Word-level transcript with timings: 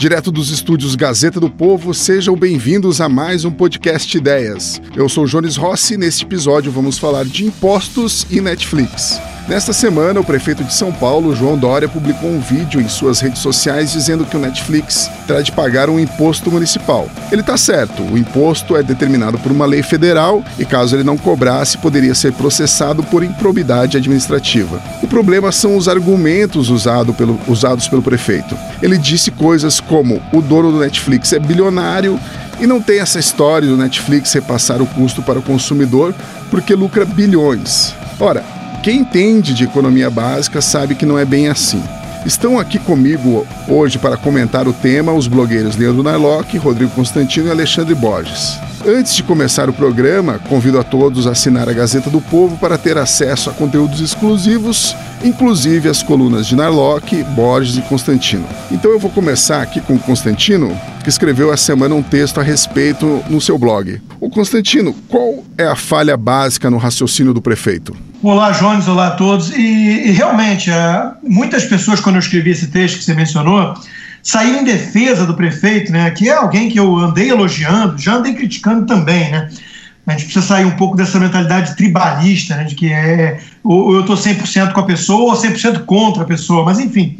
Direto 0.00 0.32
dos 0.32 0.48
estúdios 0.48 0.94
Gazeta 0.94 1.38
do 1.38 1.50
Povo, 1.50 1.92
sejam 1.92 2.34
bem-vindos 2.34 3.02
a 3.02 3.08
mais 3.08 3.44
um 3.44 3.50
podcast 3.50 4.16
Ideias. 4.16 4.80
Eu 4.96 5.10
sou 5.10 5.26
Jones 5.26 5.56
Rossi 5.56 5.92
e 5.92 5.98
neste 5.98 6.24
episódio 6.24 6.72
vamos 6.72 6.96
falar 6.96 7.26
de 7.26 7.44
impostos 7.44 8.26
e 8.30 8.40
Netflix. 8.40 9.20
Nesta 9.48 9.72
semana, 9.72 10.20
o 10.20 10.24
prefeito 10.24 10.62
de 10.62 10.72
São 10.72 10.92
Paulo, 10.92 11.34
João 11.34 11.58
Dória, 11.58 11.88
publicou 11.88 12.30
um 12.30 12.38
vídeo 12.38 12.80
em 12.80 12.88
suas 12.88 13.20
redes 13.20 13.40
sociais 13.40 13.90
dizendo 13.90 14.24
que 14.24 14.36
o 14.36 14.40
Netflix 14.40 15.10
terá 15.26 15.42
de 15.42 15.50
pagar 15.50 15.90
um 15.90 15.98
imposto 15.98 16.50
municipal. 16.50 17.08
Ele 17.32 17.40
está 17.40 17.56
certo, 17.56 18.02
o 18.02 18.16
imposto 18.16 18.76
é 18.76 18.82
determinado 18.82 19.38
por 19.38 19.50
uma 19.50 19.66
lei 19.66 19.82
federal 19.82 20.44
e, 20.58 20.64
caso 20.64 20.94
ele 20.94 21.02
não 21.02 21.16
cobrasse, 21.16 21.78
poderia 21.78 22.14
ser 22.14 22.32
processado 22.32 23.02
por 23.02 23.24
improbidade 23.24 23.96
administrativa. 23.96 24.80
O 25.02 25.08
problema 25.08 25.50
são 25.50 25.76
os 25.76 25.88
argumentos 25.88 26.70
usado 26.70 27.12
pelo, 27.12 27.40
usados 27.48 27.88
pelo 27.88 28.02
prefeito. 28.02 28.56
Ele 28.80 28.96
disse 28.96 29.30
coisas 29.30 29.80
como: 29.80 30.22
o 30.32 30.40
dono 30.40 30.70
do 30.70 30.78
Netflix 30.78 31.32
é 31.32 31.38
bilionário 31.38 32.20
e 32.60 32.66
não 32.66 32.80
tem 32.80 33.00
essa 33.00 33.18
história 33.18 33.66
do 33.66 33.76
Netflix 33.76 34.32
repassar 34.32 34.80
o 34.80 34.86
custo 34.86 35.22
para 35.22 35.38
o 35.38 35.42
consumidor 35.42 36.14
porque 36.50 36.74
lucra 36.74 37.04
bilhões. 37.04 37.94
Ora, 38.18 38.44
quem 38.82 39.00
entende 39.00 39.52
de 39.52 39.64
economia 39.64 40.08
básica 40.08 40.60
sabe 40.60 40.94
que 40.94 41.04
não 41.04 41.18
é 41.18 41.24
bem 41.24 41.48
assim. 41.48 41.82
Estão 42.24 42.58
aqui 42.58 42.78
comigo 42.78 43.46
hoje 43.68 43.98
para 43.98 44.16
comentar 44.16 44.66
o 44.68 44.72
tema 44.72 45.12
os 45.12 45.26
blogueiros 45.26 45.76
Leandro 45.76 46.02
Narlock, 46.02 46.56
Rodrigo 46.58 46.90
Constantino 46.92 47.48
e 47.48 47.50
Alexandre 47.50 47.94
Borges. 47.94 48.58
Antes 48.86 49.14
de 49.14 49.22
começar 49.22 49.68
o 49.68 49.72
programa, 49.74 50.38
convido 50.48 50.78
a 50.78 50.82
todos 50.82 51.26
a 51.26 51.32
assinar 51.32 51.68
a 51.68 51.72
Gazeta 51.72 52.08
do 52.08 52.20
Povo 52.20 52.56
para 52.56 52.78
ter 52.78 52.96
acesso 52.96 53.50
a 53.50 53.52
conteúdos 53.52 54.00
exclusivos, 54.00 54.96
inclusive 55.22 55.88
as 55.88 56.02
colunas 56.02 56.46
de 56.46 56.56
Narlock, 56.56 57.22
Borges 57.34 57.76
e 57.76 57.82
Constantino. 57.82 58.46
Então 58.70 58.90
eu 58.90 58.98
vou 58.98 59.10
começar 59.10 59.60
aqui 59.60 59.80
com 59.82 59.94
o 59.94 59.98
Constantino, 59.98 60.74
que 61.02 61.10
escreveu 61.10 61.52
essa 61.52 61.64
semana 61.64 61.94
um 61.94 62.02
texto 62.02 62.40
a 62.40 62.42
respeito 62.42 63.22
no 63.28 63.40
seu 63.40 63.58
blog. 63.58 64.00
O 64.18 64.30
Constantino, 64.30 64.94
qual 65.08 65.44
é 65.58 65.64
a 65.64 65.76
falha 65.76 66.16
básica 66.16 66.70
no 66.70 66.78
raciocínio 66.78 67.34
do 67.34 67.42
prefeito? 67.42 67.94
Olá, 68.22 68.50
Jones, 68.50 68.86
olá 68.86 69.06
a 69.06 69.10
todos. 69.12 69.50
E, 69.50 70.08
e 70.08 70.10
realmente, 70.10 70.70
uh, 70.70 71.12
muitas 71.22 71.64
pessoas, 71.64 72.00
quando 72.00 72.16
eu 72.16 72.20
escrevi 72.20 72.50
esse 72.50 72.66
texto 72.66 72.98
que 72.98 73.04
você 73.04 73.14
mencionou, 73.14 73.72
saíram 74.22 74.60
em 74.60 74.64
defesa 74.64 75.24
do 75.24 75.32
prefeito, 75.32 75.90
né, 75.90 76.10
que 76.10 76.28
é 76.28 76.34
alguém 76.34 76.68
que 76.68 76.78
eu 76.78 76.98
andei 76.98 77.30
elogiando, 77.30 77.96
já 77.96 78.16
andei 78.16 78.34
criticando 78.34 78.84
também, 78.84 79.30
né? 79.30 79.48
A 80.06 80.12
gente 80.12 80.24
precisa 80.24 80.44
sair 80.44 80.66
um 80.66 80.76
pouco 80.76 80.98
dessa 80.98 81.18
mentalidade 81.18 81.74
tribalista, 81.76 82.56
né, 82.56 82.64
de 82.64 82.74
que 82.74 82.92
é, 82.92 83.40
ou 83.64 83.94
eu 83.94 84.00
estou 84.00 84.16
100% 84.16 84.72
com 84.72 84.80
a 84.80 84.86
pessoa 84.86 85.32
ou 85.32 85.40
100% 85.40 85.86
contra 85.86 86.22
a 86.22 86.26
pessoa, 86.26 86.62
mas 86.62 86.78
enfim. 86.78 87.18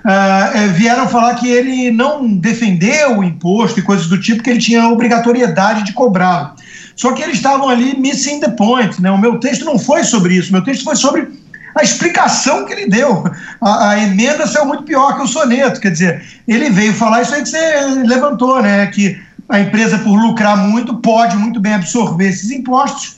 Uh, 0.00 0.72
vieram 0.72 1.06
falar 1.08 1.34
que 1.36 1.46
ele 1.46 1.92
não 1.92 2.26
defendeu 2.26 3.18
o 3.18 3.22
imposto 3.22 3.78
e 3.78 3.82
coisas 3.84 4.08
do 4.08 4.20
tipo, 4.20 4.42
que 4.42 4.50
ele 4.50 4.58
tinha 4.58 4.82
a 4.82 4.88
obrigatoriedade 4.88 5.84
de 5.84 5.92
cobrá-lo. 5.92 6.54
Só 7.00 7.12
que 7.12 7.22
eles 7.22 7.36
estavam 7.36 7.66
ali 7.66 7.98
missing 7.98 8.40
the 8.40 8.50
point. 8.50 9.00
Né? 9.00 9.10
O 9.10 9.16
meu 9.16 9.40
texto 9.40 9.64
não 9.64 9.78
foi 9.78 10.04
sobre 10.04 10.34
isso, 10.34 10.52
meu 10.52 10.62
texto 10.62 10.84
foi 10.84 10.94
sobre 10.94 11.28
a 11.74 11.82
explicação 11.82 12.66
que 12.66 12.74
ele 12.74 12.90
deu. 12.90 13.24
A, 13.58 13.92
a, 13.92 13.98
emenda 13.98 14.46
saiu 14.46 14.66
muito 14.66 14.82
pior 14.82 15.16
que 15.16 15.22
o 15.22 15.26
soneto. 15.26 15.80
Quer 15.80 15.92
dizer, 15.92 16.22
ele 16.46 16.68
veio 16.68 16.92
falar 16.92 17.22
isso 17.22 17.34
aí 17.34 17.42
que 17.42 17.48
você 17.48 18.04
levantou, 18.04 18.60
né? 18.60 18.86
Que 18.88 19.18
a 19.48 19.60
empresa, 19.60 19.96
por 20.00 20.14
lucrar 20.14 20.58
muito, 20.58 20.98
pode 20.98 21.38
muito 21.38 21.58
bem 21.58 21.72
absorver 21.72 22.28
esses 22.28 22.50
impostos, 22.50 23.16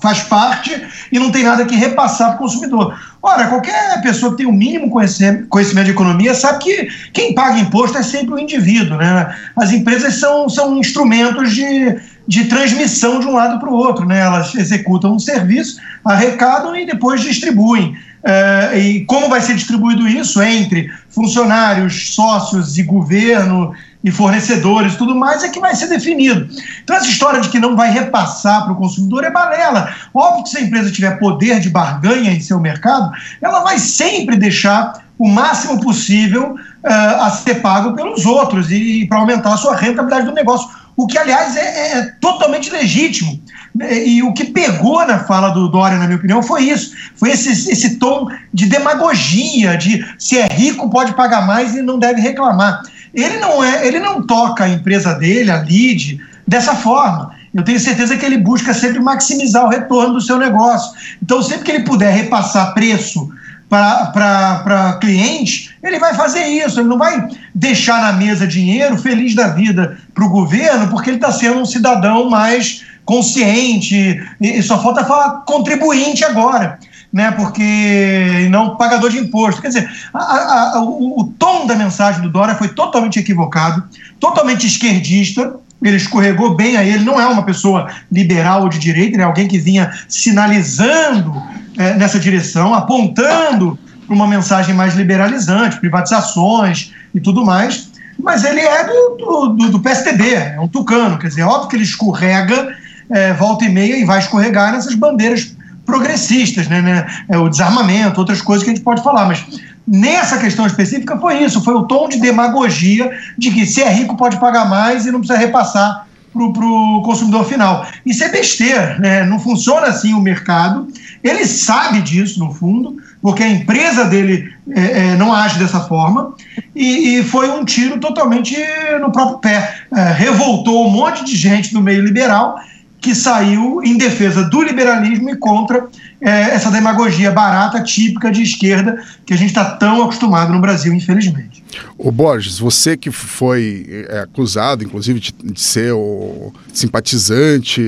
faz 0.00 0.20
parte 0.22 0.82
e 1.12 1.18
não 1.18 1.30
tem 1.30 1.44
nada 1.44 1.66
que 1.66 1.76
repassar 1.76 2.28
para 2.28 2.36
o 2.36 2.38
consumidor. 2.38 2.98
Ora, 3.22 3.48
qualquer 3.48 4.00
pessoa 4.00 4.30
que 4.30 4.38
tem 4.38 4.46
o 4.46 4.52
mínimo 4.52 4.90
conhecimento 4.90 5.84
de 5.84 5.90
economia 5.90 6.32
sabe 6.32 6.64
que 6.64 6.88
quem 7.12 7.34
paga 7.34 7.58
imposto 7.58 7.98
é 7.98 8.02
sempre 8.02 8.36
o 8.36 8.38
indivíduo, 8.38 8.96
né? 8.96 9.36
As 9.54 9.70
empresas 9.70 10.14
são, 10.14 10.48
são 10.48 10.78
instrumentos 10.78 11.54
de 11.54 11.94
de 12.28 12.44
transmissão 12.44 13.18
de 13.18 13.26
um 13.26 13.32
lado 13.32 13.58
para 13.58 13.70
o 13.70 13.74
outro. 13.74 14.04
Né? 14.04 14.20
Elas 14.20 14.54
executam 14.54 15.14
um 15.14 15.18
serviço, 15.18 15.80
arrecadam 16.04 16.76
e 16.76 16.84
depois 16.84 17.22
distribuem. 17.22 17.96
É, 18.22 18.78
e 18.78 19.04
como 19.06 19.28
vai 19.28 19.40
ser 19.40 19.54
distribuído 19.54 20.06
isso 20.06 20.42
entre 20.42 20.92
funcionários, 21.08 22.14
sócios 22.14 22.76
e 22.76 22.82
governo 22.82 23.72
e 24.02 24.10
fornecedores 24.10 24.96
tudo 24.96 25.14
mais 25.14 25.42
é 25.42 25.48
que 25.48 25.60
vai 25.60 25.74
ser 25.74 25.88
definido. 25.88 26.48
Então, 26.82 26.96
essa 26.96 27.08
história 27.08 27.40
de 27.40 27.48
que 27.48 27.58
não 27.58 27.74
vai 27.74 27.90
repassar 27.90 28.64
para 28.64 28.72
o 28.72 28.76
consumidor 28.76 29.24
é 29.24 29.30
balela. 29.30 29.92
Óbvio 30.12 30.44
que 30.44 30.50
se 30.50 30.58
a 30.58 30.60
empresa 30.60 30.90
tiver 30.90 31.18
poder 31.18 31.60
de 31.60 31.70
barganha 31.70 32.32
em 32.32 32.40
seu 32.40 32.60
mercado, 32.60 33.10
ela 33.40 33.60
vai 33.60 33.78
sempre 33.78 34.36
deixar 34.36 34.92
o 35.18 35.28
máximo 35.28 35.80
possível 35.80 36.54
uh, 36.54 37.22
a 37.22 37.30
ser 37.30 37.56
pago 37.56 37.94
pelos 37.94 38.24
outros 38.24 38.70
e, 38.70 39.02
e 39.02 39.08
para 39.08 39.18
aumentar 39.18 39.54
a 39.54 39.56
sua 39.56 39.74
rentabilidade 39.74 40.26
do 40.26 40.32
negócio 40.32 40.68
o 40.98 41.06
que, 41.06 41.16
aliás, 41.16 41.56
é, 41.56 41.60
é, 41.92 42.02
totalmente 42.20 42.70
legítimo. 42.70 43.40
E 43.88 44.20
o 44.20 44.32
que 44.32 44.46
pegou 44.46 45.06
na 45.06 45.20
fala 45.20 45.50
do 45.50 45.68
Dória, 45.68 45.96
na 45.96 46.06
minha 46.06 46.18
opinião, 46.18 46.42
foi 46.42 46.64
isso. 46.64 46.92
Foi 47.14 47.30
esse, 47.30 47.70
esse 47.70 47.98
tom 47.98 48.26
de 48.52 48.66
demagogia, 48.66 49.76
de 49.76 50.04
se 50.18 50.36
é 50.36 50.48
rico 50.48 50.90
pode 50.90 51.14
pagar 51.14 51.46
mais 51.46 51.72
e 51.76 51.82
não 51.82 52.00
deve 52.00 52.20
reclamar. 52.20 52.82
Ele 53.14 53.38
não 53.38 53.62
é, 53.62 53.86
ele 53.86 54.00
não 54.00 54.26
toca 54.26 54.64
a 54.64 54.68
empresa 54.68 55.14
dele, 55.14 55.52
a 55.52 55.62
LID, 55.62 56.20
dessa 56.44 56.74
forma. 56.74 57.30
Eu 57.54 57.62
tenho 57.62 57.78
certeza 57.78 58.16
que 58.16 58.26
ele 58.26 58.38
busca 58.38 58.74
sempre 58.74 58.98
maximizar 58.98 59.66
o 59.66 59.68
retorno 59.68 60.14
do 60.14 60.20
seu 60.20 60.36
negócio. 60.36 60.90
Então, 61.22 61.40
sempre 61.44 61.64
que 61.64 61.70
ele 61.70 61.84
puder 61.84 62.12
repassar 62.12 62.74
preço 62.74 63.30
para 63.68 64.98
cliente, 65.00 65.76
ele 65.82 65.98
vai 65.98 66.14
fazer 66.14 66.44
isso, 66.46 66.80
ele 66.80 66.88
não 66.88 66.98
vai 66.98 67.28
deixar 67.54 68.00
na 68.00 68.12
mesa 68.12 68.46
dinheiro 68.46 68.96
feliz 68.96 69.34
da 69.34 69.48
vida 69.48 69.98
para 70.14 70.24
o 70.24 70.30
governo, 70.30 70.88
porque 70.88 71.10
ele 71.10 71.16
está 71.16 71.30
sendo 71.30 71.60
um 71.60 71.66
cidadão 71.66 72.30
mais 72.30 72.84
consciente, 73.04 74.22
e 74.40 74.62
só 74.62 74.82
falta 74.82 75.04
falar 75.04 75.42
contribuinte 75.46 76.24
agora, 76.24 76.78
né? 77.12 77.30
Porque 77.30 78.48
não 78.50 78.76
pagador 78.76 79.10
de 79.10 79.18
imposto. 79.18 79.62
Quer 79.62 79.68
dizer, 79.68 79.90
a, 80.12 80.74
a, 80.76 80.82
o, 80.82 81.20
o 81.20 81.24
tom 81.38 81.66
da 81.66 81.74
mensagem 81.74 82.20
do 82.20 82.30
Dória 82.30 82.54
foi 82.54 82.68
totalmente 82.68 83.18
equivocado, 83.18 83.82
totalmente 84.20 84.66
esquerdista, 84.66 85.54
ele 85.82 85.96
escorregou 85.96 86.54
bem 86.54 86.76
aí, 86.76 86.92
ele 86.92 87.04
não 87.04 87.20
é 87.20 87.26
uma 87.26 87.44
pessoa 87.44 87.88
liberal 88.10 88.62
ou 88.62 88.68
de 88.68 88.78
direita, 88.78 89.18
é 89.18 89.22
alguém 89.22 89.46
que 89.46 89.58
vinha 89.58 89.90
sinalizando 90.08 91.42
é, 91.78 91.94
nessa 91.94 92.18
direção, 92.18 92.74
apontando 92.74 93.78
para 94.06 94.14
uma 94.14 94.26
mensagem 94.26 94.74
mais 94.74 94.94
liberalizante, 94.94 95.78
privatizações 95.78 96.92
e 97.14 97.20
tudo 97.20 97.44
mais, 97.44 97.90
mas 98.18 98.44
ele 98.44 98.60
é 98.60 98.84
do, 98.84 99.48
do, 99.50 99.70
do 99.70 99.80
PSDB, 99.80 100.34
é 100.34 100.60
um 100.60 100.66
tucano, 100.66 101.18
quer 101.18 101.28
dizer, 101.28 101.42
é 101.42 101.46
óbvio 101.46 101.68
que 101.68 101.76
ele 101.76 101.84
escorrega, 101.84 102.74
é, 103.08 103.32
volta 103.32 103.64
e 103.64 103.68
meia, 103.68 103.96
e 103.96 104.04
vai 104.04 104.18
escorregar 104.18 104.72
nessas 104.72 104.94
bandeiras 104.94 105.56
progressistas, 105.86 106.68
né, 106.68 106.82
né, 106.82 107.06
é, 107.28 107.38
o 107.38 107.48
desarmamento, 107.48 108.18
outras 108.18 108.42
coisas 108.42 108.64
que 108.64 108.70
a 108.70 108.74
gente 108.74 108.82
pode 108.82 109.02
falar, 109.02 109.26
mas 109.26 109.46
nessa 109.86 110.36
questão 110.36 110.66
específica 110.66 111.16
foi 111.16 111.42
isso, 111.42 111.62
foi 111.62 111.74
o 111.74 111.84
tom 111.84 112.08
de 112.08 112.18
demagogia 112.20 113.10
de 113.38 113.50
que 113.50 113.64
se 113.64 113.82
é 113.82 113.90
rico 113.90 114.16
pode 114.16 114.38
pagar 114.38 114.68
mais 114.68 115.06
e 115.06 115.12
não 115.12 115.20
precisa 115.20 115.38
repassar 115.38 116.06
para 116.32 116.42
o 116.42 117.02
consumidor 117.02 117.44
final. 117.44 117.86
Isso 118.04 118.22
é 118.22 118.28
besteira, 118.28 118.98
né? 118.98 119.24
não 119.24 119.40
funciona 119.40 119.86
assim 119.86 120.12
o 120.12 120.20
mercado. 120.20 120.86
Ele 121.28 121.46
sabe 121.46 122.00
disso, 122.02 122.38
no 122.38 122.52
fundo, 122.52 122.96
porque 123.20 123.42
a 123.42 123.48
empresa 123.48 124.04
dele 124.04 124.52
é, 124.70 124.80
é, 124.80 125.16
não 125.16 125.32
age 125.32 125.58
dessa 125.58 125.80
forma, 125.80 126.34
e, 126.74 127.18
e, 127.18 127.24
foi 127.24 127.50
um 127.50 127.64
tiro 127.64 127.98
totalmente 127.98 128.56
no 129.00 129.10
próprio 129.12 129.38
pé. 129.38 129.82
É, 129.94 130.12
revoltou 130.12 130.86
um 130.86 130.90
monte 130.90 131.24
de 131.24 131.36
gente 131.36 131.72
do 131.72 131.80
meio 131.80 132.02
liberal 132.02 132.56
que 133.00 133.14
saiu 133.14 133.80
em 133.82 133.96
defesa 133.96 134.44
do 134.44 134.62
liberalismo 134.62 135.30
e 135.30 135.36
contra 135.36 135.86
é, 136.20 136.50
essa 136.50 136.70
demagogia 136.70 137.30
barata, 137.30 137.82
típica 137.82 138.30
de 138.30 138.42
esquerda, 138.42 139.02
que 139.24 139.32
a 139.32 139.36
gente 139.36 139.48
está 139.48 139.64
tão 139.64 140.02
acostumado 140.02 140.52
no 140.52 140.60
Brasil, 140.60 140.92
infelizmente. 140.92 141.62
O 141.96 142.10
Borges, 142.10 142.58
você 142.58 142.96
que 142.96 143.10
foi 143.10 144.06
é, 144.08 144.20
acusado, 144.20 144.82
inclusive, 144.82 145.20
de, 145.20 145.32
de, 145.32 145.60
ser 145.60 145.92
o 145.92 146.52
simpatizante 146.72 147.82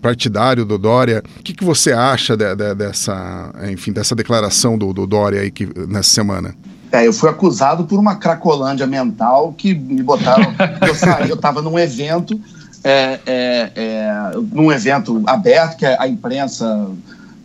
partidário 0.00 0.64
do 0.64 0.78
Dória, 0.78 1.22
o 1.38 1.42
que, 1.42 1.52
que 1.52 1.64
você 1.64 1.92
acha 1.92 2.36
de, 2.36 2.54
de, 2.54 2.74
dessa, 2.74 3.52
enfim, 3.70 3.92
dessa 3.92 4.14
declaração 4.14 4.78
do, 4.78 4.92
do 4.92 5.06
Dória 5.06 5.40
aí 5.40 5.50
que, 5.50 5.68
nessa 5.88 6.10
semana? 6.10 6.54
É, 6.92 7.04
eu 7.04 7.12
fui 7.12 7.28
acusado 7.28 7.84
por 7.84 7.98
uma 7.98 8.14
cracolândia 8.14 8.86
mental 8.86 9.52
que 9.52 9.74
me 9.74 10.00
botaram. 10.00 10.54
eu 10.86 10.94
saí, 10.94 11.28
eu 11.28 11.34
estava 11.34 11.60
num 11.60 11.76
evento 11.76 12.40
é, 12.84 13.20
é, 13.26 13.70
é, 13.74 14.32
num 14.52 14.70
evento 14.70 15.22
aberto 15.26 15.78
que 15.78 15.86
a 15.86 16.06
imprensa 16.06 16.86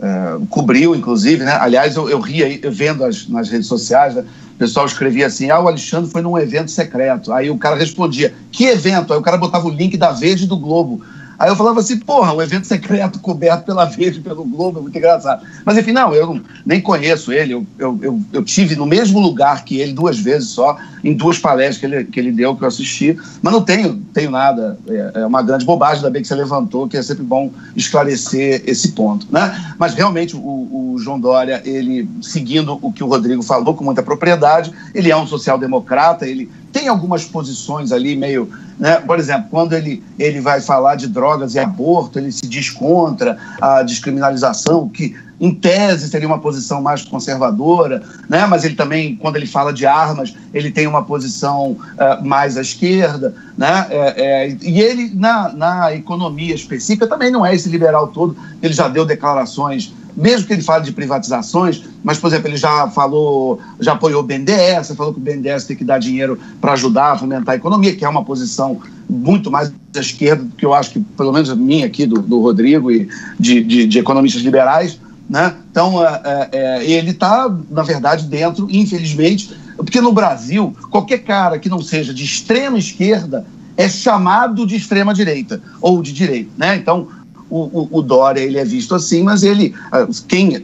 é, 0.01 0.37
cobriu, 0.49 0.93
inclusive, 0.93 1.45
né? 1.45 1.57
Aliás, 1.59 1.95
eu, 1.95 2.09
eu 2.09 2.19
ria 2.19 2.59
vendo 2.69 3.05
as, 3.05 3.27
nas 3.27 3.49
redes 3.49 3.67
sociais, 3.67 4.15
né? 4.15 4.25
o 4.53 4.57
pessoal 4.59 4.85
escrevia 4.85 5.27
assim: 5.27 5.49
ah, 5.49 5.59
o 5.61 5.67
Alexandre 5.67 6.11
foi 6.11 6.21
num 6.21 6.37
evento 6.37 6.69
secreto. 6.69 7.31
Aí 7.31 7.49
o 7.49 7.57
cara 7.57 7.77
respondia: 7.77 8.33
que 8.51 8.65
evento? 8.65 9.13
Aí 9.13 9.19
o 9.19 9.21
cara 9.21 9.37
botava 9.37 9.65
o 9.65 9.71
link 9.71 9.95
da 9.95 10.11
Verde 10.11 10.45
do 10.45 10.57
Globo. 10.57 11.01
Aí 11.39 11.49
eu 11.49 11.55
falava 11.55 11.79
assim, 11.79 11.97
porra, 11.97 12.33
um 12.33 12.41
evento 12.41 12.67
secreto 12.67 13.17
coberto 13.19 13.63
pela 13.63 13.85
Verde, 13.85 14.19
pelo 14.19 14.43
Globo, 14.43 14.79
é 14.79 14.81
muito 14.81 14.97
engraçado. 14.97 15.45
Mas 15.63 15.77
enfim, 15.77 15.93
não, 15.93 16.13
eu 16.13 16.41
nem 16.65 16.81
conheço 16.81 17.31
ele, 17.31 17.53
eu, 17.53 17.65
eu, 17.77 17.99
eu, 18.01 18.21
eu, 18.33 18.43
tive 18.43 18.75
no 18.75 18.85
mesmo 18.85 19.19
lugar 19.19 19.63
que 19.63 19.79
ele 19.79 19.93
duas 19.93 20.19
vezes 20.19 20.49
só, 20.49 20.77
em 21.01 21.13
duas 21.13 21.39
palestras 21.39 21.77
que 21.77 21.85
ele, 21.85 22.03
que 22.03 22.19
ele 22.19 22.33
deu, 22.33 22.57
que 22.57 22.63
eu 22.63 22.67
assisti, 22.67 23.17
mas 23.41 23.53
não 23.53 23.61
tenho, 23.61 23.95
tenho 24.13 24.29
nada, 24.29 24.77
é, 24.85 25.21
é 25.21 25.25
uma 25.25 25.41
grande 25.41 25.63
bobagem, 25.63 25.97
ainda 25.97 26.09
bem 26.09 26.21
que 26.21 26.27
você 26.27 26.35
levantou, 26.35 26.89
que 26.89 26.97
é 26.97 27.01
sempre 27.01 27.23
bom 27.23 27.49
esclarecer 27.73 28.61
esse 28.65 28.91
ponto, 28.91 29.25
né? 29.31 29.73
Mas 29.79 29.93
realmente 29.93 30.35
o, 30.35 30.39
o 30.39 30.97
João 30.99 31.17
Dória, 31.17 31.61
ele, 31.63 32.09
seguindo 32.21 32.77
o 32.81 32.91
que 32.91 33.03
o 33.03 33.07
Rodrigo 33.07 33.41
falou 33.41 33.73
com 33.73 33.85
muita 33.85 34.03
propriedade, 34.03 34.73
ele 34.93 35.09
é 35.09 35.15
um 35.15 35.25
social-democrata, 35.25 36.27
ele 36.27 36.51
tem 36.71 36.87
algumas 36.87 37.25
posições 37.25 37.91
ali 37.91 38.15
meio. 38.15 38.49
Né? 38.77 38.95
Por 38.97 39.19
exemplo, 39.19 39.47
quando 39.49 39.73
ele, 39.73 40.03
ele 40.17 40.39
vai 40.39 40.61
falar 40.61 40.95
de 40.95 41.07
drogas 41.07 41.55
e 41.55 41.59
aborto, 41.59 42.19
ele 42.19 42.31
se 42.31 42.47
diz 42.47 42.69
contra 42.69 43.37
a 43.61 43.83
descriminalização, 43.83 44.87
que 44.87 45.15
em 45.39 45.53
tese 45.53 46.09
seria 46.09 46.27
uma 46.27 46.39
posição 46.39 46.81
mais 46.81 47.03
conservadora, 47.03 48.03
né? 48.27 48.45
mas 48.45 48.65
ele 48.65 48.75
também, 48.75 49.15
quando 49.15 49.37
ele 49.37 49.47
fala 49.47 49.71
de 49.71 49.85
armas, 49.85 50.35
ele 50.53 50.69
tem 50.69 50.85
uma 50.85 51.03
posição 51.03 51.71
uh, 51.71 52.25
mais 52.25 52.57
à 52.57 52.61
esquerda. 52.61 53.33
Né? 53.57 53.87
É, 53.89 54.13
é, 54.17 54.57
e 54.61 54.81
ele, 54.81 55.11
na, 55.13 55.53
na 55.53 55.95
economia 55.95 56.53
específica, 56.53 57.07
também 57.07 57.31
não 57.31 57.45
é 57.45 57.55
esse 57.55 57.69
liberal 57.69 58.07
todo, 58.07 58.35
ele 58.61 58.73
já 58.73 58.87
deu 58.89 59.05
declarações 59.05 59.93
mesmo 60.15 60.47
que 60.47 60.53
ele 60.53 60.61
fale 60.61 60.83
de 60.83 60.91
privatizações, 60.91 61.83
mas, 62.03 62.17
por 62.17 62.27
exemplo, 62.27 62.47
ele 62.47 62.57
já 62.57 62.87
falou, 62.89 63.59
já 63.79 63.93
apoiou 63.93 64.21
o 64.21 64.25
BNDES, 64.25 64.93
falou 64.95 65.13
que 65.13 65.19
o 65.19 65.23
BNDES 65.23 65.65
tem 65.65 65.75
que 65.75 65.83
dar 65.83 65.99
dinheiro 65.99 66.39
para 66.59 66.73
ajudar 66.73 67.13
a 67.13 67.17
fomentar 67.17 67.53
a 67.53 67.57
economia, 67.57 67.95
que 67.95 68.05
é 68.05 68.09
uma 68.09 68.23
posição 68.23 68.81
muito 69.09 69.49
mais 69.49 69.71
à 69.95 69.99
esquerda 69.99 70.43
do 70.43 70.55
que 70.55 70.65
eu 70.65 70.73
acho 70.73 70.91
que, 70.91 70.99
pelo 70.99 71.33
menos 71.33 71.49
a 71.49 71.55
minha 71.55 71.85
aqui, 71.85 72.05
do, 72.05 72.21
do 72.21 72.41
Rodrigo 72.41 72.91
e 72.91 73.07
de, 73.39 73.63
de, 73.63 73.87
de 73.87 73.99
economistas 73.99 74.41
liberais. 74.41 74.99
Né? 75.29 75.55
Então, 75.71 76.03
é, 76.05 76.21
é, 76.23 76.49
é 76.51 76.91
ele 76.91 77.11
está, 77.11 77.53
na 77.69 77.83
verdade, 77.83 78.25
dentro, 78.25 78.67
infelizmente, 78.69 79.55
porque 79.77 80.01
no 80.01 80.11
Brasil, 80.11 80.75
qualquer 80.89 81.19
cara 81.19 81.57
que 81.57 81.69
não 81.69 81.81
seja 81.81 82.13
de 82.13 82.23
extrema 82.23 82.77
esquerda 82.77 83.45
é 83.77 83.87
chamado 83.87 84.67
de 84.67 84.75
extrema 84.75 85.13
direita 85.13 85.61
ou 85.79 86.01
de 86.01 86.11
direita. 86.11 86.51
Né? 86.57 86.75
Então, 86.75 87.07
o, 87.49 87.61
o, 87.61 87.89
o, 87.91 88.01
Dória 88.01 88.41
ele 88.41 88.59
é 88.59 88.63
visto 88.63 88.93
assim, 88.93 89.23
mas 89.23 89.43
ele, 89.43 89.73
ah, 89.91 90.07
quem 90.27 90.63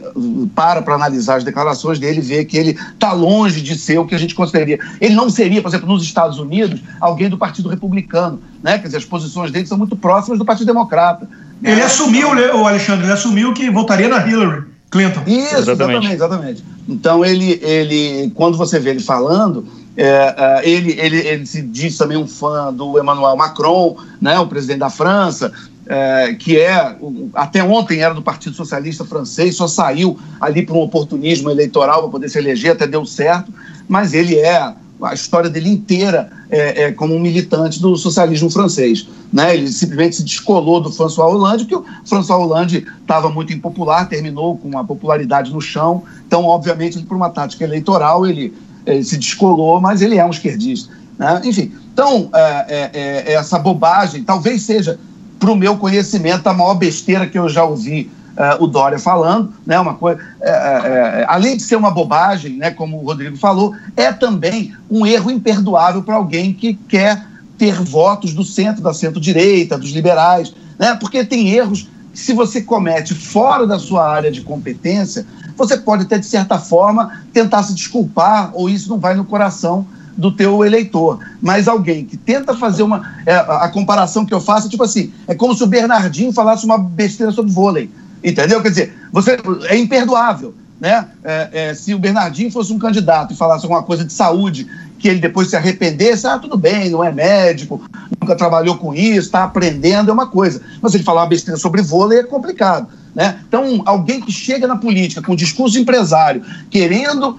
para 0.54 0.82
para 0.82 0.94
analisar 0.94 1.36
as 1.36 1.44
declarações 1.44 1.98
dele, 1.98 2.20
vê 2.20 2.44
que 2.44 2.56
ele 2.56 2.78
está 2.94 3.12
longe 3.12 3.60
de 3.60 3.76
ser 3.76 3.98
o 3.98 4.06
que 4.06 4.14
a 4.14 4.18
gente 4.18 4.34
consideraria. 4.34 4.78
Ele 5.00 5.14
não 5.14 5.28
seria, 5.28 5.60
por 5.60 5.68
exemplo, 5.68 5.88
nos 5.88 6.02
Estados 6.02 6.38
Unidos, 6.38 6.80
alguém 7.00 7.28
do 7.28 7.36
Partido 7.36 7.68
Republicano, 7.68 8.40
né? 8.62 8.78
Quer 8.78 8.86
dizer, 8.86 8.98
as 8.98 9.04
posições 9.04 9.50
dele 9.50 9.66
são 9.66 9.76
muito 9.76 9.96
próximas 9.96 10.38
do 10.38 10.44
Partido 10.44 10.66
Democrata. 10.66 11.28
Né? 11.60 11.72
Ele 11.72 11.82
assumiu, 11.82 12.28
o 12.28 12.66
Alexandre, 12.66 13.04
ele 13.04 13.12
assumiu 13.12 13.52
que 13.52 13.68
votaria 13.70 14.08
na 14.08 14.26
Hillary. 14.26 14.64
Clinton. 14.90 15.22
Isso, 15.26 15.56
exatamente, 15.56 16.06
exatamente. 16.12 16.64
Então 16.88 17.24
ele, 17.24 17.58
ele, 17.62 18.30
quando 18.34 18.56
você 18.56 18.78
vê 18.78 18.90
ele 18.90 19.00
falando, 19.00 19.66
é, 19.96 20.34
é, 20.36 20.68
ele, 20.68 20.92
ele, 20.98 21.16
ele 21.16 21.46
se 21.46 21.60
diz 21.62 21.96
também 21.96 22.16
um 22.16 22.26
fã 22.26 22.72
do 22.72 22.98
Emmanuel 22.98 23.36
Macron, 23.36 23.96
né, 24.20 24.38
o 24.38 24.46
presidente 24.46 24.78
da 24.78 24.90
França 24.90 25.52
é, 25.88 26.34
que 26.34 26.58
é, 26.58 26.96
até 27.34 27.62
ontem 27.62 28.00
era 28.00 28.12
do 28.12 28.22
Partido 28.22 28.56
Socialista 28.56 29.04
Francês, 29.04 29.56
só 29.56 29.68
saiu 29.68 30.18
ali 30.40 30.64
para 30.64 30.74
um 30.74 30.80
oportunismo 30.80 31.48
eleitoral 31.50 32.02
para 32.02 32.10
poder 32.10 32.28
se 32.28 32.38
eleger, 32.38 32.72
até 32.72 32.86
deu 32.86 33.06
certo, 33.06 33.52
mas 33.88 34.12
ele 34.12 34.36
é, 34.36 34.72
a 35.02 35.14
história 35.14 35.48
dele 35.48 35.70
inteira 35.70 36.30
é, 36.50 36.84
é 36.84 36.92
como 36.92 37.14
um 37.14 37.20
militante 37.20 37.80
do 37.80 37.96
socialismo 37.96 38.50
francês. 38.50 39.08
Né? 39.32 39.54
Ele 39.54 39.68
simplesmente 39.68 40.16
se 40.16 40.24
descolou 40.24 40.80
do 40.80 40.90
François 40.90 41.32
Hollande, 41.32 41.64
porque 41.64 41.76
o 41.76 41.84
François 42.04 42.40
Hollande 42.40 42.84
estava 43.00 43.28
muito 43.28 43.52
impopular, 43.52 44.08
terminou 44.08 44.56
com 44.56 44.76
a 44.76 44.84
popularidade 44.84 45.52
no 45.52 45.60
chão, 45.60 46.02
então, 46.26 46.44
obviamente, 46.44 47.00
por 47.02 47.16
uma 47.16 47.30
tática 47.30 47.64
eleitoral, 47.64 48.26
ele, 48.26 48.52
ele 48.84 49.04
se 49.04 49.16
descolou, 49.16 49.80
mas 49.80 50.02
ele 50.02 50.18
é 50.18 50.24
um 50.24 50.30
esquerdista. 50.30 50.92
Né? 51.16 51.42
Enfim, 51.44 51.72
então, 51.92 52.28
é, 52.34 52.66
é, 52.68 53.24
é 53.26 53.32
essa 53.34 53.58
bobagem 53.58 54.24
talvez 54.24 54.62
seja 54.62 54.98
para 55.38 55.50
o 55.50 55.56
meu 55.56 55.76
conhecimento, 55.76 56.46
a 56.46 56.54
maior 56.54 56.74
besteira 56.74 57.26
que 57.26 57.38
eu 57.38 57.48
já 57.48 57.64
ouvi 57.64 58.10
uh, 58.36 58.62
o 58.62 58.66
Dória 58.66 58.98
falando, 58.98 59.52
né, 59.64 59.78
uma 59.78 59.94
coisa, 59.94 60.20
é, 60.40 60.50
é, 60.50 61.26
além 61.28 61.56
de 61.56 61.62
ser 61.62 61.76
uma 61.76 61.90
bobagem, 61.90 62.56
né, 62.56 62.70
como 62.70 62.98
o 62.98 63.04
Rodrigo 63.04 63.36
falou, 63.36 63.74
é 63.96 64.12
também 64.12 64.74
um 64.90 65.06
erro 65.06 65.30
imperdoável 65.30 66.02
para 66.02 66.14
alguém 66.14 66.52
que 66.52 66.74
quer 66.74 67.26
ter 67.58 67.74
votos 67.82 68.34
do 68.34 68.44
centro, 68.44 68.82
da 68.82 68.92
centro-direita, 68.92 69.78
dos 69.78 69.90
liberais, 69.90 70.54
né, 70.78 70.94
porque 70.94 71.24
tem 71.24 71.48
erros 71.48 71.88
que 72.12 72.18
se 72.18 72.32
você 72.32 72.62
comete 72.62 73.14
fora 73.14 73.66
da 73.66 73.78
sua 73.78 74.10
área 74.10 74.30
de 74.30 74.42
competência, 74.42 75.26
você 75.56 75.76
pode 75.76 76.02
até, 76.02 76.18
de 76.18 76.26
certa 76.26 76.58
forma, 76.58 77.22
tentar 77.32 77.62
se 77.62 77.74
desculpar, 77.74 78.50
ou 78.52 78.68
isso 78.68 78.88
não 78.88 78.98
vai 78.98 79.14
no 79.14 79.24
coração 79.24 79.86
do 80.16 80.32
teu 80.32 80.64
eleitor. 80.64 81.20
Mas 81.40 81.68
alguém 81.68 82.04
que 82.04 82.16
tenta 82.16 82.54
fazer 82.54 82.82
uma. 82.82 83.02
É, 83.26 83.34
a 83.34 83.68
comparação 83.68 84.24
que 84.24 84.32
eu 84.32 84.40
faço 84.40 84.66
é 84.66 84.70
tipo 84.70 84.82
assim: 84.82 85.12
é 85.26 85.34
como 85.34 85.54
se 85.54 85.62
o 85.62 85.66
Bernardinho 85.66 86.32
falasse 86.32 86.64
uma 86.64 86.78
besteira 86.78 87.32
sobre 87.32 87.52
vôlei. 87.52 87.90
Entendeu? 88.24 88.62
Quer 88.62 88.70
dizer, 88.70 88.94
você, 89.12 89.38
é 89.68 89.76
imperdoável. 89.76 90.54
Né? 90.80 91.06
É, 91.24 91.48
é, 91.52 91.74
se 91.74 91.94
o 91.94 91.98
Bernardinho 91.98 92.50
fosse 92.50 92.72
um 92.72 92.78
candidato 92.78 93.32
e 93.32 93.36
falasse 93.36 93.64
alguma 93.64 93.82
coisa 93.82 94.04
de 94.04 94.12
saúde 94.12 94.66
que 94.98 95.08
ele 95.08 95.20
depois 95.20 95.48
se 95.48 95.56
arrependesse, 95.56 96.26
ah, 96.26 96.38
tudo 96.38 96.56
bem, 96.56 96.90
não 96.90 97.02
é 97.02 97.12
médico, 97.12 97.82
nunca 98.20 98.34
trabalhou 98.34 98.76
com 98.76 98.94
isso, 98.94 99.26
está 99.26 99.44
aprendendo, 99.44 100.10
é 100.10 100.12
uma 100.12 100.26
coisa. 100.26 100.60
Mas 100.82 100.94
ele 100.94 101.04
falar 101.04 101.22
uma 101.22 101.28
besteira 101.28 101.58
sobre 101.58 101.82
vôlei 101.82 102.18
é 102.18 102.24
complicado. 102.24 102.88
Né? 103.14 103.38
Então, 103.48 103.82
alguém 103.86 104.20
que 104.20 104.30
chega 104.30 104.66
na 104.66 104.76
política 104.76 105.22
com 105.22 105.34
discurso 105.34 105.78
empresário, 105.78 106.42
querendo 106.70 107.38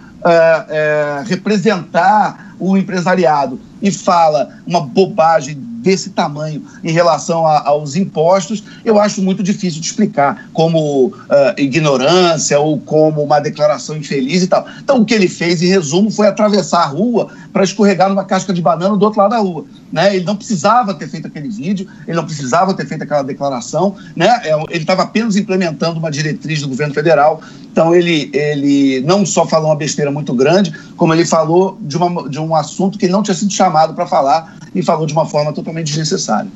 representar 1.25 2.55
o 2.59 2.75
empresariado 2.75 3.59
e 3.81 3.91
fala 3.91 4.57
uma 4.65 4.81
bobagem 4.81 5.55
desse 5.87 6.09
tamanho 6.09 6.61
em 6.83 6.91
relação 6.91 7.47
a, 7.47 7.65
aos 7.65 7.95
impostos, 7.95 8.61
eu 8.83 8.99
acho 8.99 9.21
muito 9.21 9.41
difícil 9.41 9.79
de 9.79 9.87
explicar 9.87 10.49
como 10.51 11.07
uh, 11.07 11.13
ignorância 11.57 12.59
ou 12.59 12.77
como 12.77 13.23
uma 13.23 13.39
declaração 13.39 13.95
infeliz 13.95 14.43
e 14.43 14.47
tal. 14.47 14.67
Então, 14.83 14.99
o 14.99 15.05
que 15.05 15.13
ele 15.13 15.29
fez, 15.29 15.61
em 15.61 15.67
resumo, 15.67 16.11
foi 16.11 16.27
atravessar 16.27 16.81
a 16.81 16.85
rua 16.87 17.29
para 17.53 17.63
escorregar 17.63 18.09
numa 18.09 18.25
casca 18.25 18.51
de 18.51 18.61
banana 18.61 18.97
do 18.97 19.03
outro 19.05 19.21
lado 19.21 19.31
da 19.31 19.37
rua. 19.37 19.63
Né? 19.91 20.17
Ele 20.17 20.25
não 20.25 20.35
precisava 20.35 20.93
ter 20.93 21.07
feito 21.07 21.27
aquele 21.27 21.47
vídeo, 21.47 21.87
ele 22.05 22.17
não 22.17 22.25
precisava 22.25 22.73
ter 22.73 22.85
feito 22.85 23.03
aquela 23.03 23.21
declaração, 23.21 23.95
né? 24.13 24.27
É, 24.43 24.53
ele 24.69 24.81
estava 24.81 25.03
apenas 25.03 25.37
implementando 25.37 25.97
uma 25.97 26.11
diretriz 26.11 26.61
do 26.61 26.67
governo 26.67 26.93
federal. 26.93 27.41
Então, 27.71 27.95
ele, 27.95 28.29
ele 28.33 29.01
não 29.01 29.25
só 29.25 29.47
falou 29.47 29.69
uma 29.69 29.75
besteira 29.75 30.11
muito 30.11 30.33
grande, 30.33 30.73
como 30.97 31.13
ele 31.13 31.25
falou 31.25 31.77
de, 31.79 31.95
uma, 31.95 32.27
de 32.27 32.39
um 32.39 32.53
assunto 32.53 32.97
que 32.97 33.05
ele 33.05 33.13
não 33.13 33.23
tinha 33.23 33.35
sido 33.35 33.53
chamado 33.53 33.93
para 33.93 34.05
falar 34.05 34.57
e 34.73 34.83
falou 34.83 35.05
de 35.05 35.13
uma 35.13 35.25
forma 35.25 35.53
totalmente 35.53 35.76
desnecessária. 35.83 36.49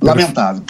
Lamentável. 0.00 0.62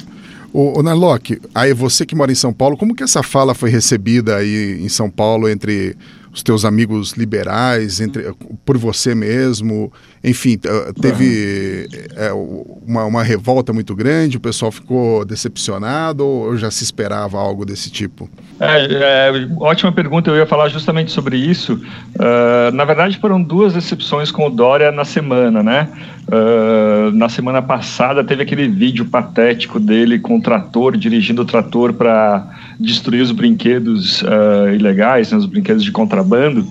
O, 0.52 0.80
o 0.80 0.83
Narlock, 0.83 1.40
aí 1.54 1.73
você 1.73 2.04
que 2.04 2.16
mora 2.16 2.33
em 2.33 2.35
São 2.35 2.52
Paulo, 2.52 2.76
como 2.76 2.95
que 2.95 3.04
essa 3.04 3.23
fala 3.23 3.54
foi 3.54 3.71
recebida 3.71 4.37
aí 4.37 4.80
em 4.83 4.88
São 4.88 5.09
Paulo 5.09 5.49
entre 5.49 5.97
os 6.33 6.42
teus 6.42 6.64
amigos 6.64 7.12
liberais, 7.12 8.00
entre, 8.00 8.33
por 8.64 8.78
você 8.78 9.14
mesmo, 9.14 9.92
enfim, 10.23 10.57
teve 11.00 11.88
é, 12.14 12.33
uma, 12.33 13.04
uma, 13.04 13.23
revolta 13.23 13.73
muito 13.73 13.97
grande, 13.97 14.37
o 14.37 14.40
pessoal 14.40 14.71
ficou 14.71 15.25
decepcionado 15.25 16.25
ou 16.25 16.57
já 16.57 16.71
se 16.71 16.85
esperava 16.85 17.37
algo 17.37 17.64
desse 17.64 17.90
tipo? 17.90 18.30
É, 18.61 19.28
é 19.28 19.49
ótima 19.59 19.90
pergunta, 19.90 20.30
eu 20.30 20.37
ia 20.37 20.47
falar 20.47 20.69
justamente 20.69 21.11
sobre 21.11 21.37
isso. 21.37 21.75
Uh, 22.14 22.75
na 22.75 22.85
verdade, 22.85 23.19
foram 23.19 23.42
duas 23.42 23.73
decepções 23.73 24.30
com 24.30 24.47
o 24.47 24.50
Dória 24.50 24.92
na 24.92 25.04
semana, 25.04 25.64
né? 25.64 25.88
Uh, 26.30 27.10
na 27.10 27.28
semana 27.28 27.60
passada 27.60 28.22
teve 28.22 28.44
aquele 28.44 28.68
vídeo 28.68 29.04
patético 29.04 29.80
dele 29.80 30.16
com 30.16 30.37
o 30.38 30.40
trator, 30.40 30.96
dirigindo 30.96 31.42
o 31.42 31.44
trator 31.44 31.92
para 31.92 32.46
destruir 32.78 33.20
os 33.20 33.32
brinquedos 33.32 34.22
uh, 34.22 34.72
ilegais, 34.72 35.32
né, 35.32 35.38
os 35.38 35.46
brinquedos 35.46 35.82
de 35.82 35.90
contrabando. 35.90 36.64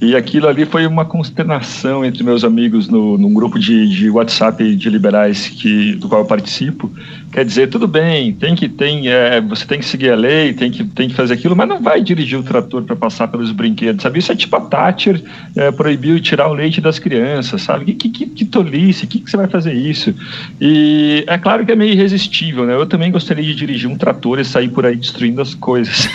E 0.00 0.16
aquilo 0.16 0.48
ali 0.48 0.64
foi 0.64 0.86
uma 0.86 1.04
consternação 1.04 2.04
entre 2.04 2.22
meus 2.24 2.44
amigos 2.44 2.88
no, 2.88 3.16
num 3.16 3.32
grupo 3.32 3.58
de, 3.58 3.88
de 3.88 4.10
WhatsApp 4.10 4.74
de 4.74 4.90
liberais 4.90 5.48
que, 5.48 5.94
do 5.94 6.08
qual 6.08 6.22
eu 6.22 6.26
participo. 6.26 6.90
Quer 7.32 7.46
dizer, 7.46 7.68
tudo 7.68 7.88
bem, 7.88 8.32
tem 8.34 8.54
que 8.54 8.68
tem, 8.68 9.08
é, 9.08 9.40
você 9.40 9.64
tem 9.64 9.78
que 9.78 9.86
seguir 9.86 10.10
a 10.10 10.14
lei, 10.14 10.52
tem 10.52 10.70
que, 10.70 10.84
tem 10.84 11.08
que 11.08 11.14
fazer 11.14 11.32
aquilo, 11.32 11.56
mas 11.56 11.66
não 11.66 11.80
vai 11.80 12.02
dirigir 12.02 12.38
o 12.38 12.42
trator 12.42 12.82
para 12.82 12.94
passar 12.94 13.26
pelos 13.28 13.50
brinquedos, 13.52 14.02
sabe? 14.02 14.18
Isso 14.18 14.30
é 14.30 14.36
tipo 14.36 14.54
a 14.54 14.60
Thatcher 14.60 15.22
é, 15.56 15.70
proibiu 15.70 16.20
tirar 16.20 16.48
o 16.48 16.52
leite 16.52 16.78
das 16.78 16.98
crianças, 16.98 17.62
sabe? 17.62 17.94
Que, 17.94 18.10
que, 18.10 18.26
que 18.26 18.44
tolice, 18.44 19.06
que, 19.06 19.18
que 19.18 19.30
você 19.30 19.38
vai 19.38 19.48
fazer 19.48 19.72
isso? 19.72 20.14
E 20.60 21.24
é 21.26 21.38
claro 21.38 21.64
que 21.64 21.72
é 21.72 21.76
meio 21.76 21.92
irresistível, 21.92 22.66
né? 22.66 22.74
Eu 22.74 22.84
também 22.84 23.10
gostaria 23.10 23.44
de 23.44 23.54
dirigir 23.54 23.88
um 23.88 23.96
trator 23.96 24.38
e 24.38 24.44
sair 24.44 24.68
por 24.68 24.84
aí 24.84 24.96
destruindo 24.96 25.40
as 25.40 25.54
coisas. 25.54 26.06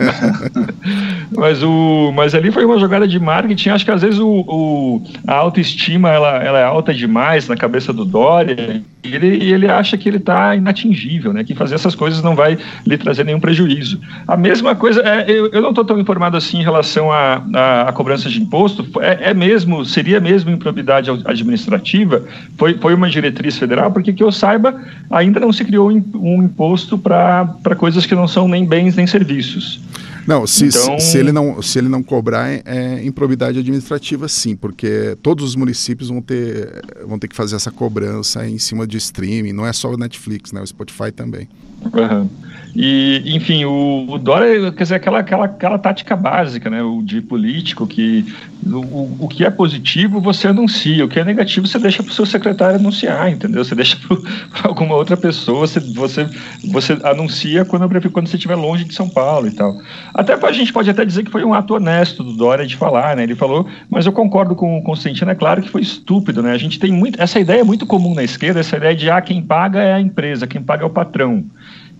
mas, 1.36 1.62
o, 1.62 2.10
mas 2.16 2.34
ali 2.34 2.50
foi 2.50 2.59
foi 2.60 2.66
uma 2.66 2.78
jogada 2.78 3.08
de 3.08 3.18
marketing. 3.18 3.70
Acho 3.70 3.86
que 3.86 3.90
às 3.90 4.02
vezes 4.02 4.18
o, 4.20 4.44
o 4.46 5.02
a 5.26 5.34
autoestima 5.34 6.10
ela, 6.10 6.42
ela 6.42 6.58
é 6.58 6.64
alta 6.64 6.92
demais 6.92 7.48
na 7.48 7.56
cabeça 7.56 7.90
do 7.90 8.04
Dória 8.04 8.82
e 9.02 9.14
ele, 9.14 9.50
ele 9.50 9.66
acha 9.66 9.96
que 9.96 10.06
ele 10.06 10.18
está 10.18 10.54
inatingível, 10.54 11.32
né? 11.32 11.42
Que 11.42 11.54
fazer 11.54 11.74
essas 11.74 11.94
coisas 11.94 12.22
não 12.22 12.36
vai 12.36 12.58
lhe 12.86 12.98
trazer 12.98 13.24
nenhum 13.24 13.40
prejuízo. 13.40 13.98
A 14.28 14.36
mesma 14.36 14.76
coisa, 14.76 15.00
é, 15.00 15.24
eu, 15.30 15.46
eu 15.52 15.62
não 15.62 15.70
estou 15.70 15.86
tão 15.86 15.98
informado 15.98 16.36
assim 16.36 16.58
em 16.58 16.62
relação 16.62 17.10
à 17.10 17.42
a, 17.54 17.58
a, 17.58 17.88
a, 17.88 17.92
cobrança 17.92 18.28
de 18.28 18.38
imposto. 18.38 18.86
É, 19.00 19.30
é, 19.30 19.34
mesmo, 19.34 19.82
seria 19.86 20.20
mesmo 20.20 20.50
improbidade 20.50 21.08
administrativa. 21.24 22.22
Foi, 22.58 22.74
foi 22.74 22.92
uma 22.92 23.08
diretriz 23.08 23.56
federal, 23.56 23.90
porque 23.90 24.12
que 24.12 24.22
eu 24.22 24.30
saiba, 24.30 24.78
ainda 25.10 25.40
não 25.40 25.50
se 25.50 25.64
criou 25.64 25.90
um 25.90 26.42
imposto 26.42 26.98
para 26.98 27.74
coisas 27.78 28.04
que 28.04 28.14
não 28.14 28.28
são 28.28 28.46
nem 28.46 28.66
bens 28.66 28.96
nem 28.96 29.06
serviços. 29.06 29.80
Não, 30.30 30.46
se, 30.46 30.66
então... 30.66 31.00
se, 31.00 31.18
ele 31.18 31.32
não, 31.32 31.60
se 31.60 31.76
ele 31.76 31.88
não 31.88 32.04
cobrar, 32.04 32.48
é, 32.48 32.62
é 32.64 33.04
improbidade 33.04 33.58
administrativa, 33.58 34.28
sim, 34.28 34.54
porque 34.54 35.18
todos 35.20 35.44
os 35.44 35.56
municípios 35.56 36.08
vão 36.08 36.22
ter, 36.22 36.84
vão 37.04 37.18
ter 37.18 37.26
que 37.26 37.34
fazer 37.34 37.56
essa 37.56 37.72
cobrança 37.72 38.46
em 38.46 38.56
cima 38.56 38.86
de 38.86 38.96
streaming, 38.96 39.52
não 39.52 39.66
é 39.66 39.72
só 39.72 39.90
o 39.90 39.96
Netflix, 39.96 40.52
né? 40.52 40.60
O 40.60 40.66
Spotify 40.66 41.10
também. 41.10 41.48
Uhum. 41.82 42.28
E, 42.74 43.22
enfim, 43.26 43.64
o, 43.64 44.06
o 44.08 44.18
Dória, 44.18 44.70
quer 44.72 44.82
dizer, 44.84 44.94
aquela, 44.96 45.18
aquela, 45.20 45.44
aquela 45.46 45.78
tática 45.78 46.14
básica, 46.14 46.70
né, 46.70 46.82
o 46.82 47.02
de 47.02 47.20
político, 47.20 47.86
que 47.86 48.24
o, 48.64 49.24
o 49.24 49.28
que 49.28 49.44
é 49.44 49.50
positivo 49.50 50.20
você 50.20 50.48
anuncia, 50.48 51.04
o 51.04 51.08
que 51.08 51.18
é 51.18 51.24
negativo 51.24 51.66
você 51.66 51.78
deixa 51.78 52.02
para 52.02 52.10
o 52.10 52.14
seu 52.14 52.26
secretário 52.26 52.76
anunciar, 52.76 53.30
entendeu? 53.30 53.64
Você 53.64 53.74
deixa 53.74 53.96
para 54.06 54.18
alguma 54.68 54.94
outra 54.94 55.16
pessoa, 55.16 55.66
você, 55.66 55.80
você, 55.80 56.28
você 56.70 56.98
anuncia 57.02 57.64
quando, 57.64 57.88
quando 58.10 58.28
você 58.28 58.36
estiver 58.36 58.54
longe 58.54 58.84
de 58.84 58.94
São 58.94 59.08
Paulo 59.08 59.48
e 59.48 59.52
tal. 59.52 59.76
Até 60.14 60.34
a 60.34 60.52
gente 60.52 60.72
pode 60.72 60.90
até 60.90 61.04
dizer 61.04 61.24
que 61.24 61.30
foi 61.30 61.44
um 61.44 61.54
ato 61.54 61.74
honesto 61.74 62.22
do 62.22 62.34
Dória 62.34 62.66
de 62.66 62.76
falar, 62.76 63.16
né? 63.16 63.22
Ele 63.24 63.34
falou, 63.34 63.66
mas 63.88 64.06
eu 64.06 64.12
concordo 64.12 64.54
com 64.54 64.78
o 64.78 64.82
Constantino, 64.82 65.30
é 65.30 65.34
claro 65.34 65.62
que 65.62 65.68
foi 65.68 65.82
estúpido, 65.82 66.42
né? 66.42 66.52
A 66.52 66.58
gente 66.58 66.78
tem 66.78 66.92
muito, 66.92 67.20
essa 67.20 67.40
ideia 67.40 67.60
é 67.60 67.64
muito 67.64 67.86
comum 67.86 68.14
na 68.14 68.22
esquerda, 68.22 68.60
essa 68.60 68.76
ideia 68.76 68.94
de, 68.94 69.10
ah, 69.10 69.20
quem 69.20 69.42
paga 69.42 69.80
é 69.80 69.94
a 69.94 70.00
empresa, 70.00 70.46
quem 70.46 70.62
paga 70.62 70.84
é 70.84 70.86
o 70.86 70.90
patrão. 70.90 71.44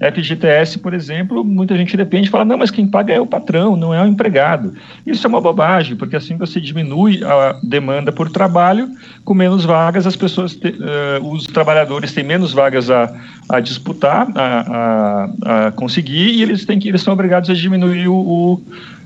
FGTS, 0.00 0.78
por 0.78 0.95
exemplo, 0.95 1.45
muita 1.45 1.76
gente 1.76 1.95
depende 1.95 2.28
e 2.28 2.30
fala, 2.30 2.45
não, 2.45 2.57
mas 2.57 2.71
quem 2.71 2.87
paga 2.87 3.12
é 3.12 3.21
o 3.21 3.26
patrão, 3.26 3.76
não 3.76 3.92
é 3.92 4.02
o 4.02 4.07
empregado. 4.07 4.73
Isso 5.07 5.26
é 5.26 5.28
uma 5.28 5.42
bobagem, 5.42 5.95
porque 5.95 6.16
assim 6.16 6.38
você 6.38 6.59
diminui 6.59 7.23
a 7.23 7.59
demanda 7.62 8.11
por 8.11 8.30
trabalho, 8.30 8.88
com 9.25 9.35
menos 9.35 9.64
vagas, 9.64 10.07
as 10.07 10.16
pessoas, 10.16 10.54
te, 10.54 10.69
uh, 10.69 11.30
os 11.30 11.47
trabalhadores 11.47 12.14
têm 12.14 12.25
menos 12.25 12.54
vagas 12.54 12.90
a, 12.90 13.12
a 13.50 13.61
disputar, 13.61 14.26
a, 14.35 15.28
a, 15.45 15.66
a, 15.66 15.73
conseguir, 15.73 16.30
e 16.30 16.42
eles, 16.42 16.64
têm 16.64 16.78
que, 16.78 16.88
eles 16.88 17.02
são 17.02 17.12
obrigados 17.12 17.50
a 17.50 17.54
diminuir 17.54 18.09
o, 18.09 18.14
o 18.14 18.62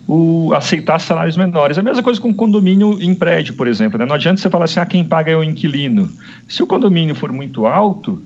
o, 0.07 0.53
aceitar 0.55 1.01
salários 1.01 1.35
menores. 1.35 1.79
A 1.79 1.83
mesma 1.83 2.03
coisa 2.03 2.21
com 2.21 2.33
condomínio 2.33 3.03
em 3.03 3.15
prédio, 3.15 3.55
por 3.55 3.67
exemplo. 3.67 3.99
Né? 3.99 4.05
Não 4.05 4.15
adianta 4.15 4.39
você 4.39 4.51
falar 4.51 4.67
assim, 4.67 4.79
ah, 4.79 4.85
quem 4.85 5.03
paga 5.03 5.33
é 5.33 5.37
o 5.37 5.43
inquilino. 5.43 6.11
Se 6.47 6.63
o 6.63 6.67
condomínio 6.67 7.15
for 7.15 7.33
muito 7.33 7.67
alto, 7.67 8.23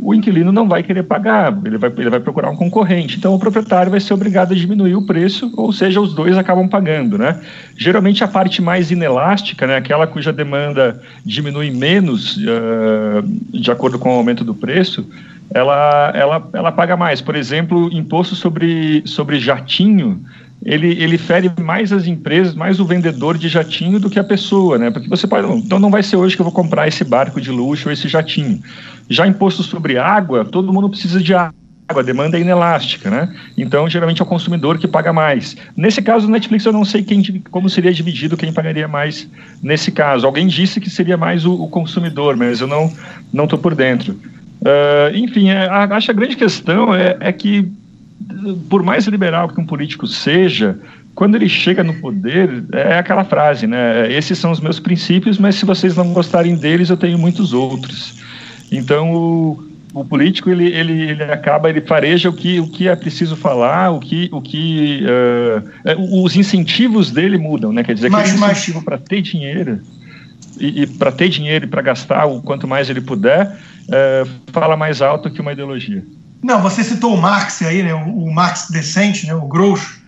o 0.00 0.14
inquilino 0.14 0.52
não 0.52 0.68
vai 0.68 0.82
querer 0.82 1.02
pagar, 1.02 1.56
ele 1.64 1.76
vai, 1.76 1.92
ele 1.96 2.10
vai 2.10 2.20
procurar 2.20 2.50
um 2.50 2.56
concorrente. 2.56 3.16
Então, 3.16 3.34
o 3.34 3.38
proprietário 3.38 3.90
vai 3.90 3.98
ser 3.98 4.14
obrigado 4.14 4.52
a 4.52 4.54
diminuir 4.54 4.94
o 4.94 5.02
preço, 5.02 5.52
ou 5.56 5.72
seja, 5.72 6.00
os 6.00 6.14
dois 6.14 6.38
acabam 6.38 6.68
pagando, 6.68 7.18
né? 7.18 7.40
Geralmente, 7.76 8.22
a 8.22 8.28
parte 8.28 8.62
mais 8.62 8.90
inelástica, 8.92 9.66
né, 9.66 9.76
aquela 9.76 10.06
cuja 10.06 10.32
demanda 10.32 11.02
diminui 11.24 11.70
menos 11.70 12.36
uh, 12.36 13.22
de 13.52 13.70
acordo 13.70 13.98
com 13.98 14.10
o 14.10 14.18
aumento 14.18 14.44
do 14.44 14.54
preço, 14.54 15.04
ela, 15.52 16.12
ela, 16.14 16.48
ela 16.52 16.72
paga 16.72 16.96
mais. 16.96 17.20
Por 17.20 17.36
exemplo, 17.36 17.88
imposto 17.92 18.34
sobre, 18.34 19.02
sobre 19.06 19.38
jatinho, 19.38 20.22
ele, 20.64 20.90
ele 21.02 21.18
fere 21.18 21.50
mais 21.60 21.92
as 21.92 22.06
empresas, 22.06 22.54
mais 22.54 22.80
o 22.80 22.84
vendedor 22.84 23.38
de 23.38 23.48
jatinho 23.48 24.00
do 24.00 24.10
que 24.10 24.18
a 24.18 24.24
pessoa, 24.24 24.76
né? 24.76 24.90
Porque 24.90 25.08
você 25.08 25.26
pode, 25.26 25.46
então 25.58 25.78
não 25.78 25.90
vai 25.90 26.02
ser 26.02 26.16
hoje 26.16 26.34
que 26.34 26.42
eu 26.42 26.44
vou 26.44 26.52
comprar 26.52 26.88
esse 26.88 27.04
barco 27.04 27.40
de 27.40 27.50
luxo 27.50 27.88
ou 27.88 27.92
esse 27.92 28.08
jatinho. 28.08 28.60
Já 29.08 29.26
imposto 29.26 29.62
sobre 29.62 29.96
água, 29.96 30.44
todo 30.44 30.72
mundo 30.72 30.90
precisa 30.90 31.20
de 31.20 31.34
água 31.34 31.54
a 31.88 32.02
demanda 32.02 32.36
é 32.36 32.40
inelástica, 32.42 33.10
né? 33.10 33.34
Então, 33.56 33.88
geralmente 33.88 34.20
é 34.20 34.24
o 34.24 34.28
consumidor 34.28 34.76
que 34.78 34.86
paga 34.86 35.10
mais. 35.10 35.56
Nesse 35.74 36.02
caso, 36.02 36.26
o 36.26 36.30
Netflix, 36.30 36.66
eu 36.66 36.72
não 36.72 36.84
sei 36.84 37.02
quem, 37.02 37.22
como 37.50 37.70
seria 37.70 37.92
dividido, 37.94 38.36
quem 38.36 38.52
pagaria 38.52 38.86
mais 38.86 39.26
nesse 39.62 39.90
caso. 39.90 40.26
Alguém 40.26 40.46
disse 40.46 40.80
que 40.80 40.90
seria 40.90 41.16
mais 41.16 41.46
o, 41.46 41.54
o 41.54 41.68
consumidor, 41.68 42.36
mas 42.36 42.60
eu 42.60 42.66
não 42.66 43.44
estou 43.44 43.58
por 43.58 43.74
dentro. 43.74 44.20
Uh, 44.60 45.16
enfim, 45.16 45.50
é, 45.50 45.68
a, 45.68 45.84
acho 45.84 46.10
a 46.10 46.14
grande 46.14 46.36
questão 46.36 46.94
é, 46.94 47.16
é 47.20 47.32
que 47.32 47.70
por 48.68 48.82
mais 48.82 49.06
liberal 49.06 49.48
que 49.48 49.60
um 49.60 49.66
político 49.66 50.06
seja, 50.06 50.78
quando 51.14 51.34
ele 51.34 51.48
chega 51.48 51.82
no 51.82 51.94
poder, 51.94 52.64
é 52.72 52.98
aquela 52.98 53.24
frase, 53.24 53.66
né? 53.66 54.12
Esses 54.12 54.38
são 54.38 54.50
os 54.50 54.60
meus 54.60 54.78
princípios, 54.78 55.38
mas 55.38 55.56
se 55.56 55.64
vocês 55.64 55.96
não 55.96 56.12
gostarem 56.12 56.56
deles, 56.56 56.90
eu 56.90 56.96
tenho 56.96 57.18
muitos 57.18 57.52
outros. 57.52 58.14
Então, 58.70 59.12
o, 59.12 59.68
o 59.94 60.04
político 60.04 60.50
ele, 60.50 60.66
ele, 60.66 61.10
ele 61.10 61.22
acaba 61.24 61.68
ele 61.68 61.80
fareja 61.80 62.28
o 62.28 62.32
que, 62.32 62.60
o 62.60 62.68
que 62.68 62.88
é 62.88 62.94
preciso 62.94 63.36
falar 63.36 63.90
o 63.90 64.00
que 64.00 64.28
o 64.30 64.40
que 64.40 65.02
uh, 65.04 66.24
os 66.24 66.36
incentivos 66.36 67.10
dele 67.10 67.38
mudam 67.38 67.72
né 67.72 67.82
quer 67.82 67.94
dizer 67.94 68.10
mas, 68.10 68.30
que 68.30 68.36
incentivo 68.36 68.82
para 68.82 68.98
ter 68.98 69.22
dinheiro 69.22 69.80
e, 70.58 70.82
e 70.82 70.86
para 70.86 71.12
ter 71.12 71.28
dinheiro 71.28 71.64
e 71.64 71.68
para 71.68 71.82
gastar 71.82 72.26
o 72.26 72.40
quanto 72.42 72.66
mais 72.66 72.88
ele 72.88 73.00
puder 73.00 73.58
uh, 73.88 74.28
fala 74.52 74.76
mais 74.76 75.02
alto 75.02 75.30
que 75.30 75.40
uma 75.40 75.52
ideologia 75.52 76.04
não, 76.42 76.62
você 76.62 76.84
citou 76.84 77.14
o 77.14 77.20
Marx 77.20 77.62
aí, 77.62 77.82
né? 77.82 77.92
O, 77.94 78.32
Marx 78.32 78.68
decente, 78.70 79.26
né? 79.26 79.34
O 79.34 79.46
Groucho, 79.46 80.00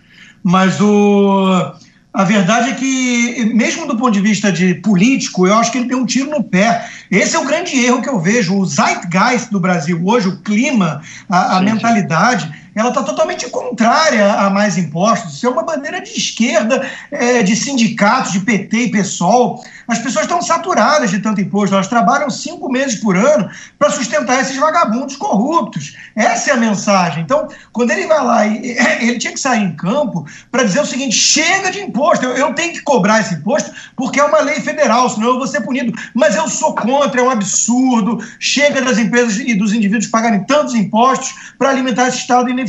mas 0.43 0.79
o 0.79 1.73
a 2.13 2.25
verdade 2.25 2.71
é 2.71 2.73
que, 2.73 3.53
mesmo 3.53 3.87
do 3.87 3.95
ponto 3.95 4.11
de 4.11 4.19
vista 4.19 4.51
de 4.51 4.75
político, 4.75 5.47
eu 5.47 5.55
acho 5.55 5.71
que 5.71 5.77
ele 5.77 5.87
tem 5.87 5.95
um 5.95 6.05
tiro 6.05 6.29
no 6.29 6.43
pé. 6.43 6.85
Esse 7.09 7.37
é 7.37 7.39
o 7.39 7.45
grande 7.45 7.77
erro 7.77 8.01
que 8.01 8.09
eu 8.09 8.19
vejo. 8.19 8.57
O 8.57 8.65
zeitgeist 8.65 9.49
do 9.49 9.61
Brasil 9.61 10.01
hoje, 10.03 10.27
o 10.27 10.37
clima, 10.41 11.01
a, 11.29 11.57
a 11.57 11.61
mentalidade, 11.61 12.51
ela 12.73 12.89
está 12.89 13.03
totalmente 13.03 13.49
contrária 13.49 14.33
a 14.33 14.49
mais 14.49 14.77
impostos. 14.77 15.35
Isso 15.35 15.47
é 15.47 15.49
uma 15.49 15.63
bandeira 15.63 16.01
de 16.01 16.11
esquerda, 16.11 16.89
é, 17.11 17.43
de 17.43 17.55
sindicatos, 17.55 18.31
de 18.31 18.39
PT 18.39 18.77
e 18.77 18.91
PSOL. 18.91 19.63
As 19.87 19.99
pessoas 19.99 20.23
estão 20.23 20.41
saturadas 20.41 21.11
de 21.11 21.19
tanto 21.19 21.41
imposto, 21.41 21.75
elas 21.75 21.87
trabalham 21.87 22.29
cinco 22.29 22.71
meses 22.71 22.95
por 22.95 23.17
ano 23.17 23.49
para 23.77 23.89
sustentar 23.89 24.39
esses 24.39 24.55
vagabundos 24.55 25.17
corruptos. 25.17 25.97
Essa 26.15 26.51
é 26.51 26.53
a 26.53 26.57
mensagem. 26.57 27.23
Então, 27.23 27.49
quando 27.73 27.91
ele 27.91 28.07
vai 28.07 28.23
lá, 28.23 28.47
ele 28.47 29.17
tinha 29.17 29.33
que 29.33 29.39
sair 29.39 29.63
em 29.63 29.75
campo 29.75 30.25
para 30.49 30.63
dizer 30.63 30.79
o 30.79 30.85
seguinte: 30.85 31.15
chega 31.15 31.71
de 31.71 31.81
imposto, 31.81 32.25
eu, 32.25 32.37
eu 32.37 32.53
tenho 32.53 32.71
que 32.71 32.81
cobrar 32.81 33.19
esse 33.19 33.35
imposto 33.35 33.71
porque 33.97 34.19
é 34.19 34.23
uma 34.23 34.39
lei 34.39 34.61
federal, 34.61 35.09
senão 35.09 35.29
eu 35.29 35.37
vou 35.37 35.47
ser 35.47 35.61
punido. 35.61 35.91
Mas 36.13 36.35
eu 36.35 36.47
sou 36.47 36.73
contra, 36.73 37.19
é 37.19 37.23
um 37.23 37.29
absurdo. 37.29 38.19
Chega 38.39 38.81
das 38.81 38.97
empresas 38.97 39.37
e 39.39 39.53
dos 39.55 39.73
indivíduos 39.73 40.07
pagarem 40.07 40.43
tantos 40.45 40.73
impostos 40.73 41.53
para 41.57 41.69
alimentar 41.69 42.07
esse 42.07 42.19
Estado 42.19 42.49
ineficiente, 42.49 42.60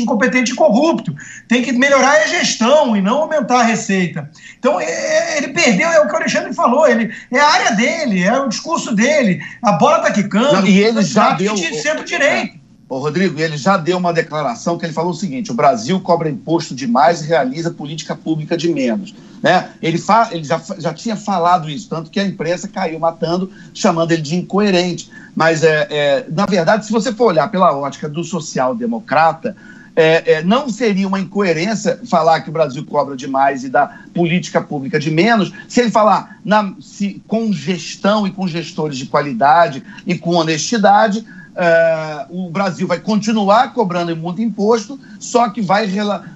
incompetente 0.00 0.52
e 0.52 0.54
corrupto. 0.54 1.14
Tem 1.46 1.62
que 1.62 1.72
melhorar 1.72 2.22
a 2.22 2.26
gestão 2.26 2.96
e 2.96 3.00
não 3.00 3.22
aumentar 3.22 3.60
a 3.60 3.64
receita. 3.64 4.30
Então, 4.58 4.80
é, 4.80 4.84
é, 4.84 5.38
ele 5.38 5.48
perdeu, 5.48 5.88
é 5.88 6.00
o 6.00 6.06
que 6.06 6.12
o 6.12 6.16
Alexandre 6.16 6.54
falou, 6.54 6.86
ele, 6.86 7.12
é 7.32 7.38
a 7.38 7.46
área 7.46 7.72
dele, 7.72 8.22
é 8.22 8.38
o 8.38 8.48
discurso 8.48 8.94
dele, 8.94 9.40
a 9.62 9.72
bola 9.72 9.98
está 9.98 10.10
quicando, 10.10 10.60
não, 10.60 10.66
e 10.66 10.78
ele 10.78 11.02
já 11.02 11.32
deu 11.32 11.54
de 11.54 11.80
centro-direito. 11.80 12.67
Ô, 12.88 12.98
Rodrigo, 12.98 13.38
ele 13.38 13.58
já 13.58 13.76
deu 13.76 13.98
uma 13.98 14.14
declaração 14.14 14.78
que 14.78 14.86
ele 14.86 14.94
falou 14.94 15.10
o 15.10 15.14
seguinte: 15.14 15.50
o 15.50 15.54
Brasil 15.54 16.00
cobra 16.00 16.30
imposto 16.30 16.74
demais 16.74 17.20
e 17.20 17.26
realiza 17.26 17.70
política 17.70 18.16
pública 18.16 18.56
de 18.56 18.72
menos. 18.72 19.14
Né? 19.42 19.70
Ele, 19.82 19.98
fa 19.98 20.30
ele 20.32 20.42
já, 20.42 20.60
já 20.78 20.94
tinha 20.94 21.14
falado 21.14 21.68
isso, 21.68 21.88
tanto 21.88 22.10
que 22.10 22.18
a 22.18 22.24
imprensa 22.24 22.66
caiu 22.66 22.98
matando, 22.98 23.50
chamando 23.74 24.12
ele 24.12 24.22
de 24.22 24.36
incoerente. 24.36 25.10
Mas, 25.36 25.62
é, 25.62 25.86
é 25.90 26.26
na 26.30 26.46
verdade, 26.46 26.86
se 26.86 26.92
você 26.92 27.12
for 27.12 27.26
olhar 27.26 27.50
pela 27.50 27.76
ótica 27.76 28.08
do 28.08 28.24
social-democrata, 28.24 29.54
é, 29.94 30.34
é, 30.34 30.42
não 30.42 30.68
seria 30.68 31.06
uma 31.08 31.20
incoerência 31.20 32.00
falar 32.08 32.40
que 32.40 32.48
o 32.48 32.52
Brasil 32.52 32.84
cobra 32.86 33.16
demais 33.16 33.64
e 33.64 33.68
da 33.68 33.98
política 34.14 34.60
pública 34.60 34.98
de 34.98 35.10
menos, 35.10 35.52
se 35.68 35.80
ele 35.80 35.90
falar 35.90 36.38
na, 36.44 36.72
se, 36.80 37.20
com 37.26 37.52
gestão 37.52 38.24
e 38.24 38.30
com 38.30 38.46
gestores 38.46 38.96
de 38.96 39.06
qualidade 39.06 39.82
e 40.06 40.16
com 40.16 40.36
honestidade, 40.36 41.26
Uh, 41.58 42.46
o 42.46 42.50
Brasil 42.50 42.86
vai 42.86 43.00
continuar 43.00 43.74
cobrando 43.74 44.14
muito 44.14 44.40
imposto, 44.40 44.96
só 45.18 45.48
que 45.48 45.60
vai, 45.60 45.88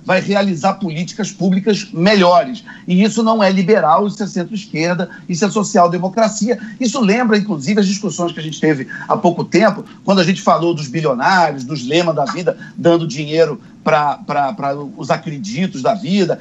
vai 0.05 0.21
realizar 0.21 0.75
políticas 0.75 1.31
públicas 1.31 1.89
melhores. 1.93 2.65
E 2.89 3.05
isso 3.05 3.23
não 3.23 3.41
é 3.41 3.49
liberal, 3.49 4.09
isso 4.09 4.21
é 4.21 4.27
centro-esquerda, 4.27 5.09
isso 5.29 5.45
é 5.45 5.49
social-democracia. 5.49 6.59
Isso 6.81 7.01
lembra, 7.01 7.39
inclusive, 7.39 7.79
as 7.79 7.87
discussões 7.87 8.33
que 8.33 8.41
a 8.41 8.43
gente 8.43 8.61
teve 8.61 8.89
há 9.07 9.17
pouco 9.17 9.45
tempo, 9.45 9.85
quando 10.05 10.19
a 10.19 10.25
gente 10.25 10.43
falou 10.43 10.75
dos 10.75 10.89
bilionários, 10.89 11.63
dos 11.63 11.87
lemas 11.87 12.17
da 12.17 12.25
vida, 12.25 12.59
dando 12.77 13.07
dinheiro 13.07 13.61
para 13.85 14.77
os 14.97 15.09
acreditos 15.09 15.83
da 15.83 15.95
vida, 15.95 16.41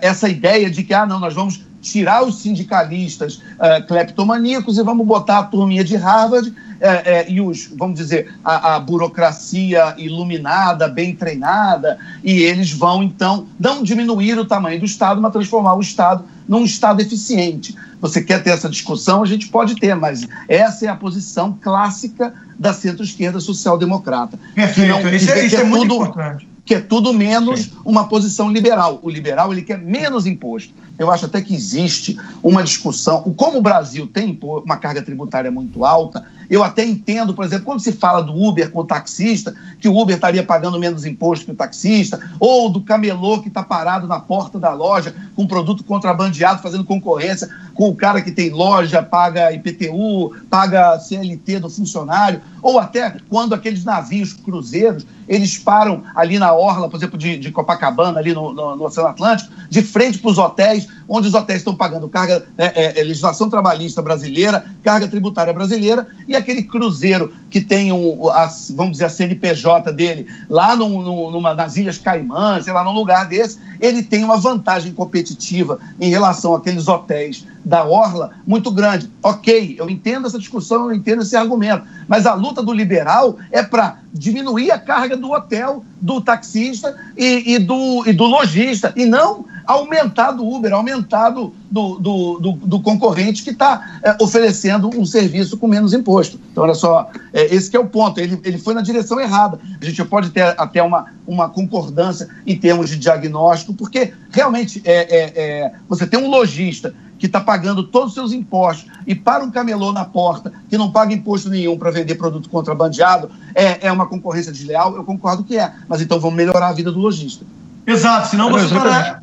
essa 0.00 0.28
ideia 0.28 0.70
de 0.70 0.84
que, 0.84 0.94
ah, 0.94 1.04
não, 1.04 1.18
nós 1.18 1.34
vamos 1.34 1.60
tirar 1.80 2.22
os 2.22 2.40
sindicalistas 2.40 3.36
uh, 3.36 3.86
cleptomaníacos 3.86 4.78
e 4.78 4.82
vamos 4.82 5.06
botar 5.06 5.38
a 5.38 5.44
turminha 5.44 5.82
de 5.82 5.96
Harvard 5.96 6.52
é, 6.80 6.88
é, 6.88 7.30
e 7.30 7.40
os, 7.40 7.70
vamos 7.76 7.98
dizer, 7.98 8.34
a, 8.44 8.76
a, 8.76 8.80
burocracia 8.80 9.94
iluminada, 9.98 10.88
bem 10.88 11.14
treinada, 11.14 11.98
e 12.24 12.42
eles 12.42 12.72
vão, 12.72 13.02
então, 13.02 13.46
não 13.58 13.82
diminuir 13.82 14.38
o 14.38 14.46
tamanho 14.46 14.80
do 14.80 14.86
Estado, 14.86 15.20
mas 15.20 15.32
transformar 15.32 15.74
o 15.74 15.80
Estado 15.80 16.24
num 16.48 16.64
Estado 16.64 17.00
eficiente. 17.00 17.76
Você 18.00 18.22
quer 18.22 18.42
ter 18.42 18.50
essa 18.50 18.68
discussão? 18.68 19.22
A 19.22 19.26
gente 19.26 19.48
pode 19.48 19.76
ter, 19.76 19.94
mas 19.94 20.26
essa 20.48 20.86
é 20.86 20.88
a 20.88 20.96
posição 20.96 21.56
clássica 21.60 22.32
da 22.58 22.72
centro-esquerda 22.72 23.40
social-democrata. 23.40 24.38
Perfeito, 24.54 25.08
isso, 25.08 25.30
é, 25.30 25.46
isso 25.46 25.56
é 25.56 25.64
muito 25.64 25.88
tudo, 25.88 26.04
importante 26.06 26.50
que 26.70 26.74
é 26.76 26.80
tudo 26.80 27.12
menos 27.12 27.62
Sim. 27.62 27.72
uma 27.84 28.06
posição 28.06 28.48
liberal. 28.48 29.00
O 29.02 29.10
liberal 29.10 29.52
ele 29.52 29.62
quer 29.62 29.76
menos 29.76 30.24
imposto. 30.24 30.72
Eu 30.96 31.10
acho 31.10 31.26
até 31.26 31.42
que 31.42 31.52
existe 31.52 32.16
uma 32.40 32.62
discussão. 32.62 33.22
Como 33.36 33.58
o 33.58 33.60
Brasil 33.60 34.06
tem 34.06 34.38
uma 34.40 34.76
carga 34.76 35.02
tributária 35.02 35.50
muito 35.50 35.84
alta, 35.84 36.24
eu 36.50 36.64
até 36.64 36.84
entendo, 36.84 37.32
por 37.32 37.44
exemplo, 37.44 37.64
quando 37.64 37.80
se 37.80 37.92
fala 37.92 38.20
do 38.20 38.34
Uber 38.34 38.70
com 38.72 38.80
o 38.80 38.84
taxista, 38.84 39.54
que 39.78 39.88
o 39.88 39.96
Uber 39.96 40.16
estaria 40.16 40.42
pagando 40.42 40.80
menos 40.80 41.06
imposto 41.06 41.46
que 41.46 41.52
o 41.52 41.54
taxista, 41.54 42.20
ou 42.40 42.68
do 42.68 42.82
camelô 42.82 43.40
que 43.40 43.48
está 43.48 43.62
parado 43.62 44.08
na 44.08 44.18
porta 44.18 44.58
da 44.58 44.72
loja 44.72 45.14
com 45.36 45.46
produto 45.46 45.84
contrabandeado, 45.84 46.60
fazendo 46.60 46.84
concorrência 46.84 47.48
com 47.74 47.88
o 47.88 47.94
cara 47.94 48.20
que 48.20 48.32
tem 48.32 48.50
loja, 48.50 49.00
paga 49.00 49.52
IPTU, 49.52 50.34
paga 50.50 50.98
CLT 50.98 51.60
do 51.60 51.70
funcionário, 51.70 52.40
ou 52.60 52.80
até 52.80 53.16
quando 53.28 53.54
aqueles 53.54 53.84
navios 53.84 54.32
cruzeiros 54.32 55.06
eles 55.30 55.56
param 55.56 56.02
ali 56.16 56.40
na 56.40 56.52
orla, 56.52 56.90
por 56.90 56.96
exemplo, 56.96 57.16
de, 57.16 57.38
de 57.38 57.52
Copacabana, 57.52 58.18
ali 58.18 58.34
no, 58.34 58.52
no, 58.52 58.74
no 58.74 58.84
Oceano 58.84 59.08
Atlântico, 59.08 59.52
de 59.70 59.80
frente 59.80 60.18
para 60.18 60.30
os 60.30 60.38
hotéis, 60.38 60.88
onde 61.12 61.26
os 61.26 61.34
hotéis 61.34 61.58
estão 61.58 61.74
pagando 61.74 62.08
carga, 62.08 62.46
é, 62.56 62.66
é, 62.66 63.00
é, 63.00 63.02
legislação 63.02 63.50
trabalhista 63.50 64.00
brasileira, 64.00 64.64
carga 64.80 65.08
tributária 65.08 65.52
brasileira, 65.52 66.06
e 66.28 66.36
aquele 66.36 66.62
cruzeiro 66.62 67.32
que 67.50 67.60
tem, 67.60 67.90
um, 67.90 68.30
a, 68.30 68.48
vamos 68.70 68.92
dizer, 68.92 69.06
a 69.06 69.08
CNPJ 69.08 69.92
dele 69.92 70.28
lá 70.48 70.76
no, 70.76 71.02
no, 71.02 71.32
numa, 71.32 71.52
nas 71.52 71.76
Ilhas 71.76 71.98
Caimã, 71.98 72.62
sei 72.62 72.72
lá, 72.72 72.84
num 72.84 72.92
lugar 72.92 73.26
desse, 73.26 73.58
ele 73.80 74.04
tem 74.04 74.22
uma 74.22 74.36
vantagem 74.36 74.92
competitiva 74.92 75.80
em 76.00 76.08
relação 76.10 76.54
àqueles 76.54 76.86
hotéis 76.86 77.44
da 77.64 77.84
Orla 77.84 78.30
muito 78.46 78.70
grande. 78.70 79.10
Ok, 79.20 79.74
eu 79.78 79.90
entendo 79.90 80.28
essa 80.28 80.38
discussão, 80.38 80.84
eu 80.84 80.94
entendo 80.94 81.22
esse 81.22 81.34
argumento, 81.34 81.84
mas 82.06 82.24
a 82.24 82.34
luta 82.34 82.62
do 82.62 82.72
liberal 82.72 83.36
é 83.50 83.64
para 83.64 83.98
diminuir 84.12 84.70
a 84.70 84.78
carga 84.78 85.16
do 85.16 85.32
hotel, 85.32 85.84
do 86.00 86.20
taxista 86.20 86.96
e, 87.16 87.54
e, 87.54 87.58
do, 87.58 88.04
e 88.06 88.12
do 88.12 88.24
lojista, 88.24 88.92
e 88.96 89.04
não 89.04 89.44
aumentar 89.66 90.32
do 90.32 90.46
Uber, 90.46 90.72
aumentar 90.72 91.30
do, 91.30 91.54
do, 91.70 91.98
do, 91.98 92.52
do 92.52 92.80
concorrente 92.80 93.42
que 93.42 93.50
está 93.50 94.00
é, 94.02 94.16
oferecendo 94.20 94.90
um 94.98 95.04
serviço 95.04 95.56
com 95.56 95.68
menos 95.68 95.92
imposto. 95.92 96.40
Então, 96.50 96.64
olha 96.64 96.74
só, 96.74 97.10
é, 97.32 97.54
esse 97.54 97.74
é 97.76 97.80
o 97.80 97.86
ponto. 97.86 98.18
Ele, 98.20 98.40
ele 98.44 98.58
foi 98.58 98.74
na 98.74 98.82
direção 98.82 99.20
errada. 99.20 99.58
A 99.80 99.84
gente 99.84 100.04
pode 100.04 100.30
ter 100.30 100.42
até 100.58 100.82
uma, 100.82 101.06
uma 101.26 101.48
concordância 101.48 102.28
em 102.46 102.56
termos 102.56 102.90
de 102.90 102.96
diagnóstico, 102.96 103.74
porque 103.74 104.12
realmente 104.30 104.82
é, 104.84 105.16
é, 105.16 105.32
é 105.36 105.72
você 105.88 106.06
tem 106.06 106.18
um 106.18 106.28
lojista 106.28 106.94
que 107.20 107.26
está 107.26 107.38
pagando 107.38 107.84
todos 107.84 108.08
os 108.08 108.14
seus 108.14 108.32
impostos 108.32 108.90
e 109.06 109.14
para 109.14 109.44
um 109.44 109.50
camelô 109.50 109.92
na 109.92 110.06
porta 110.06 110.50
que 110.70 110.78
não 110.78 110.90
paga 110.90 111.12
imposto 111.12 111.50
nenhum 111.50 111.78
para 111.78 111.90
vender 111.90 112.14
produto 112.14 112.48
contrabandeado, 112.48 113.30
é, 113.54 113.86
é 113.86 113.92
uma 113.92 114.06
concorrência 114.06 114.50
desleal? 114.50 114.96
Eu 114.96 115.04
concordo 115.04 115.44
que 115.44 115.58
é. 115.58 115.70
Mas 115.86 116.00
então 116.00 116.18
vamos 116.18 116.36
melhorar 116.36 116.68
a 116.68 116.72
vida 116.72 116.90
do 116.90 116.98
lojista. 116.98 117.44
Exato, 117.86 118.28
senão 118.28 118.50
você 118.50 118.74
é, 118.74 119.20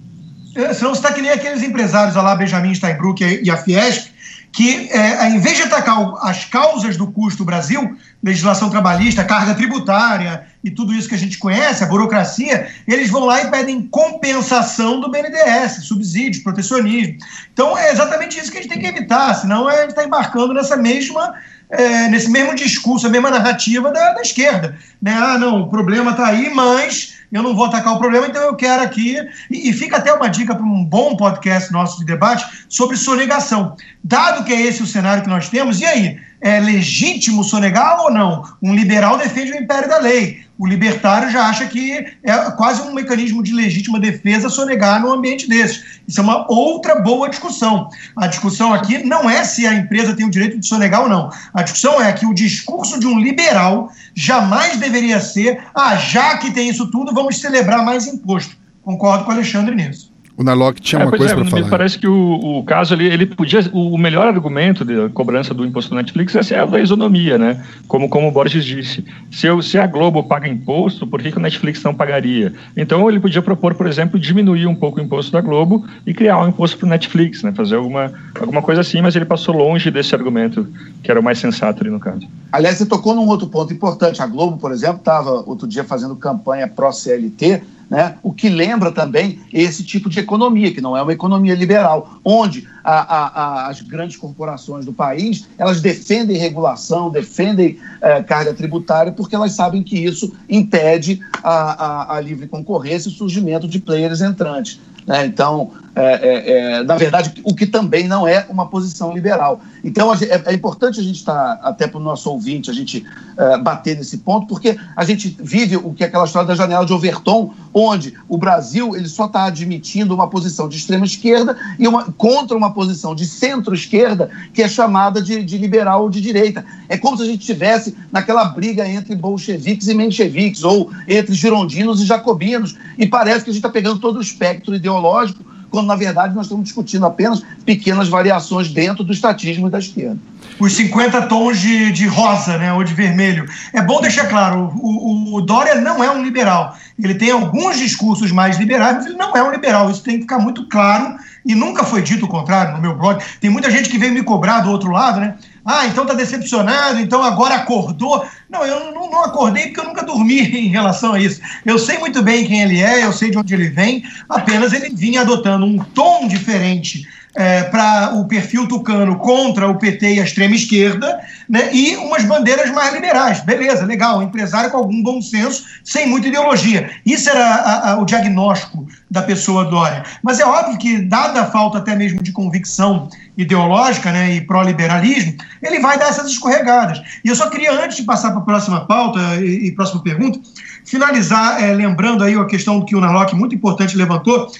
senão 0.73 0.93
você 0.93 0.99
está 0.99 1.13
que 1.13 1.21
nem 1.21 1.31
aqueles 1.31 1.61
empresários 1.61 2.15
lá, 2.15 2.35
Benjamin 2.35 2.73
Steinbrück 2.73 3.41
e 3.43 3.49
a 3.49 3.57
Fiesp, 3.57 4.11
que, 4.51 4.89
é, 4.91 5.29
em 5.29 5.39
vez 5.39 5.57
de 5.57 5.63
atacar 5.63 6.13
as 6.21 6.45
causas 6.45 6.97
do 6.97 7.05
custo 7.11 7.39
do 7.39 7.45
Brasil, 7.45 7.95
legislação 8.23 8.69
trabalhista, 8.69 9.23
carga 9.23 9.53
tributária 9.53 10.47
e 10.63 10.71
tudo 10.71 10.93
isso 10.93 11.07
que 11.07 11.13
a 11.13 11.17
gente 11.17 11.37
conhece, 11.37 11.83
a 11.83 11.87
burocracia, 11.87 12.67
eles 12.87 13.09
vão 13.09 13.25
lá 13.25 13.43
e 13.43 13.51
pedem 13.51 13.83
compensação 13.83 14.99
do 14.99 15.11
BNDES, 15.11 15.85
subsídios, 15.85 16.43
protecionismo. 16.43 17.17
Então 17.53 17.77
é 17.77 17.91
exatamente 17.91 18.39
isso 18.39 18.51
que 18.51 18.57
a 18.57 18.61
gente 18.61 18.71
tem 18.71 18.81
que 18.81 18.87
evitar, 18.87 19.35
senão 19.35 19.67
a 19.67 19.81
gente 19.81 19.89
está 19.89 20.03
embarcando 20.03 20.53
nessa 20.53 20.75
mesma. 20.75 21.35
É, 21.69 22.07
nesse 22.07 22.29
mesmo 22.29 22.55
discurso, 22.55 23.07
a 23.07 23.09
mesma 23.09 23.29
narrativa 23.29 23.91
da, 23.91 24.13
da 24.13 24.21
esquerda. 24.21 24.77
Né? 25.01 25.11
Ah, 25.11 25.37
não, 25.37 25.63
o 25.63 25.69
problema 25.69 26.11
está 26.11 26.27
aí, 26.27 26.49
mas 26.49 27.17
eu 27.31 27.43
não 27.43 27.55
vou 27.55 27.65
atacar 27.65 27.93
o 27.93 27.99
problema, 27.99 28.27
então 28.27 28.41
eu 28.41 28.55
quero 28.55 28.81
aqui. 28.81 29.17
E, 29.51 29.69
e 29.69 29.73
fica 29.73 29.97
até 29.97 30.13
uma 30.13 30.29
dica 30.29 30.55
para 30.55 30.65
um 30.65 30.85
bom 30.85 31.15
podcast 31.15 31.71
nosso 31.71 31.99
de 31.99 32.05
debate 32.05 32.45
sobre 32.69 32.97
sonegação. 32.97 33.75
Dado 34.03 34.43
que 34.43 34.53
é 34.53 34.61
esse 34.61 34.81
o 34.81 34.87
cenário 34.87 35.23
que 35.23 35.29
nós 35.29 35.49
temos, 35.49 35.79
e 35.79 35.85
aí? 35.85 36.19
É 36.39 36.59
legítimo 36.59 37.43
sonegar 37.43 37.99
ou 38.01 38.11
não? 38.11 38.43
Um 38.61 38.75
liberal 38.75 39.17
defende 39.17 39.51
o 39.51 39.57
império 39.57 39.89
da 39.89 39.97
lei 39.97 40.47
o 40.57 40.65
libertário 40.65 41.29
já 41.29 41.45
acha 41.45 41.67
que 41.67 42.05
é 42.23 42.51
quase 42.51 42.81
um 42.81 42.93
mecanismo 42.93 43.43
de 43.43 43.53
legítima 43.53 43.99
defesa 43.99 44.49
sonegar 44.49 44.99
num 45.01 45.11
ambiente 45.11 45.47
desse. 45.47 46.01
Isso 46.07 46.19
é 46.19 46.23
uma 46.23 46.51
outra 46.51 46.95
boa 46.99 47.29
discussão. 47.29 47.89
A 48.15 48.25
discussão 48.25 48.73
aqui 48.73 49.03
não 49.03 49.29
é 49.29 49.43
se 49.43 49.67
a 49.67 49.73
empresa 49.73 50.15
tem 50.15 50.25
o 50.25 50.31
direito 50.31 50.59
de 50.59 50.65
sonegar 50.65 51.03
ou 51.03 51.09
não. 51.09 51.29
A 51.53 51.61
discussão 51.61 52.01
é 52.01 52.11
que 52.11 52.25
o 52.25 52.33
discurso 52.33 52.99
de 52.99 53.05
um 53.05 53.19
liberal 53.19 53.91
jamais 54.17 54.77
deveria 54.77 55.19
ser: 55.19 55.63
ah, 55.75 55.95
já 55.95 56.37
que 56.39 56.51
tem 56.51 56.67
isso 56.67 56.89
tudo, 56.89 57.13
vamos 57.13 57.39
celebrar 57.39 57.85
mais 57.85 58.07
imposto. 58.07 58.57
Concordo 58.81 59.23
com 59.23 59.31
o 59.31 59.33
Alexandre 59.35 59.75
nisso. 59.75 60.11
O 60.37 60.43
Narlock 60.43 60.79
tinha 60.79 61.01
é, 61.01 61.05
uma 61.05 61.09
coisa 61.09 61.33
é, 61.33 61.35
para 61.35 61.45
falar. 61.45 61.63
Me 61.63 61.69
parece 61.69 61.97
que 61.97 62.07
o, 62.07 62.59
o, 62.59 62.63
caso 62.63 62.93
ali, 62.93 63.07
ele 63.07 63.25
podia. 63.25 63.59
O 63.73 63.97
melhor 63.97 64.27
argumento 64.27 64.85
de 64.85 65.09
cobrança 65.09 65.51
do 65.51 65.65
imposto 65.65 65.89
do 65.89 65.95
Netflix 65.95 66.51
é 66.51 66.59
a 66.59 66.65
da 66.65 66.79
isonomia, 66.79 67.39
né? 67.39 67.65
Como, 67.87 68.07
como 68.07 68.27
o 68.27 68.31
Borges 68.31 68.63
disse. 68.63 69.03
Se, 69.31 69.47
eu, 69.47 69.63
se 69.63 69.79
a 69.79 69.87
Globo 69.87 70.23
paga 70.23 70.47
imposto, 70.47 71.07
por 71.07 71.23
que, 71.23 71.31
que 71.31 71.37
o 71.39 71.41
Netflix 71.41 71.81
não 71.81 71.91
pagaria? 71.91 72.53
Então 72.75 73.09
ele 73.09 73.19
podia 73.19 73.41
propor, 73.41 73.73
por 73.73 73.87
exemplo, 73.87 74.19
diminuir 74.19 74.67
um 74.67 74.75
pouco 74.75 74.99
o 74.99 75.03
imposto 75.03 75.31
da 75.31 75.41
Globo 75.41 75.83
e 76.05 76.13
criar 76.13 76.37
um 76.43 76.49
imposto 76.49 76.77
para 76.77 76.85
o 76.85 76.89
Netflix, 76.89 77.41
né? 77.41 77.51
Fazer 77.51 77.77
alguma, 77.77 78.13
alguma 78.39 78.61
coisa 78.61 78.81
assim, 78.81 79.01
mas 79.01 79.15
ele 79.15 79.25
passou 79.25 79.55
longe 79.55 79.89
desse 79.89 80.13
argumento, 80.13 80.67
que 81.01 81.09
era 81.09 81.19
o 81.19 81.23
mais 81.23 81.39
sensato 81.39 81.81
ali 81.81 81.89
no 81.89 81.99
caso. 81.99 82.27
Aliás, 82.51 82.77
você 82.77 82.85
tocou 82.85 83.15
num 83.15 83.27
outro 83.27 83.47
ponto 83.47 83.73
importante. 83.73 84.21
A 84.21 84.27
Globo, 84.27 84.57
por 84.57 84.71
exemplo, 84.71 84.97
estava 84.97 85.31
outro 85.47 85.67
dia 85.67 85.83
fazendo 85.83 86.15
campanha 86.15 86.67
pró-CLT 86.67 87.63
né? 87.89 88.17
o 88.21 88.33
que 88.33 88.49
lembra 88.49 88.91
também 88.91 89.39
esse 89.51 89.83
tipo 89.83 90.09
de 90.09 90.19
economia, 90.19 90.73
que 90.73 90.81
não 90.81 90.95
é 90.95 91.01
uma 91.01 91.13
economia 91.13 91.55
liberal, 91.55 92.19
onde 92.23 92.67
a, 92.83 92.99
a, 92.99 93.27
a, 93.27 93.67
as 93.69 93.81
grandes 93.81 94.17
corporações 94.17 94.85
do 94.85 94.93
país 94.93 95.47
elas 95.57 95.81
defendem 95.81 96.37
regulação, 96.37 97.09
defendem 97.09 97.77
é, 98.01 98.21
carga 98.23 98.53
tributária, 98.53 99.11
porque 99.11 99.35
elas 99.35 99.53
sabem 99.53 99.83
que 99.83 99.97
isso 99.97 100.33
impede 100.49 101.19
a, 101.43 102.19
livre 102.21 102.47
concorrência 102.47 103.09
e 103.09 103.11
o 103.11 103.15
surgimento 103.15 103.67
de 103.67 103.79
players 103.79 104.21
entrantes. 104.21 104.79
Né? 105.05 105.25
Então, 105.25 105.71
é, 105.97 106.13
é, 106.21 106.51
é, 106.51 106.83
na 106.83 106.95
verdade, 106.95 107.33
o 107.43 107.55
que 107.55 107.65
também 107.65 108.07
não 108.07 108.27
é 108.27 108.45
uma 108.49 108.67
posição 108.67 109.11
liberal. 109.11 109.59
Então, 109.83 110.13
é, 110.13 110.17
é, 110.45 110.53
importante 110.53 110.99
a 110.99 111.03
gente 111.03 111.15
estar, 111.15 111.55
tá, 111.55 111.67
até 111.67 111.87
para 111.87 111.99
o 111.99 112.03
nosso 112.03 112.29
ouvinte, 112.29 112.69
a 112.69 112.73
gente 112.73 113.03
é, 113.35 113.57
bater 113.57 113.97
nesse 113.97 114.19
ponto, 114.19 114.45
porque 114.45 114.77
a 114.95 115.03
gente 115.03 115.35
vive 115.39 115.75
o 115.75 115.91
que 115.93 116.03
é 116.03 116.07
aquela 116.07 116.25
história 116.25 116.47
da 116.47 116.53
janela 116.53 116.85
de 116.85 116.93
Overton, 116.93 117.51
onde 117.73 118.13
o 118.29 118.37
Brasil 118.37 118.95
ele 118.95 119.07
só 119.07 119.25
está 119.25 119.45
admitindo 119.45 120.13
uma 120.13 120.29
posição 120.29 120.69
de 120.69 120.77
extrema 120.77 121.05
esquerda 121.05 121.57
e 121.79 121.87
uma, 121.87 122.11
contra 122.11 122.55
uma 122.55 122.71
posição 122.73 123.15
de 123.15 123.25
centro-esquerda 123.25 124.29
que 124.53 124.61
é 124.61 124.67
chamada 124.67 125.19
de, 125.19 125.43
de 125.43 125.57
liberal 125.57 126.03
ou 126.03 126.09
de 126.11 126.21
direita. 126.21 126.63
É 126.87 126.97
como 126.97 127.17
se 127.17 127.23
a 127.23 127.25
gente 127.25 127.41
estivesse 127.41 127.95
naquela 128.11 128.45
briga 128.45 128.87
entre 128.87 129.15
bolcheviques 129.15 129.87
e 129.87 129.95
mencheviques, 129.95 130.63
ou 130.63 130.91
entre 131.07 131.33
girondinos 131.33 132.01
e 132.01 132.05
jacobinos, 132.05 132.75
e 132.99 133.07
parece 133.07 133.43
que 133.43 133.49
a 133.49 133.53
gente 133.53 133.63
está 133.63 133.69
pegando 133.69 133.99
todo 133.99 134.17
o 134.17 134.21
espectro 134.21 134.75
ideológico 134.75 135.46
quando 135.69 135.87
na 135.87 135.95
verdade 135.95 136.33
nós 136.35 136.45
estamos 136.45 136.65
discutindo 136.65 137.05
apenas 137.05 137.43
pequenas 137.65 138.07
variações 138.07 138.69
dentro 138.69 139.03
do 139.03 139.13
estatismo 139.13 139.69
da 139.69 139.79
esquerda. 139.79 140.17
Os 140.59 140.73
50 140.73 141.23
tons 141.23 141.59
de, 141.59 141.91
de 141.91 142.07
rosa, 142.07 142.57
né, 142.57 142.73
ou 142.73 142.83
de 142.83 142.93
vermelho. 142.93 143.47
É 143.73 143.81
bom 143.81 144.01
deixar 144.01 144.27
claro, 144.27 144.71
o, 144.75 145.35
o, 145.35 145.41
Dória 145.41 145.75
não 145.75 146.03
é 146.03 146.09
um 146.09 146.23
liberal. 146.23 146.75
Ele 146.97 147.13
tem 147.13 147.29
alguns 147.29 147.77
discursos 147.77 148.31
mais 148.31 148.57
liberais, 148.57 148.95
mas 148.95 149.05
ele 149.05 149.17
não 149.17 149.35
é 149.35 149.43
um 149.43 149.51
liberal. 149.51 149.89
Isso 149.91 150.01
tem 150.01 150.15
que 150.15 150.21
ficar 150.21 150.39
muito 150.39 150.67
claro 150.67 151.15
e 151.45 151.53
nunca 151.53 151.83
foi 151.83 152.01
dito 152.01 152.25
o 152.25 152.27
contrário 152.27 152.75
no 152.75 152.81
meu 152.81 152.95
blog. 152.95 153.23
Tem 153.39 153.49
muita 153.49 153.69
gente 153.69 153.89
que 153.89 153.97
veio 153.97 154.13
me 154.13 154.23
cobrar 154.23 154.61
do 154.61 154.71
outro 154.71 154.91
lado, 154.91 155.19
né? 155.19 155.35
Ah, 155.69 155.85
então 155.85 156.05
tá 156.05 156.13
decepcionado, 156.13 156.97
então 156.97 157.21
agora 157.21 157.55
acordou. 157.55 158.25
Não, 158.49 158.65
eu 158.65 158.93
não, 158.93 159.11
não, 159.11 159.25
acordei 159.25 159.65
porque 159.65 159.81
eu 159.81 159.83
nunca 159.83 160.01
dormi 160.01 160.39
em 160.57 160.69
relação 160.69 161.13
a 161.13 161.19
isso. 161.19 161.41
Eu 161.65 161.77
sei 161.77 161.97
muito 161.97 162.23
bem 162.23 162.47
quem 162.47 162.61
ele 162.61 162.79
é, 162.79 163.03
eu 163.03 163.11
sei 163.11 163.29
de 163.29 163.37
onde 163.37 163.53
ele 163.53 163.69
vem, 163.69 164.01
apenas 164.29 164.71
ele 164.71 164.89
vinha 164.89 165.21
adotando 165.21 165.65
um 165.65 165.77
tom 165.77 166.25
diferente 166.25 167.05
é, 167.37 167.61
para 167.65 168.15
o 168.15 168.27
perfil 168.27 168.67
tucano 168.67 169.15
contra 169.19 169.69
o 169.69 169.77
PT 169.77 170.15
e 170.15 170.19
a 170.19 170.23
extrema 170.23 170.55
esquerda, 170.55 171.19
né, 171.47 171.69
e 171.71 171.95
umas 171.97 172.23
bandeiras 172.23 172.71
mais 172.71 172.91
liberais. 172.91 173.41
Beleza, 173.41 173.85
legal, 173.85 174.23
empresário 174.23 174.71
com 174.71 174.77
algum 174.77 175.03
bom 175.03 175.21
senso, 175.21 175.63
sem 175.83 176.07
muita 176.07 176.29
ideologia. 176.29 176.89
Isso 177.05 177.29
era 177.29 177.45
a, 177.45 177.91
a, 177.91 177.99
o 177.99 178.05
diagnóstico 178.05 178.87
da 179.09 179.21
pessoa 179.21 179.65
Dória. 179.65 180.03
Mas 180.23 180.39
é 180.39 180.45
óbvio 180.45 180.79
que, 180.79 180.97
dada 180.97 181.41
a 181.41 181.45
falta 181.45 181.77
até 181.77 181.95
mesmo 181.95 182.23
de 182.23 182.31
convicção 182.31 183.07
ideológica 183.37 184.11
né, 184.11 184.33
e 184.33 184.41
pró-liberalismo, 184.41 185.35
ele 185.61 185.79
vai 185.79 185.99
dar 185.99 186.07
essas 186.07 186.31
escorregadas. 186.31 186.99
E 187.23 187.29
eu 187.29 187.35
só 187.35 187.51
queria, 187.51 187.71
antes 187.71 187.97
de 187.97 188.03
passar 188.03 188.31
para 188.31 188.39
a 188.39 188.45
próxima 188.45 188.83
pauta 188.85 189.19
e, 189.39 189.67
e 189.67 189.71
próxima 189.73 190.01
pergunta, 190.01 190.39
finalizar 190.83 191.63
é, 191.63 191.71
lembrando 191.71 192.23
aí 192.23 192.33
a 192.33 192.45
questão 192.45 192.83
que 192.83 192.95
o 192.95 192.99
Narlock 192.99 193.35
muito 193.35 193.53
importante 193.53 193.95
levantou, 193.95 194.51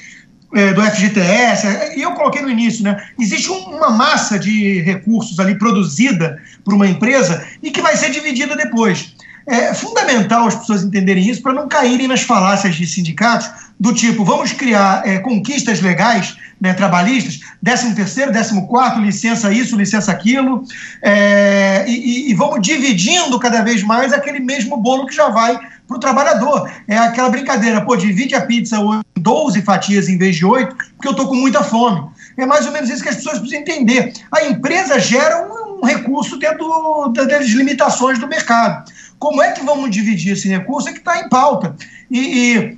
é, 0.54 0.74
do 0.74 0.82
FGTS, 0.82 1.98
e 1.98 2.02
eu 2.02 2.12
coloquei 2.14 2.42
no 2.42 2.50
início, 2.50 2.84
né? 2.84 3.02
Existe 3.20 3.52
um, 3.52 3.58
uma 3.76 3.90
massa 3.90 4.40
de 4.40 4.82
recursos 4.82 5.40
ali 5.40 5.58
produzida 5.58 6.42
por 6.64 6.74
uma 6.74 6.88
empresa 6.88 7.46
e 7.62 7.72
que 7.72 7.82
vai 7.82 7.96
ser 7.98 8.12
dividida 8.12 8.56
depois. 8.56 9.14
É 9.46 9.74
fundamental 9.74 10.48
as 10.48 10.56
pessoas 10.56 10.84
entenderem 10.84 11.30
isso 11.30 11.42
para 11.42 11.54
não 11.54 11.70
caírem 11.70 12.08
nas 12.08 12.22
falácias 12.22 12.76
de 12.76 12.86
sindicatos 12.86 13.50
do 13.80 13.94
tipo, 13.94 14.26
vamos 14.26 14.52
criar 14.52 15.08
é, 15.08 15.20
conquistas 15.20 15.80
legais 15.82 16.36
né, 16.60 16.74
trabalhistas, 16.74 17.40
13 17.64 17.96
terceiro, 17.96 18.34
14 18.34 18.68
quarto, 18.68 19.00
licença 19.00 19.54
isso, 19.54 19.78
licença 19.78 20.12
aquilo, 20.12 20.64
é, 21.02 21.86
e, 21.88 22.32
e, 22.32 22.34
vamos 22.34 22.62
dividindo 22.62 23.38
cada 23.40 23.62
vez 23.62 23.84
mais 23.84 24.12
aquele 24.12 24.40
mesmo 24.40 24.78
bolo 24.78 25.06
que 25.06 25.16
já 25.16 25.30
vai 25.30 25.58
para 25.88 25.97
o 25.97 26.00
trabalhador. 26.00 26.69
É 26.88 26.97
aquela 26.97 27.30
brincadeira, 27.30 27.82
pô, 27.82 27.95
divide 27.95 28.36
a 28.36 28.45
pizza 28.45 28.78
em 28.78 29.21
12 29.21 29.62
fatias 29.62 30.10
em 30.10 30.17
vez 30.17 30.36
de 30.36 30.45
8, 30.45 30.76
porque 30.76 31.08
eu 31.08 31.12
estou 31.12 31.28
com 31.28 31.36
muita 31.36 31.63
fome. 31.63 32.10
É 32.38 32.45
mais 32.45 32.65
ou 32.65 32.71
menos 32.71 32.89
isso 32.89 33.02
que 33.02 33.10
as 33.10 33.15
pessoas 33.15 33.39
precisam 33.39 33.62
entender. 33.62 34.13
A 34.32 34.45
empresa 34.45 35.00
gera 35.00 35.47
um, 35.47 35.80
um 35.80 35.86
recurso 35.86 36.38
dentro 36.38 37.08
das 37.10 37.47
limitações 37.47 38.19
do 38.19 38.28
mercado. 38.28 38.91
Como 39.17 39.41
é 39.41 39.52
que 39.54 39.65
vamos 39.65 39.89
dividir 39.89 40.34
esse 40.34 40.47
recurso 40.47 40.89
é 40.89 40.91
que 40.91 41.00
está 41.00 41.19
em 41.19 41.30
pauta. 41.30 41.76
E, 42.12 42.19
e 42.19 42.78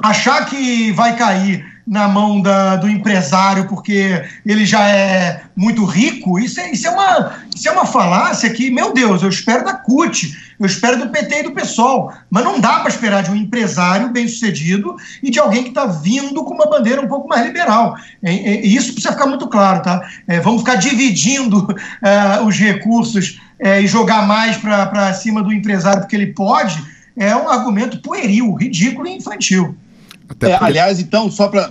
achar 0.00 0.46
que 0.46 0.92
vai 0.92 1.16
cair 1.16 1.72
na 1.86 2.06
mão 2.06 2.40
da, 2.40 2.76
do 2.76 2.88
empresário 2.88 3.66
porque 3.68 4.24
ele 4.46 4.64
já 4.64 4.88
é 4.88 5.42
muito 5.56 5.84
rico, 5.84 6.38
isso 6.38 6.60
é, 6.60 6.70
isso, 6.70 6.86
é 6.86 6.90
uma, 6.90 7.32
isso 7.54 7.68
é 7.68 7.72
uma 7.72 7.86
falácia 7.86 8.48
que, 8.50 8.70
meu 8.70 8.92
Deus, 8.92 9.22
eu 9.22 9.28
espero 9.28 9.64
da 9.64 9.74
CUT, 9.74 10.51
eu 10.62 10.66
espero 10.66 10.96
do 10.96 11.08
PT 11.08 11.40
e 11.40 11.42
do 11.42 11.50
PSOL, 11.50 12.12
mas 12.30 12.44
não 12.44 12.60
dá 12.60 12.78
para 12.78 12.88
esperar 12.88 13.24
de 13.24 13.32
um 13.32 13.34
empresário 13.34 14.10
bem 14.10 14.28
sucedido 14.28 14.94
e 15.20 15.28
de 15.28 15.40
alguém 15.40 15.64
que 15.64 15.70
está 15.70 15.86
vindo 15.86 16.44
com 16.44 16.54
uma 16.54 16.70
bandeira 16.70 17.02
um 17.02 17.08
pouco 17.08 17.28
mais 17.28 17.44
liberal. 17.44 17.96
E, 18.22 18.72
isso 18.72 18.92
precisa 18.92 19.12
ficar 19.12 19.26
muito 19.26 19.48
claro, 19.48 19.82
tá? 19.82 20.08
É, 20.28 20.38
vamos 20.38 20.60
ficar 20.60 20.76
dividindo 20.76 21.58
uh, 21.66 22.46
os 22.46 22.56
recursos 22.56 23.40
uh, 23.60 23.80
e 23.82 23.88
jogar 23.88 24.24
mais 24.24 24.56
para 24.56 25.12
cima 25.14 25.42
do 25.42 25.52
empresário 25.52 26.02
porque 26.02 26.14
ele 26.14 26.28
pode, 26.28 26.80
é 27.16 27.34
um 27.34 27.48
argumento 27.48 28.00
pueril, 28.00 28.54
ridículo 28.54 29.08
e 29.08 29.16
infantil. 29.16 29.76
É, 30.40 30.54
aliás, 30.60 31.00
então, 31.00 31.30
só 31.30 31.48
para 31.48 31.70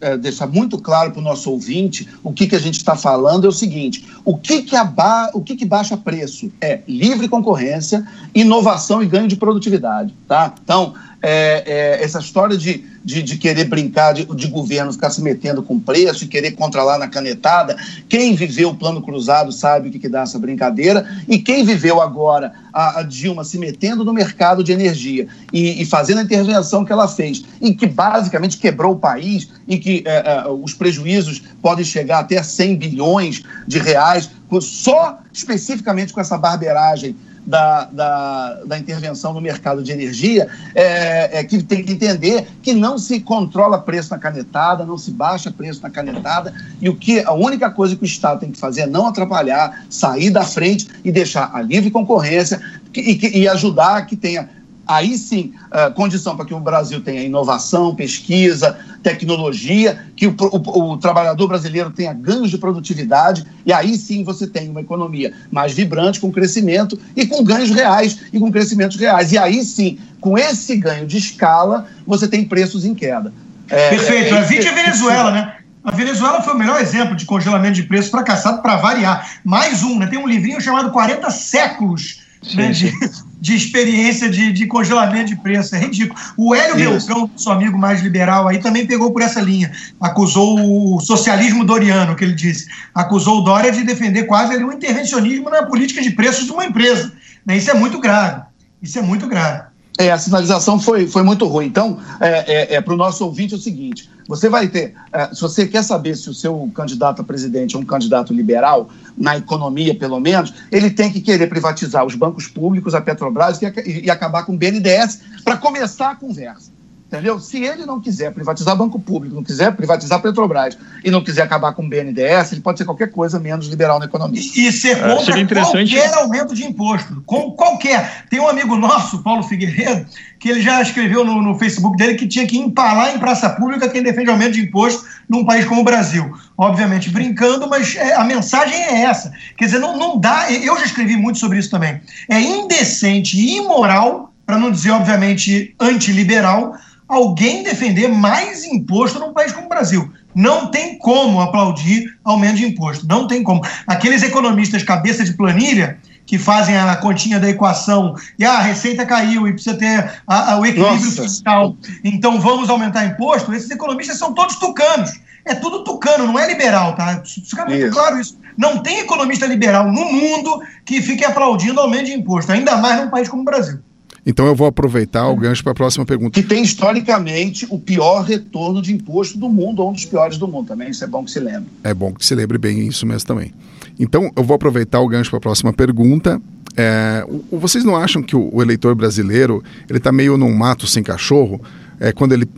é, 0.00 0.16
deixar 0.16 0.46
muito 0.46 0.78
claro 0.78 1.10
para 1.10 1.20
o 1.20 1.22
nosso 1.22 1.50
ouvinte, 1.50 2.08
o 2.22 2.32
que, 2.32 2.46
que 2.46 2.56
a 2.56 2.58
gente 2.58 2.76
está 2.76 2.96
falando 2.96 3.44
é 3.44 3.48
o 3.48 3.52
seguinte: 3.52 4.06
o 4.24 4.36
que, 4.36 4.62
que, 4.62 4.76
aba 4.76 5.30
o 5.34 5.40
que, 5.40 5.56
que 5.56 5.64
baixa 5.64 5.96
preço? 5.96 6.50
É 6.60 6.80
livre 6.86 7.28
concorrência, 7.28 8.06
inovação 8.34 9.02
e 9.02 9.06
ganho 9.06 9.28
de 9.28 9.36
produtividade. 9.36 10.14
Tá? 10.26 10.54
Então, 10.62 10.94
é, 11.20 11.64
é, 11.66 12.04
essa 12.04 12.20
história 12.20 12.56
de, 12.56 12.84
de, 13.04 13.22
de 13.22 13.36
querer 13.36 13.64
brincar 13.64 14.12
de, 14.12 14.24
de, 14.24 14.46
governo, 14.46 14.92
ficar 14.92 15.10
se 15.10 15.20
metendo 15.20 15.62
com 15.62 15.78
preço 15.78 16.24
e 16.24 16.28
querer 16.28 16.52
controlar 16.52 16.98
na 16.98 17.08
canetada. 17.08 17.76
Quem 18.08 18.34
viveu 18.34 18.70
o 18.70 18.74
plano 18.74 19.02
cruzado 19.02 19.50
sabe 19.50 19.88
o 19.88 19.92
que, 19.92 19.98
que 19.98 20.08
dá 20.08 20.22
essa 20.22 20.38
brincadeira. 20.38 21.08
E 21.28 21.38
quem 21.38 21.64
viveu 21.64 22.00
agora 22.00 22.52
a, 22.72 23.00
a 23.00 23.02
Dilma 23.02 23.42
se 23.42 23.58
metendo 23.58 24.04
no 24.04 24.12
mercado 24.12 24.62
de 24.62 24.72
energia 24.72 25.26
e, 25.52 25.82
e, 25.82 25.84
fazendo 25.84 26.18
a 26.18 26.22
intervenção 26.22 26.84
que 26.84 26.92
ela 26.92 27.08
fez, 27.08 27.44
e 27.60 27.74
que 27.74 27.86
basicamente 27.86 28.56
quebrou 28.56 28.92
o 28.92 28.98
país, 28.98 29.48
e 29.66 29.78
que 29.78 30.04
é, 30.06 30.44
é, 30.44 30.48
os 30.48 30.72
prejuízos 30.72 31.42
podem 31.60 31.84
chegar 31.84 32.20
até 32.20 32.40
100 32.42 32.76
bilhões 32.76 33.42
de 33.66 33.78
reais, 33.78 34.30
só 34.60 35.18
especificamente 35.32 36.12
com 36.12 36.20
essa 36.20 36.38
barbeiragem 36.38 37.16
da, 37.48 37.84
da, 37.84 38.60
da, 38.66 38.78
intervenção 38.78 39.32
no 39.32 39.40
mercado 39.40 39.82
de 39.82 39.90
energia, 39.90 40.48
é, 40.74 41.38
é, 41.38 41.44
que 41.44 41.62
tem 41.62 41.82
que 41.82 41.92
entender 41.92 42.46
que 42.62 42.74
não 42.74 42.98
se 42.98 43.20
controla 43.20 43.80
preço 43.80 44.10
na 44.10 44.18
canetada, 44.18 44.84
não 44.84 44.98
se 44.98 45.10
baixa 45.10 45.50
preço 45.50 45.82
na 45.82 45.88
canetada, 45.88 46.52
e 46.78 46.90
o 46.90 46.94
que 46.94 47.20
a 47.20 47.32
única 47.32 47.70
coisa 47.70 47.96
que 47.96 48.02
o 48.02 48.04
Estado 48.04 48.40
tem 48.40 48.52
que 48.52 48.58
fazer 48.58 48.82
é 48.82 48.86
não 48.86 49.06
atrapalhar, 49.06 49.86
sair 49.88 50.28
da 50.28 50.44
frente 50.44 50.88
e 51.02 51.10
deixar 51.10 51.50
a 51.54 51.62
livre 51.62 51.90
concorrência 51.90 52.60
e, 52.94 53.40
e 53.40 53.48
ajudar 53.48 54.04
que 54.04 54.14
tenha 54.14 54.57
aí 54.88 55.18
sim 55.18 55.52
uh, 55.66 55.92
condição 55.92 56.34
para 56.34 56.46
que 56.46 56.54
o 56.54 56.58
Brasil 56.58 57.00
tenha 57.02 57.22
inovação, 57.22 57.94
pesquisa, 57.94 58.78
tecnologia, 59.02 60.02
que 60.16 60.26
o, 60.26 60.34
o, 60.40 60.92
o, 60.92 60.96
trabalhador 60.96 61.46
brasileiro 61.46 61.90
tenha 61.90 62.12
ganhos 62.14 62.50
de 62.50 62.56
produtividade, 62.56 63.46
e 63.66 63.72
aí 63.72 63.96
sim 63.96 64.24
você 64.24 64.46
tem 64.46 64.70
uma 64.70 64.80
economia 64.80 65.32
mais 65.52 65.74
vibrante, 65.74 66.18
com 66.18 66.32
crescimento 66.32 66.98
e 67.14 67.26
com 67.26 67.44
ganhos 67.44 67.70
reais 67.70 68.18
e 68.32 68.40
com 68.40 68.50
crescimentos 68.50 68.96
reais. 68.96 69.30
E 69.30 69.38
aí 69.38 69.62
sim, 69.62 69.98
com 70.20 70.38
esse 70.38 70.74
ganho 70.76 71.06
de 71.06 71.18
escala, 71.18 71.86
você 72.06 72.26
tem 72.26 72.44
preços 72.44 72.84
em 72.84 72.94
queda. 72.94 73.32
É, 73.68 73.90
Perfeito. 73.90 74.34
É, 74.34 74.38
é, 74.38 74.68
a 74.68 74.74
Venezuela, 74.74 75.30
né? 75.30 75.54
A 75.84 75.90
Venezuela 75.90 76.42
foi 76.42 76.54
o 76.54 76.58
melhor 76.58 76.80
exemplo 76.80 77.14
de 77.14 77.24
congelamento 77.24 77.74
de 77.74 77.82
preços 77.84 78.10
fracassado 78.10 78.60
para 78.60 78.76
variar. 78.76 79.38
Mais 79.44 79.82
um, 79.82 79.98
né? 79.98 80.06
Tem 80.06 80.18
um 80.18 80.26
livrinho 80.26 80.60
chamado 80.60 80.90
40 80.90 81.30
séculos 81.30 82.20
né, 82.54 82.70
de, 82.70 82.92
de 83.40 83.54
experiência 83.54 84.28
de, 84.28 84.52
de, 84.52 84.66
congelamento 84.66 85.26
de 85.26 85.36
preço. 85.36 85.74
É 85.74 85.78
ridículo. 85.78 86.18
O 86.36 86.54
Hélio 86.54 86.76
Beltrão, 86.76 87.30
seu 87.36 87.52
amigo 87.52 87.78
mais 87.78 88.02
liberal, 88.02 88.48
aí 88.48 88.58
também 88.58 88.86
pegou 88.86 89.12
por 89.12 89.22
essa 89.22 89.40
linha. 89.40 89.70
Acusou 90.00 90.96
o 90.96 91.00
socialismo 91.00 91.64
doriano, 91.64 92.16
que 92.16 92.24
ele 92.24 92.34
disse. 92.34 92.66
Acusou 92.94 93.38
o 93.38 93.42
Dória 93.42 93.70
de 93.70 93.84
defender 93.84 94.24
quase 94.24 94.54
ali, 94.54 94.64
um 94.64 94.72
intervencionismo 94.72 95.50
na 95.50 95.62
política 95.62 96.02
de 96.02 96.10
preços 96.10 96.46
de 96.46 96.52
uma 96.52 96.64
empresa. 96.64 97.12
Né? 97.46 97.56
Isso 97.56 97.70
é 97.70 97.74
muito 97.74 98.00
grave. 98.00 98.42
Isso 98.82 98.98
é 98.98 99.02
muito 99.02 99.26
grave. 99.26 99.67
É, 99.98 100.12
a 100.12 100.18
sinalização 100.18 100.78
foi, 100.78 101.08
foi 101.08 101.24
muito 101.24 101.44
ruim. 101.46 101.66
Então, 101.66 101.98
é, 102.20 102.74
é, 102.74 102.74
é 102.76 102.80
para 102.80 102.94
o 102.94 102.96
nosso 102.96 103.24
ouvinte 103.24 103.56
o 103.56 103.58
seguinte: 103.58 104.08
você 104.28 104.48
vai 104.48 104.68
ter, 104.68 104.94
é, 105.12 105.34
se 105.34 105.40
você 105.40 105.66
quer 105.66 105.82
saber 105.82 106.16
se 106.16 106.30
o 106.30 106.34
seu 106.34 106.70
candidato 106.72 107.20
a 107.20 107.24
presidente 107.24 107.74
é 107.74 107.78
um 107.78 107.84
candidato 107.84 108.32
liberal, 108.32 108.90
na 109.16 109.36
economia 109.36 109.94
pelo 109.94 110.20
menos, 110.20 110.54
ele 110.70 110.88
tem 110.88 111.10
que 111.10 111.20
querer 111.20 111.48
privatizar 111.48 112.06
os 112.06 112.14
bancos 112.14 112.46
públicos, 112.46 112.94
a 112.94 113.00
Petrobras 113.00 113.60
e, 113.60 114.04
e 114.04 114.10
acabar 114.10 114.44
com 114.44 114.54
o 114.54 114.56
BNDES 114.56 115.20
para 115.42 115.56
começar 115.56 116.12
a 116.12 116.14
conversa. 116.14 116.77
Entendeu? 117.08 117.40
Se 117.40 117.64
ele 117.64 117.86
não 117.86 117.98
quiser 117.98 118.30
privatizar 118.34 118.76
banco 118.76 119.00
público, 119.00 119.34
não 119.34 119.42
quiser 119.42 119.74
privatizar 119.74 120.20
Petrobras 120.20 120.76
e 121.02 121.10
não 121.10 121.24
quiser 121.24 121.40
acabar 121.40 121.72
com 121.72 121.82
o 121.82 121.88
BNDES, 121.88 122.52
ele 122.52 122.60
pode 122.60 122.76
ser 122.76 122.84
qualquer 122.84 123.10
coisa 123.10 123.40
menos 123.40 123.66
liberal 123.66 123.98
na 123.98 124.04
economia. 124.04 124.38
E 124.38 124.70
ser 124.70 124.98
é, 124.98 125.16
contra 125.16 125.40
é, 125.40 125.46
qualquer 125.46 126.14
aumento 126.14 126.54
de 126.54 126.64
imposto. 126.64 127.22
Com 127.24 127.52
qualquer. 127.52 128.26
Tem 128.28 128.38
um 128.38 128.46
amigo 128.46 128.76
nosso, 128.76 129.22
Paulo 129.22 129.42
Figueiredo, 129.42 130.04
que 130.38 130.50
ele 130.50 130.60
já 130.60 130.82
escreveu 130.82 131.24
no, 131.24 131.40
no, 131.40 131.58
Facebook 131.58 131.96
dele 131.96 132.14
que 132.14 132.28
tinha 132.28 132.46
que 132.46 132.58
empalar 132.58 133.16
em 133.16 133.18
praça 133.18 133.48
pública 133.48 133.88
quem 133.88 134.02
defende 134.02 134.28
aumento 134.28 134.52
de 134.52 134.60
imposto 134.60 135.06
num 135.26 135.46
país 135.46 135.64
como 135.64 135.80
o 135.80 135.84
Brasil. 135.84 136.30
Obviamente 136.58 137.08
brincando, 137.08 137.66
mas 137.66 137.96
é, 137.96 138.16
a 138.16 138.24
mensagem 138.24 138.76
é 138.76 139.04
essa. 139.04 139.32
Quer 139.56 139.64
dizer, 139.64 139.78
não, 139.78 139.96
não 139.96 140.20
dá. 140.20 140.52
Eu 140.52 140.76
já 140.76 140.84
escrevi 140.84 141.16
muito 141.16 141.38
sobre 141.38 141.58
isso 141.58 141.70
também. 141.70 142.02
É 142.28 142.38
indecente 142.38 143.34
e 143.38 143.56
imoral, 143.56 144.30
para 144.44 144.58
não 144.58 144.70
dizer, 144.70 144.90
obviamente, 144.90 145.74
antiliberal 145.80 146.74
alguém 147.08 147.62
defender 147.62 148.08
mais 148.08 148.64
imposto 148.64 149.18
num 149.18 149.32
país 149.32 149.52
como 149.52 149.66
o 149.66 149.68
Brasil. 149.68 150.12
Não 150.34 150.70
tem 150.70 150.98
como 150.98 151.40
aplaudir 151.40 152.14
aumento 152.22 152.56
de 152.56 152.66
imposto. 152.66 153.06
Não 153.08 153.26
tem 153.26 153.42
como. 153.42 153.62
Aqueles 153.86 154.22
economistas 154.22 154.82
cabeça 154.82 155.24
de 155.24 155.32
planilha 155.32 155.98
que 156.26 156.38
fazem 156.38 156.76
a 156.76 156.94
continha 156.96 157.40
da 157.40 157.48
equação 157.48 158.14
e 158.38 158.44
ah, 158.44 158.58
a 158.58 158.60
receita 158.60 159.06
caiu 159.06 159.48
e 159.48 159.52
precisa 159.54 159.76
ter 159.76 160.20
a, 160.26 160.52
a, 160.52 160.60
o 160.60 160.66
equilíbrio 160.66 160.94
Nossa. 160.94 161.22
fiscal, 161.22 161.74
então 162.04 162.38
vamos 162.38 162.68
aumentar 162.68 163.06
imposto. 163.06 163.52
Esses 163.54 163.70
economistas 163.70 164.18
são 164.18 164.34
todos 164.34 164.56
tucanos. 164.56 165.10
É 165.46 165.54
tudo 165.54 165.82
tucano, 165.82 166.26
não 166.26 166.38
é 166.38 166.46
liberal, 166.46 166.94
tá? 166.94 167.22
Fica 167.24 167.64
muito 167.64 167.86
isso. 167.86 167.94
claro 167.94 168.20
isso. 168.20 168.38
Não 168.58 168.82
tem 168.82 168.98
economista 168.98 169.46
liberal 169.46 169.90
no 169.90 170.04
mundo 170.04 170.60
que 170.84 171.00
fique 171.00 171.24
aplaudindo 171.24 171.80
aumento 171.80 172.04
de 172.04 172.12
imposto, 172.12 172.52
ainda 172.52 172.76
mais 172.76 173.00
num 173.00 173.08
país 173.08 173.28
como 173.28 173.40
o 173.40 173.44
Brasil. 173.46 173.78
Então 174.28 174.46
eu 174.46 174.54
vou 174.54 174.66
aproveitar 174.66 175.26
o 175.26 175.34
gancho 175.34 175.62
para 175.62 175.72
a 175.72 175.74
próxima 175.74 176.04
pergunta. 176.04 176.38
Que 176.38 176.46
tem 176.46 176.62
historicamente 176.62 177.66
o 177.70 177.78
pior 177.78 178.20
retorno 178.20 178.82
de 178.82 178.92
imposto 178.92 179.38
do 179.38 179.48
mundo, 179.48 179.80
ou 179.80 179.88
um 179.88 179.94
dos 179.94 180.04
piores 180.04 180.36
do 180.36 180.46
mundo 180.46 180.68
também. 180.68 180.90
Isso 180.90 181.02
é 181.02 181.06
bom 181.06 181.24
que 181.24 181.30
se 181.30 181.40
lembre. 181.40 181.70
É 181.82 181.94
bom 181.94 182.12
que 182.12 182.26
se 182.26 182.34
lembre 182.34 182.58
bem 182.58 182.86
isso 182.86 183.06
mesmo 183.06 183.26
também. 183.26 183.54
Então 183.98 184.30
eu 184.36 184.44
vou 184.44 184.54
aproveitar 184.54 185.00
o 185.00 185.08
gancho 185.08 185.30
para 185.30 185.38
a 185.38 185.40
próxima 185.40 185.72
pergunta. 185.72 186.38
É, 186.76 187.26
vocês 187.50 187.82
não 187.84 187.96
acham 187.96 188.22
que 188.22 188.36
o, 188.36 188.60
eleitor 188.60 188.94
brasileiro 188.94 189.64
ele 189.88 189.96
está 189.96 190.12
meio 190.12 190.36
num 190.36 190.54
mato 190.54 190.86
sem 190.86 191.02
cachorro? 191.02 191.58
É, 192.00 192.12
quando 192.12 192.32
ele 192.32 192.48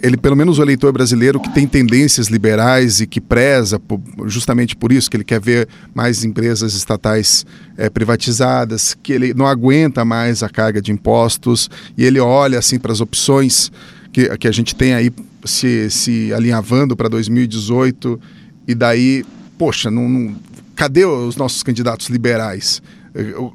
ele 0.00 0.16
pelo 0.16 0.36
menos 0.36 0.58
o 0.58 0.62
eleitor 0.62 0.92
brasileiro 0.92 1.40
que 1.40 1.52
tem 1.52 1.66
tendências 1.66 2.28
liberais 2.28 3.00
e 3.00 3.06
que 3.06 3.20
preza 3.20 3.80
por, 3.80 4.00
justamente 4.26 4.76
por 4.76 4.92
isso 4.92 5.10
que 5.10 5.16
ele 5.16 5.24
quer 5.24 5.40
ver 5.40 5.68
mais 5.92 6.24
empresas 6.24 6.74
estatais 6.74 7.44
é, 7.76 7.90
privatizadas, 7.90 8.96
que 9.02 9.12
ele 9.12 9.34
não 9.34 9.46
aguenta 9.46 10.04
mais 10.04 10.42
a 10.44 10.48
carga 10.48 10.80
de 10.80 10.92
impostos 10.92 11.68
e 11.96 12.04
ele 12.04 12.20
olha 12.20 12.58
assim 12.58 12.78
para 12.78 12.92
as 12.92 13.00
opções 13.00 13.72
que, 14.12 14.36
que 14.36 14.48
a 14.48 14.52
gente 14.52 14.74
tem 14.74 14.94
aí 14.94 15.10
se, 15.44 15.90
se 15.90 16.32
alinhavando 16.32 16.96
para 16.96 17.08
2018 17.08 18.20
e 18.66 18.74
daí, 18.74 19.24
poxa, 19.56 19.90
não, 19.90 20.08
não, 20.08 20.36
cadê 20.76 21.04
os 21.04 21.36
nossos 21.36 21.62
candidatos 21.62 22.08
liberais? 22.08 22.82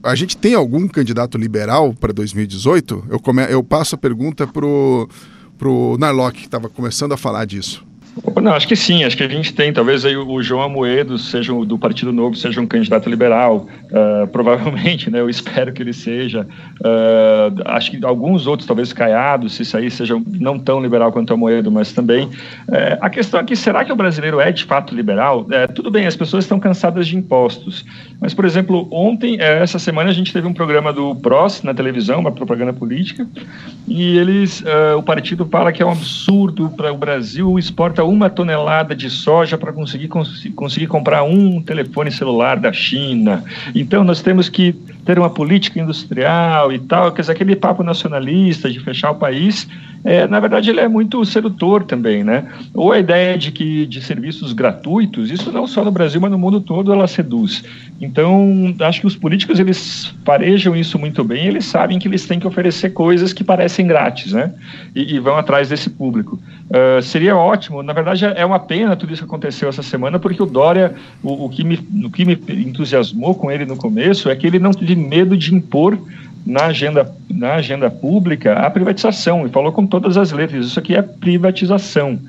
A 0.04 0.16
gente 0.16 0.38
tem 0.38 0.54
algum 0.56 0.88
candidato 0.88 1.38
liberal 1.38 1.94
para 1.94 2.12
2018? 2.12 3.06
Eu, 3.10 3.20
come, 3.20 3.44
eu 3.44 3.64
passo 3.64 3.96
a 3.96 3.98
pergunta 3.98 4.48
para 4.48 4.66
o 4.66 5.98
Narlock, 5.98 6.40
que 6.40 6.46
estava 6.46 6.70
começando 6.70 7.14
a 7.14 7.18
falar 7.18 7.46
disso. 7.46 7.86
Não, 8.42 8.54
acho 8.54 8.68
que 8.68 8.76
sim, 8.76 9.04
acho 9.04 9.18
que 9.18 9.24
a 9.24 9.28
gente 9.28 9.54
tem, 9.54 9.74
talvez 9.74 10.06
aí 10.06 10.16
o 10.16 10.44
João 10.44 10.62
Amoedo 10.62 11.18
seja 11.18 11.52
do 11.66 11.80
Partido 11.80 12.14
Novo, 12.14 12.36
seja 12.36 12.62
um 12.62 12.68
candidato 12.68 13.10
liberal, 13.10 13.68
uh, 13.90 14.28
provavelmente, 14.28 15.10
né, 15.10 15.20
eu 15.20 15.30
espero 15.30 15.74
que 15.74 15.82
ele 15.82 15.94
seja, 15.94 16.46
uh, 16.82 17.62
acho 17.66 17.90
que 17.90 18.06
alguns 18.06 18.46
outros, 18.46 18.68
talvez 18.68 18.94
Caiado, 18.94 19.50
se 19.50 19.66
sair, 19.66 19.90
sejam 19.90 20.24
não 20.28 20.60
tão 20.60 20.80
liberal 20.80 21.12
quanto 21.12 21.32
o 21.32 21.34
Amoedo, 21.34 21.72
mas 21.72 21.92
também, 21.92 22.26
uh, 22.26 23.00
a 23.02 23.10
questão 23.10 23.40
aqui, 23.40 23.56
será 23.56 23.84
que 23.84 23.92
o 23.92 23.96
brasileiro 23.96 24.40
é 24.40 24.52
de 24.52 24.64
fato 24.64 24.94
liberal? 24.94 25.48
tudo 25.74 25.90
bem, 25.90 26.06
as 26.06 26.16
pessoas 26.16 26.44
estão 26.44 26.60
cansadas 26.60 27.08
de 27.08 27.18
impostos, 27.18 27.84
mas, 28.20 28.34
por 28.34 28.46
exemplo, 28.46 28.88
ontem, 28.92 29.38
essa 29.40 29.80
semana, 29.80 30.10
a 30.10 30.14
gente 30.14 30.32
teve 30.32 30.48
um 30.48 30.54
programa 30.54 30.94
do 30.94 31.16
PROS 31.16 31.64
na 31.64 31.74
televisão, 31.74 32.20
uma 32.20 32.32
propaganda 32.32 32.74
política, 32.74 33.28
e 33.88 34.18
eles, 34.18 34.64
o 34.98 35.02
partido 35.02 35.46
fala 35.46 35.72
que 35.72 35.82
é 35.82 35.86
um 35.86 35.92
absurdo 35.92 36.70
para 36.76 36.92
o 36.92 36.98
Brasil 36.98 37.58
exporta 37.58 38.03
uma 38.04 38.30
tonelada 38.30 38.96
de 38.96 39.10
soja 39.10 39.58
para 39.58 39.74
conseguir, 39.74 40.08
cons 40.08 40.46
conseguir 40.56 40.88
comprar 40.88 41.24
um 41.24 41.62
telefone 41.62 42.12
celular 42.12 42.60
da 42.60 42.72
China. 42.72 43.44
Então, 43.74 44.04
nós 44.04 44.22
temos 44.22 44.50
que 44.50 44.76
ter 45.06 45.20
uma 45.20 45.30
política 45.30 45.80
industrial 45.80 46.72
e 46.72 46.80
tal, 46.80 47.12
quer 47.12 47.22
dizer, 47.22 47.34
aquele 47.34 47.56
papo 47.56 47.84
nacionalista 47.84 48.70
de 48.70 48.80
fechar 48.80 49.12
o 49.12 49.16
país 49.16 49.68
é, 50.04 50.28
na 50.28 50.40
verdade, 50.40 50.70
ele 50.70 50.82
é 50.82 50.88
muito 50.88 51.24
sedutor 51.24 51.86
também, 51.86 52.24
né? 52.24 52.46
Ou 52.74 52.92
a 52.92 53.00
ideia 53.00 53.38
de 53.38 53.52
que 53.52 53.86
de 53.86 54.02
serviços 54.02 54.52
gratuitos, 54.52 55.32
isso 55.32 55.50
não 55.52 55.66
só 55.66 55.84
no 55.84 55.92
Brasil, 55.92 56.20
mas 56.20 56.30
no 56.30 56.38
mundo 56.38 56.60
todo, 56.60 56.92
ela 56.92 57.08
seduz. 57.08 57.64
Então, 58.02 58.76
acho 58.82 59.00
que 59.00 59.08
os 59.08 59.16
políticos 59.16 59.60
eles 59.60 60.14
parejam 60.26 60.76
isso 60.76 61.00
muito 61.00 61.24
bem. 61.24 61.48
Eles 61.48 61.66
sabem 61.66 62.00
que 62.00 62.08
eles 62.08 62.26
têm 62.26 62.38
que 62.38 62.46
oferecer 62.46 62.90
coisas 62.90 63.32
que 63.32 63.46
parecem 63.46 63.88
grátis, 63.88 64.34
né? 64.34 64.54
E, 64.94 65.16
e 65.16 65.20
vão 65.20 65.38
atrás 65.38 65.70
desse 65.70 65.90
público. 65.90 66.38
Uh, 66.66 67.02
seria 67.02 67.38
ótimo. 67.38 67.82
Na 67.82 67.94
verdade, 67.94 68.26
é 68.26 68.46
uma 68.46 68.60
pena 68.60 68.98
tudo 68.98 69.14
isso 69.14 69.22
que 69.22 69.28
aconteceu 69.28 69.70
essa 69.70 69.84
semana, 69.84 70.20
porque 70.20 70.44
o 70.44 70.46
Dória, 70.46 70.94
o, 71.24 71.46
o 71.46 71.50
que 71.50 71.64
me, 71.64 71.76
o 72.04 72.10
que 72.10 72.26
me 72.26 72.38
entusiasmou 72.50 73.36
com 73.36 73.50
ele 73.50 73.66
no 73.66 73.78
começo 73.78 74.30
é 74.30 74.36
que 74.36 74.48
ele 74.48 74.60
não 74.60 74.74
teve 74.94 74.96
medo 74.96 75.36
de 75.36 75.54
impor 75.54 75.98
na 76.46 76.66
agenda, 76.66 77.10
na 77.30 77.56
agenda 77.56 77.90
pública 77.90 78.54
a 78.54 78.70
privatização, 78.70 79.46
e 79.46 79.50
falou 79.50 79.72
com 79.72 79.88
todas 79.88 80.18
as 80.18 80.32
letras, 80.32 80.66
isso 80.68 80.80
aqui 80.80 80.94
é 80.94 81.02
privatização. 81.02 82.20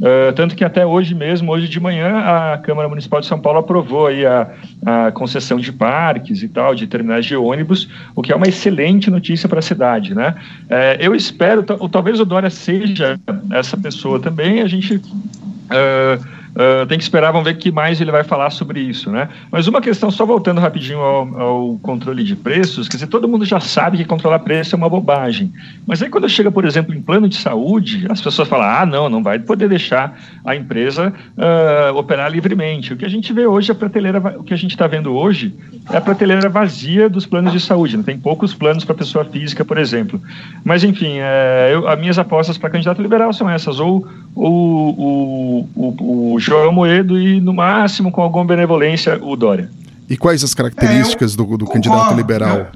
Uh, 0.00 0.32
tanto 0.34 0.56
que 0.56 0.64
até 0.64 0.84
hoje 0.84 1.14
mesmo, 1.14 1.52
hoje 1.52 1.68
de 1.68 1.78
manhã, 1.78 2.18
a 2.18 2.58
Câmara 2.58 2.88
Municipal 2.88 3.20
de 3.20 3.26
São 3.26 3.38
Paulo 3.38 3.58
aprovou 3.58 4.06
aí 4.06 4.24
a, 4.24 4.48
a 4.84 5.12
concessão 5.12 5.58
de 5.58 5.70
parques 5.70 6.42
e 6.42 6.48
tal, 6.48 6.74
de 6.74 6.86
terminais 6.86 7.26
de 7.26 7.36
ônibus, 7.36 7.88
o 8.16 8.22
que 8.22 8.32
é 8.32 8.36
uma 8.36 8.48
excelente 8.48 9.10
notícia 9.10 9.48
para 9.48 9.58
a 9.58 9.62
cidade, 9.62 10.14
né? 10.14 10.34
Uh, 10.64 10.96
eu 10.98 11.14
espero, 11.14 11.62
talvez 11.62 12.18
o 12.18 12.24
Dória 12.24 12.50
seja 12.50 13.20
essa 13.52 13.76
pessoa 13.76 14.18
também, 14.18 14.62
a 14.62 14.66
gente... 14.66 14.96
Uh, 14.96 16.39
Uh, 16.60 16.84
tem 16.86 16.98
que 16.98 17.04
esperar, 17.04 17.32
vamos 17.32 17.48
ver 17.48 17.54
o 17.54 17.58
que 17.58 17.72
mais 17.72 18.02
ele 18.02 18.10
vai 18.10 18.22
falar 18.22 18.50
sobre 18.50 18.80
isso, 18.80 19.10
né? 19.10 19.30
Mas 19.50 19.66
uma 19.66 19.80
questão, 19.80 20.10
só 20.10 20.26
voltando 20.26 20.60
rapidinho 20.60 20.98
ao, 20.98 21.40
ao, 21.40 21.78
controle 21.78 22.22
de 22.22 22.36
preços, 22.36 22.86
quer 22.86 22.98
dizer, 22.98 23.06
todo 23.06 23.26
mundo 23.26 23.46
já 23.46 23.58
sabe 23.60 23.96
que 23.96 24.04
controlar 24.04 24.40
preço 24.40 24.74
é 24.74 24.76
uma 24.76 24.88
bobagem. 24.88 25.50
Mas 25.86 26.02
aí 26.02 26.10
quando 26.10 26.28
chega, 26.28 26.50
por 26.50 26.66
exemplo, 26.66 26.94
em 26.94 27.00
plano 27.00 27.30
de 27.30 27.36
saúde, 27.36 28.06
as 28.10 28.20
pessoas 28.20 28.46
falam, 28.46 28.66
ah, 28.66 28.84
não, 28.84 29.08
não 29.08 29.22
vai 29.22 29.38
poder 29.38 29.70
deixar 29.70 30.20
a 30.44 30.54
empresa 30.54 31.14
uh, 31.34 31.96
operar 31.96 32.30
livremente. 32.30 32.92
O 32.92 32.96
que 32.96 33.06
a 33.06 33.10
gente 33.10 33.32
vê 33.32 33.46
hoje, 33.46 33.72
a 33.72 33.74
prateleira, 33.74 34.18
o 34.36 34.44
que 34.44 34.52
a 34.52 34.58
gente 34.58 34.72
está 34.72 34.86
vendo 34.86 35.14
hoje 35.14 35.54
é 35.90 35.96
a 35.96 36.00
prateleira 36.00 36.50
vazia 36.50 37.08
dos 37.08 37.24
planos 37.24 37.54
de 37.54 37.60
saúde. 37.60 37.96
Não 37.96 38.04
tem 38.04 38.18
poucos 38.18 38.52
planos 38.52 38.84
para 38.84 38.94
pessoa 38.94 39.24
física, 39.24 39.64
por 39.64 39.78
exemplo. 39.78 40.20
Mas, 40.62 40.84
enfim, 40.84 41.20
é, 41.20 41.70
eu, 41.72 41.88
as 41.88 41.98
minhas 41.98 42.18
apostas 42.18 42.58
para 42.58 42.68
candidato 42.68 43.00
liberal 43.00 43.32
são 43.32 43.48
essas, 43.48 43.80
ou, 43.80 44.06
ou 44.34 44.50
o, 44.98 45.68
o, 45.74 46.34
o 46.34 46.40
João 46.50 46.72
Moedo 46.72 47.16
e, 47.16 47.40
no 47.40 47.54
máximo, 47.54 48.10
com 48.10 48.20
alguma 48.20 48.44
benevolência, 48.44 49.16
o 49.22 49.36
Dória. 49.36 49.70
E 50.08 50.16
quais 50.16 50.42
as 50.42 50.52
características 50.52 51.34
é, 51.34 51.36
do, 51.36 51.56
do 51.56 51.64
candidato 51.64 52.12
liberal? 52.14 52.58
Né? 52.58 52.66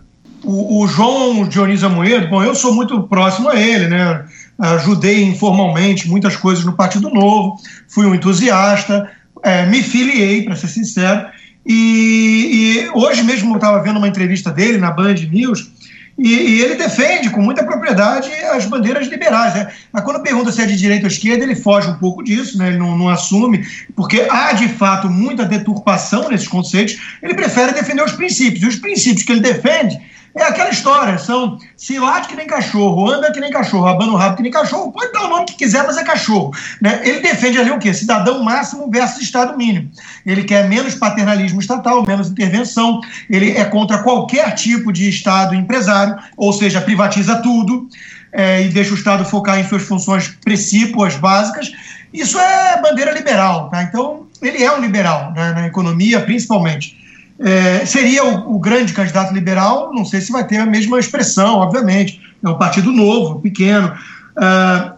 O, 0.45 0.83
o, 0.83 0.87
João 0.87 1.49
Dionísio 1.49 1.89
Amoedo, 1.89 2.29
bom, 2.29 2.41
eu 2.41 2.55
sou 2.55 2.73
muito 2.73 3.03
próximo 3.03 3.49
a 3.49 3.61
ele, 3.61 3.89
né? 3.89 4.25
Ajudei 4.57 5.25
informalmente 5.25 6.09
muitas 6.09 6.37
coisas 6.37 6.65
no 6.65 6.75
Partido 6.75 7.11
Novo, 7.11 7.57
fui 7.89 8.07
um 8.07 8.15
entusiasta, 8.15 9.11
é, 9.43 9.67
me 9.67 9.83
filiei, 9.83 10.45
para 10.45 10.55
ser 10.55 10.69
sincero, 10.69 11.27
e, 11.67 12.85
e 12.85 12.91
hoje 12.95 13.25
mesmo 13.25 13.51
eu 13.51 13.57
estava 13.57 13.83
vendo 13.83 13.97
uma 13.97 14.07
entrevista 14.07 14.53
dele 14.53 14.79
na 14.79 14.93
Band 14.93 15.15
News, 15.33 15.73
e, 16.17 16.29
e, 16.29 16.63
ele 16.63 16.77
defende 16.77 17.29
com 17.31 17.43
muita 17.43 17.65
propriedade 17.65 18.31
as 18.53 18.67
bandeiras 18.67 19.09
liberais. 19.09 19.55
Né? 19.55 19.73
Mas 19.93 20.05
quando 20.05 20.23
pergunta 20.23 20.53
se 20.53 20.63
é 20.63 20.67
de 20.67 20.77
direita 20.77 21.07
ou 21.07 21.09
esquerda, 21.09 21.43
ele 21.43 21.57
foge 21.57 21.89
um 21.89 21.95
pouco 21.95 22.23
disso, 22.23 22.57
né? 22.57 22.69
ele 22.69 22.79
não, 22.79 22.97
não, 22.97 23.09
assume, 23.09 23.67
porque 23.97 24.27
há 24.31 24.53
de 24.53 24.69
fato 24.69 25.11
muita 25.11 25.45
deturpação 25.45 26.29
nesses 26.29 26.47
conceitos. 26.47 26.97
Ele 27.21 27.35
prefere 27.35 27.73
defender 27.73 28.05
os 28.05 28.13
princípios. 28.13 28.63
E 28.63 28.67
os 28.69 28.77
princípios 28.77 29.25
que 29.25 29.33
ele 29.33 29.41
defende 29.41 29.99
é 30.35 30.43
aquela 30.43 30.71
história, 30.71 31.17
são 31.17 31.59
se 31.77 31.97
late 31.99 32.27
que 32.27 32.35
nem 32.35 32.47
cachorro, 32.47 33.09
anda 33.09 33.31
que 33.31 33.39
nem 33.39 33.51
cachorro, 33.51 33.87
abana 33.87 34.13
o 34.13 34.17
rabo 34.17 34.37
que 34.37 34.43
nem 34.43 34.51
cachorro, 34.51 34.91
pode 34.91 35.13
dar 35.13 35.27
o 35.27 35.29
nome 35.29 35.47
que 35.47 35.55
quiser, 35.55 35.87
mas 35.87 35.97
é 35.97 36.03
cachorro. 36.03 36.53
Né? 36.81 37.01
Ele 37.05 37.21
defende 37.21 37.59
ali 37.59 37.71
o 37.71 37.79
quê? 37.79 37.95
Cidadão 37.95 38.43
máximo 38.43 38.91
versus 38.91 39.23
Estado 39.23 39.57
mínimo. 39.57 39.91
Ele 40.27 40.43
quer 40.43 40.69
menos 40.69 40.97
paternalismo 40.97 41.61
estatal, 41.61 42.05
menos 42.05 42.29
intervenção, 42.29 43.01
ele 43.31 43.57
é 43.57 43.65
contra 43.65 43.99
qualquer 43.99 44.53
tipo 44.55 44.93
de 44.93 45.09
Estado 45.09 45.55
empresário, 45.55 46.19
ou 46.37 46.53
seja, 46.53 46.81
privatiza 46.81 47.37
tudo 47.37 47.89
é, 48.33 48.63
e 48.63 48.69
deixa 48.69 48.91
o 48.91 48.97
Estado 48.97 49.25
focar 49.25 49.61
em 49.61 49.69
suas 49.69 49.85
funções 49.85 50.29
precípuas 50.43 51.15
básicas. 51.15 51.73
Isso 52.13 52.39
é 52.41 52.81
bandeira 52.83 53.13
liberal, 53.13 53.71
tá? 53.71 53.85
Então, 53.85 54.27
ele 54.43 54.63
é 54.65 54.73
um 54.73 54.81
liberal, 54.81 55.33
né, 55.33 55.53
na 55.53 55.67
economia 55.67 56.21
principalmente. 56.21 57.04
É, 57.39 57.85
seria 57.85 58.25
o, 58.25 58.57
o, 58.57 58.59
grande 58.59 58.93
candidato 58.93 59.35
liberal, 59.35 59.93
não 59.93 60.05
sei 60.05 60.21
se 60.21 60.31
vai 60.31 60.47
ter 60.47 60.59
a 60.59 60.67
mesma 60.67 60.99
expressão, 60.99 61.57
obviamente. 61.57 62.21
É 62.43 62.49
um 62.49 62.57
partido 62.57 62.93
novo, 62.93 63.41
pequeno. 63.41 63.93
Uh, 64.37 64.95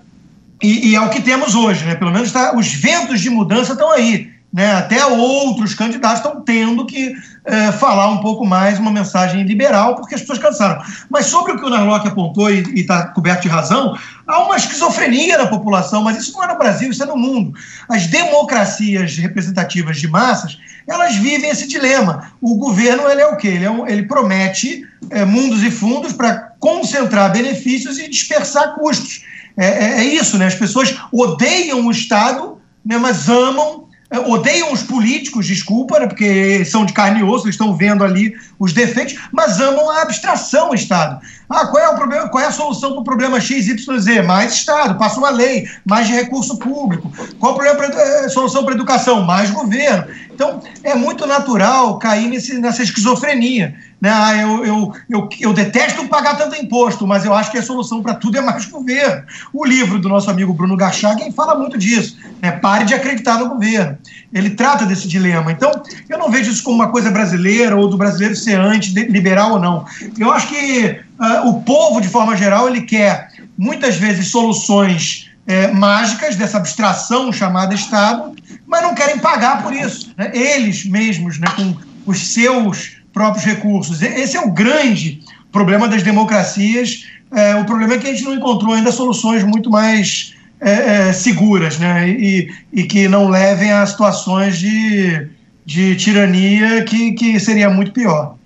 e, 0.63 0.91
e, 0.91 0.95
é 0.97 1.01
o 1.01 1.09
que 1.09 1.23
temos 1.23 1.55
hoje, 1.55 1.85
né? 1.85 1.95
Pelo 1.95 2.13
menos 2.13 2.33
tá, 2.33 2.55
os 2.57 2.73
ventos 2.75 3.21
de 3.21 3.31
mudança 3.31 3.73
estão 3.73 3.91
aí. 3.91 4.31
Né? 4.53 4.73
Até 4.73 5.05
outros 5.05 5.75
candidatos 5.75 6.25
estão 6.25 6.41
tendo 6.41 6.87
que 6.87 7.15
é, 7.45 7.71
falar 7.73 8.11
um 8.11 8.19
pouco 8.19 8.45
mais 8.45 8.79
uma 8.79 8.91
mensagem 8.91 9.43
liberal, 9.43 9.95
porque 9.97 10.15
as 10.15 10.21
pessoas 10.21 10.39
cansaram. 10.39 10.83
Mas 11.11 11.27
sobre 11.27 11.53
o 11.53 11.57
que 11.59 11.65
o 11.65 11.69
Narlock 11.69 12.09
apontou 12.09 12.51
e 12.51 12.63
está 12.75 13.09
coberto 13.09 13.43
de 13.43 13.49
razão, 13.49 13.97
há 14.27 14.39
uma 14.45 14.57
esquizofrenia 14.57 15.39
na 15.39 15.47
população, 15.47 16.03
mas 16.03 16.17
isso 16.17 16.33
não 16.33 16.45
é 16.45 16.49
no 16.49 16.59
Brasil, 16.59 16.91
isso 16.91 17.03
é 17.03 17.07
no 17.07 17.17
mundo. 17.17 17.53
As 17.89 18.07
democracias 18.07 19.17
representativas 19.17 19.99
de 19.99 20.09
massas, 20.09 20.59
elas 20.87 21.17
vivem 21.17 21.51
esse 21.51 21.69
dilema. 21.69 22.33
O 22.41 22.55
governo 22.55 23.09
ele 23.09 23.21
é 23.21 23.27
o 23.27 23.37
quê? 23.37 23.49
Ele, 23.49 23.65
é 23.65 23.71
um, 23.71 23.87
ele 23.87 24.05
promete 24.05 24.87
é, 25.11 25.25
mundos 25.25 25.63
e 25.63 25.71
fundos 25.71 26.13
para 26.13 26.53
concentrar 26.59 27.33
benefícios 27.33 27.99
e 27.99 28.09
dispersar 28.09 28.75
custos. 28.75 29.25
É, 29.57 29.67
é, 29.67 29.99
é, 29.99 30.05
isso, 30.05 30.37
né? 30.37 30.47
As 30.47 30.55
pessoas 30.55 30.97
odeiam 31.13 31.87
o 31.87 31.91
Estado, 31.91 32.59
né, 32.85 32.99
mas 32.99 33.29
amam 33.29 33.86
odeiam 34.27 34.73
os 34.73 34.83
políticos, 34.83 35.47
desculpa, 35.47 35.99
né, 35.99 36.07
porque 36.07 36.65
são 36.65 36.85
de 36.85 36.93
carne 36.93 37.21
e 37.21 37.23
osso, 37.25 37.49
estão 37.49 37.77
vendo 37.77 38.05
ali 38.05 38.35
os 38.59 38.73
defeitos, 38.73 39.17
mas 39.33 39.61
amam 39.61 39.91
a 39.91 40.03
abstração, 40.03 40.73
Estado. 40.73 41.21
Ah, 41.49 41.67
qual 41.67 41.83
é 41.83 41.89
o 41.89 41.95
problema? 41.95 42.29
Qual 42.29 42.43
é 42.43 42.47
a 42.47 42.53
solução 42.53 42.93
para 42.93 43.01
o 43.01 43.05
problema 43.05 43.41
X, 43.41 43.69
Y, 43.69 43.99
Z? 43.99 44.23
Mais 44.23 44.53
Estado, 44.53 44.99
passa 44.99 45.19
uma 45.19 45.31
lei, 45.31 45.69
mais 45.85 46.09
recurso 46.09 46.57
público. 46.59 47.13
Qual 47.39 47.53
o 47.53 47.55
problema 47.57 47.77
pra, 47.77 48.03
é, 48.03 48.29
solução 48.29 48.65
para 48.65 48.75
a 48.75 48.77
educação? 48.77 49.23
Mais 49.23 49.51
governo. 49.51 50.07
Então, 50.33 50.61
é 50.83 50.95
muito 50.95 51.27
natural 51.27 51.99
cair 51.99 52.29
nesse, 52.29 52.59
nessa 52.59 52.83
esquizofrenia. 52.83 53.75
Né? 54.07 54.13
Ah, 54.15 54.37
eu, 54.37 54.65
eu, 54.65 54.93
eu, 55.11 55.29
eu 55.41 55.53
detesto 55.53 56.07
pagar 56.07 56.37
tanto 56.37 56.55
imposto, 56.55 57.05
mas 57.09 57.25
eu 57.25 57.35
acho 57.35 57.51
que 57.51 57.59
a 57.59 57.63
solução 57.63 58.01
para 58.01 58.15
tudo 58.15 58.39
é 58.39 58.41
mais 58.41 58.65
governo. 58.67 59.25
O 59.53 59.65
livro 59.65 59.99
do 59.99 60.09
nosso 60.09 60.31
amigo 60.31 60.53
Bruno 60.53 60.77
Garchagen 60.77 61.33
fala 61.33 61.57
muito 61.57 61.77
disso. 61.77 62.17
Né? 62.41 62.53
Pare 62.53 62.85
de 62.85 62.95
acreditar 62.95 63.37
no 63.41 63.49
governo. 63.49 63.99
Ele 64.33 64.51
trata 64.51 64.87
desse 64.87 65.09
dilema. 65.09 65.51
Então, 65.51 65.73
eu 66.09 66.19
não 66.19 66.31
vejo 66.31 66.53
isso 66.53 66.63
como 66.63 66.77
uma 66.77 66.89
coisa 66.89 67.11
brasileira 67.11 67.75
ou 67.75 67.89
do 67.89 67.97
brasileiro 67.97 68.37
ser 68.37 68.61
anti-liberal 68.61 69.55
ou 69.55 69.59
não. 69.59 69.85
Eu 70.17 70.31
acho 70.31 70.47
que 70.51 71.01
uh, 71.19 71.49
o 71.49 71.63
povo, 71.63 72.01
de 72.01 72.09
forma 72.09 72.37
geral, 72.37 72.69
ele 72.69 72.83
quer 72.83 73.33
muitas 73.59 73.97
vezes 73.97 74.29
soluções 74.29 75.33
é, 75.49 75.67
mágicas 75.73 76.37
dessa 76.37 76.59
abstração 76.59 77.33
chamada 77.33 77.75
Estado, 77.75 78.37
mas 78.69 78.83
não 78.83 78.95
querem 78.95 79.19
pagar 79.19 79.65
por 79.65 79.73
isso. 79.73 80.15
Né? 80.17 80.31
Eles 80.33 80.85
mesmos, 80.87 81.41
né, 81.41 81.49
com 81.57 81.75
os 82.07 82.33
seus 82.33 82.96
próprios 83.17 83.47
recursos. 83.47 84.03
Esse 84.03 84.37
é 84.37 84.41
o 84.43 84.51
grande 84.53 85.23
problema 85.51 85.89
das 85.89 86.03
democracias. 86.03 87.07
É, 87.33 87.55
o 87.55 87.65
problema 87.65 87.95
é 87.95 87.99
que 87.99 88.07
a 88.07 88.13
gente 88.13 88.25
não 88.25 88.35
encontrou 88.35 88.75
ainda 88.75 88.93
soluções 88.93 89.43
muito 89.43 89.71
mais 89.71 90.35
é, 90.61 91.09
é, 91.09 91.13
seguras 91.15 91.79
né? 91.79 92.11
E, 92.11 92.53
e, 92.71 92.83
que 92.83 93.09
não 93.09 93.31
levem 93.31 93.73
a 93.73 93.87
situações 93.87 94.59
de, 94.59 95.31
de 95.65 95.97
tirania 95.97 96.85
que, 96.85 97.13
que 97.13 97.41
seria 97.41 97.71
muito 97.71 97.91
pior. 97.91 98.37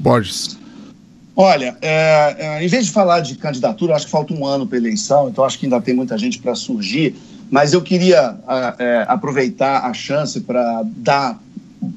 Borges. 0.00 0.58
Olha, 1.34 1.78
é, 1.80 2.36
é, 2.38 2.64
em 2.64 2.68
vez 2.68 2.84
de 2.84 2.92
falar 2.92 3.20
de 3.20 3.36
candidatura, 3.36 3.96
acho 3.96 4.04
que 4.04 4.10
falta 4.10 4.34
um 4.34 4.44
ano 4.44 4.66
para 4.66 4.76
a 4.76 4.80
eleição, 4.80 5.30
então 5.30 5.42
acho 5.42 5.58
que 5.58 5.64
ainda 5.64 5.80
tem 5.80 5.94
muita 5.94 6.18
gente 6.18 6.38
para 6.38 6.54
surgir, 6.54 7.14
mas 7.50 7.72
eu 7.72 7.80
queria 7.80 8.36
é, 8.78 9.06
aproveitar 9.08 9.86
a 9.86 9.94
chance 9.94 10.40
para 10.40 10.82
dar 10.84 11.38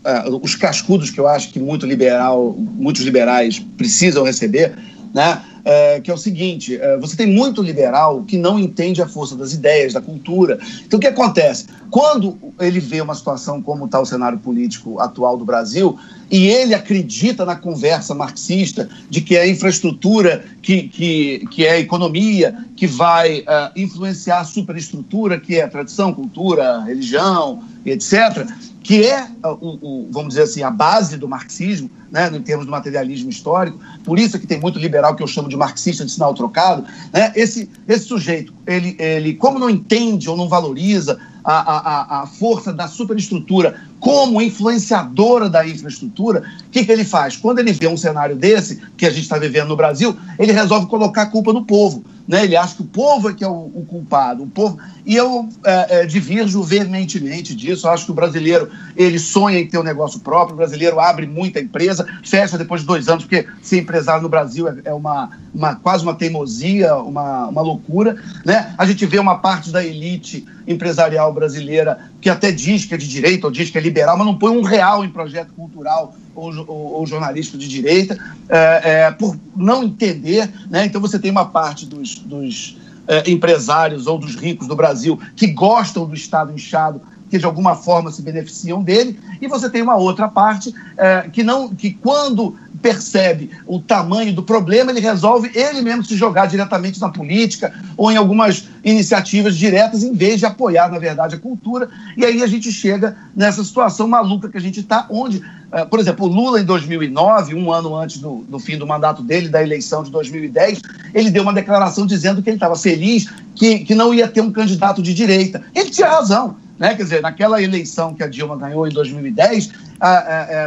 é, 0.04 0.30
os 0.30 0.56
cascudos 0.56 1.10
que 1.10 1.20
eu 1.20 1.28
acho 1.28 1.52
que 1.52 1.60
muito 1.60 1.86
liberal, 1.86 2.56
muitos 2.58 3.04
liberais 3.04 3.60
precisam 3.78 4.24
receber, 4.24 4.74
né? 5.14 5.42
É, 5.66 6.00
que 6.00 6.10
é 6.10 6.14
o 6.14 6.18
seguinte: 6.18 6.78
é, 6.78 6.98
você 6.98 7.16
tem 7.16 7.28
muito 7.28 7.62
liberal 7.62 8.24
que 8.24 8.38
não 8.38 8.58
entende 8.58 9.02
a 9.02 9.08
força 9.08 9.36
das 9.36 9.54
ideias, 9.54 9.94
da 9.94 10.02
cultura. 10.02 10.58
Então, 10.86 10.98
o 10.98 11.00
que 11.00 11.08
acontece? 11.08 11.66
Quando 11.92 12.38
ele 12.60 12.80
vê 12.80 13.02
uma 13.02 13.14
situação 13.14 13.62
como 13.62 13.86
está 13.86 14.00
o 14.00 14.06
cenário 14.06 14.40
político 14.40 15.00
atual 15.00 15.38
do 15.38 15.44
Brasil, 15.44 15.98
e 16.32 16.48
ele 16.48 16.74
acredita 16.74 17.44
na 17.44 17.56
conversa 17.56 18.14
marxista 18.14 18.88
de 19.10 19.22
que 19.22 19.36
é 19.36 19.42
a 19.42 19.48
infraestrutura, 19.48 20.46
que, 20.62 20.84
que, 20.84 21.48
que 21.52 21.66
é 21.66 21.72
a 21.72 21.80
economia, 21.80 22.56
que 22.76 22.86
vai 22.86 23.40
uh, 23.40 23.72
influenciar 23.76 24.42
a 24.42 24.46
superestrutura, 24.46 25.40
que 25.40 25.56
é 25.56 25.64
a 25.64 25.68
tradição, 25.68 26.14
cultura, 26.14 26.84
religião, 26.84 27.64
etc., 27.86 28.48
que 28.90 29.06
é, 29.06 29.24
o, 29.44 29.78
o, 29.84 30.10
vamos 30.12 30.30
dizer 30.30 30.42
assim, 30.42 30.64
a 30.64 30.72
base 30.72 31.16
do 31.16 31.28
marxismo, 31.28 31.92
né, 32.12 32.28
em 32.34 32.42
termos 32.42 32.66
do 32.66 32.72
materialismo 32.72 33.30
histórico, 33.30 33.78
por 34.04 34.18
isso 34.18 34.40
que 34.40 34.48
tem 34.48 34.60
muito 34.60 34.80
liberal 34.80 35.16
que 35.16 35.22
eu 35.22 35.28
chamo 35.28 35.48
de 35.48 35.56
marxista 35.56 36.04
de 36.04 36.12
sinal 36.12 36.34
trocado, 36.34 36.84
né, 37.14 37.32
esse, 37.36 37.70
esse 37.88 38.06
sujeito, 38.06 38.52
ele, 38.66 38.96
ele, 38.98 39.36
como 39.36 39.60
não 39.60 39.70
entende 39.70 40.28
ou 40.28 40.36
não 40.36 40.50
valoriza 40.50 41.20
a, 41.44 41.54
a, 41.54 42.22
a 42.24 42.26
força 42.26 42.74
da 42.74 42.88
superestrutura 42.88 43.80
como 44.00 44.42
influenciadora 44.42 45.48
da 45.48 45.68
infraestrutura, 45.68 46.44
o 46.66 46.72
que, 46.72 46.84
que 46.84 46.92
ele 46.92 47.06
faz? 47.06 47.38
Quando 47.38 47.60
ele 47.60 47.74
vê 47.74 47.88
um 47.88 47.96
cenário 47.96 48.36
desse, 48.36 48.82
que 48.98 49.06
a 49.06 49.12
gente 49.12 49.22
está 49.22 49.38
vivendo 49.38 49.68
no 49.68 49.76
Brasil, 49.76 50.18
ele 50.40 50.52
resolve 50.52 50.88
colocar 50.88 51.24
a 51.24 51.28
culpa 51.28 51.54
no 51.54 51.64
povo. 51.64 52.04
Né? 52.30 52.44
Ele 52.44 52.56
acha 52.56 52.76
que 52.76 52.84
o 52.84 52.86
povo 52.86 53.28
é 53.28 53.34
que 53.34 53.44
é 53.44 53.48
o, 53.48 53.72
o 53.74 53.84
culpado. 53.90 54.44
O 54.44 54.48
povo... 54.48 54.78
E 55.04 55.16
eu 55.16 55.50
é, 55.66 56.02
é, 56.02 56.06
divirjo 56.06 56.62
veementemente 56.62 57.56
disso. 57.56 57.88
Eu 57.88 57.92
acho 57.92 58.06
que 58.06 58.12
o 58.12 58.14
brasileiro 58.14 58.70
ele 58.96 59.18
sonha 59.18 59.60
em 59.60 59.66
ter 59.66 59.80
um 59.80 59.84
negócio 59.84 60.20
próprio, 60.20 60.54
o 60.54 60.58
brasileiro 60.58 61.00
abre 61.00 61.26
muita 61.26 61.60
empresa, 61.60 62.06
fecha 62.24 62.56
depois 62.56 62.82
de 62.82 62.88
dois 62.88 63.08
anos, 63.08 63.24
porque 63.24 63.48
ser 63.64 63.80
empresário 63.80 64.22
no 64.22 64.30
Brasil 64.30 64.68
é, 64.68 64.76
é 64.86 64.94
uma, 64.94 65.32
uma, 65.52 65.76
quase 65.78 66.04
uma 66.04 66.14
teimosia, 66.14 66.96
uma, 66.98 67.48
uma 67.48 67.62
loucura. 67.64 68.16
Né? 68.46 68.76
A 68.78 68.86
gente 68.86 69.04
vê 69.08 69.18
uma 69.18 69.40
parte 69.40 69.72
da 69.72 69.84
elite 69.84 70.46
empresarial 70.68 71.34
brasileira 71.34 72.00
que 72.22 72.30
até 72.30 72.52
diz 72.52 72.86
que 72.86 72.94
é 72.94 72.98
de 72.98 73.08
direita 73.08 73.48
ou 73.48 73.52
diz 73.52 73.72
que 73.72 73.78
é 73.80 73.82
liberal, 73.82 74.16
mas 74.16 74.28
não 74.28 74.38
põe 74.38 74.56
um 74.56 74.62
real 74.62 75.04
em 75.04 75.10
projeto 75.10 75.52
cultural 75.54 76.14
ou, 76.36 76.54
ou, 76.68 76.94
ou 76.94 77.08
jornalístico 77.08 77.58
de 77.58 77.68
direita, 77.68 78.18
é, 78.48 78.82
é, 78.84 79.12
por 79.12 79.38
não 79.56 79.84
entender. 79.84 80.50
Né? 80.70 80.86
Então 80.86 81.02
você 81.02 81.18
tem 81.18 81.32
uma 81.32 81.46
parte 81.46 81.86
dos, 81.86 82.19
dos 82.20 82.78
é, 83.08 83.30
empresários 83.30 84.08
ou 84.08 84.18
dos 84.18 84.36
ricos 84.36 84.68
do 84.68 84.76
Brasil 84.76 85.20
que 85.36 85.48
gostam 85.48 86.06
do 86.06 86.14
Estado 86.14 86.54
inchado 86.54 87.02
que 87.30 87.38
de 87.38 87.46
alguma 87.46 87.76
forma 87.76 88.12
se 88.12 88.22
beneficiam 88.22 88.82
dele, 88.82 89.20
e 89.40 89.48
você 89.48 89.70
tem 89.70 89.82
uma 89.82 89.96
outra 89.96 90.28
parte 90.28 90.74
é, 90.98 91.30
que 91.32 91.44
não, 91.44 91.70
que 91.70 91.92
quando 91.94 92.58
percebe 92.82 93.52
o 93.66 93.80
tamanho 93.80 94.34
do 94.34 94.44
problema, 94.44 94.92
ele 94.92 95.00
resolve 95.00 95.52
ele 95.54 95.82
mesmo 95.82 96.04
se 96.04 96.16
jogar 96.16 96.46
diretamente 96.46 97.00
na 97.00 97.10
política 97.10 97.74
ou 97.98 98.12
em 98.12 98.18
algumas 98.18 98.68
iniciativas 98.84 99.58
diretas, 99.58 100.04
em 100.04 100.14
vez 100.14 100.40
de 100.40 100.46
apoiar, 100.46 100.90
na 100.90 101.00
verdade, 101.00 101.36
a 101.36 101.40
cultura. 101.40 101.90
E 102.18 102.26
aí 102.26 102.42
a 102.42 102.48
gente 102.48 102.72
chega 102.72 103.16
nessa 103.36 103.64
situação 103.64 104.08
maluca 104.08 104.50
que 104.50 104.58
a 104.58 104.62
gente 104.62 104.80
está, 104.80 105.06
onde, 105.10 105.44
é, 105.72 105.86
por 105.86 106.00
exemplo, 106.00 106.26
o 106.26 106.30
Lula, 106.30 106.60
em 106.60 106.66
2009, 106.66 107.56
um 107.56 107.72
ano 107.72 107.96
antes 107.96 108.18
do, 108.18 108.46
do 108.48 108.60
fim 108.60 108.78
do 108.78 108.88
mandato 108.88 109.22
dele, 109.22 109.50
da 109.50 109.62
eleição 109.62 110.04
de 110.04 110.12
2010, 110.12 110.82
ele 111.14 111.30
deu 111.30 111.44
uma 111.44 111.54
declaração 111.54 112.06
dizendo 112.06 112.42
que 112.42 112.50
ele 112.50 112.58
estava 112.58 112.76
feliz 112.76 113.28
que, 113.56 113.80
que 113.80 113.94
não 113.94 114.14
ia 114.14 114.28
ter 114.28 114.42
um 114.42 114.52
candidato 114.52 115.02
de 115.02 115.14
direita. 115.14 115.62
Ele 115.76 115.90
tinha 115.90 116.08
razão. 116.08 116.56
Né? 116.80 116.96
Quer 116.96 117.04
dizer, 117.04 117.22
naquela 117.22 117.62
eleição 117.62 118.16
que 118.16 118.24
a 118.24 118.28
Dilma 118.28 118.56
ganhou 118.56 118.88
em 118.88 118.92
2010, 118.92 119.70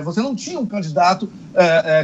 você 0.04 0.20
não 0.20 0.34
tinha 0.34 0.60
um 0.60 0.66
candidato 0.66 1.28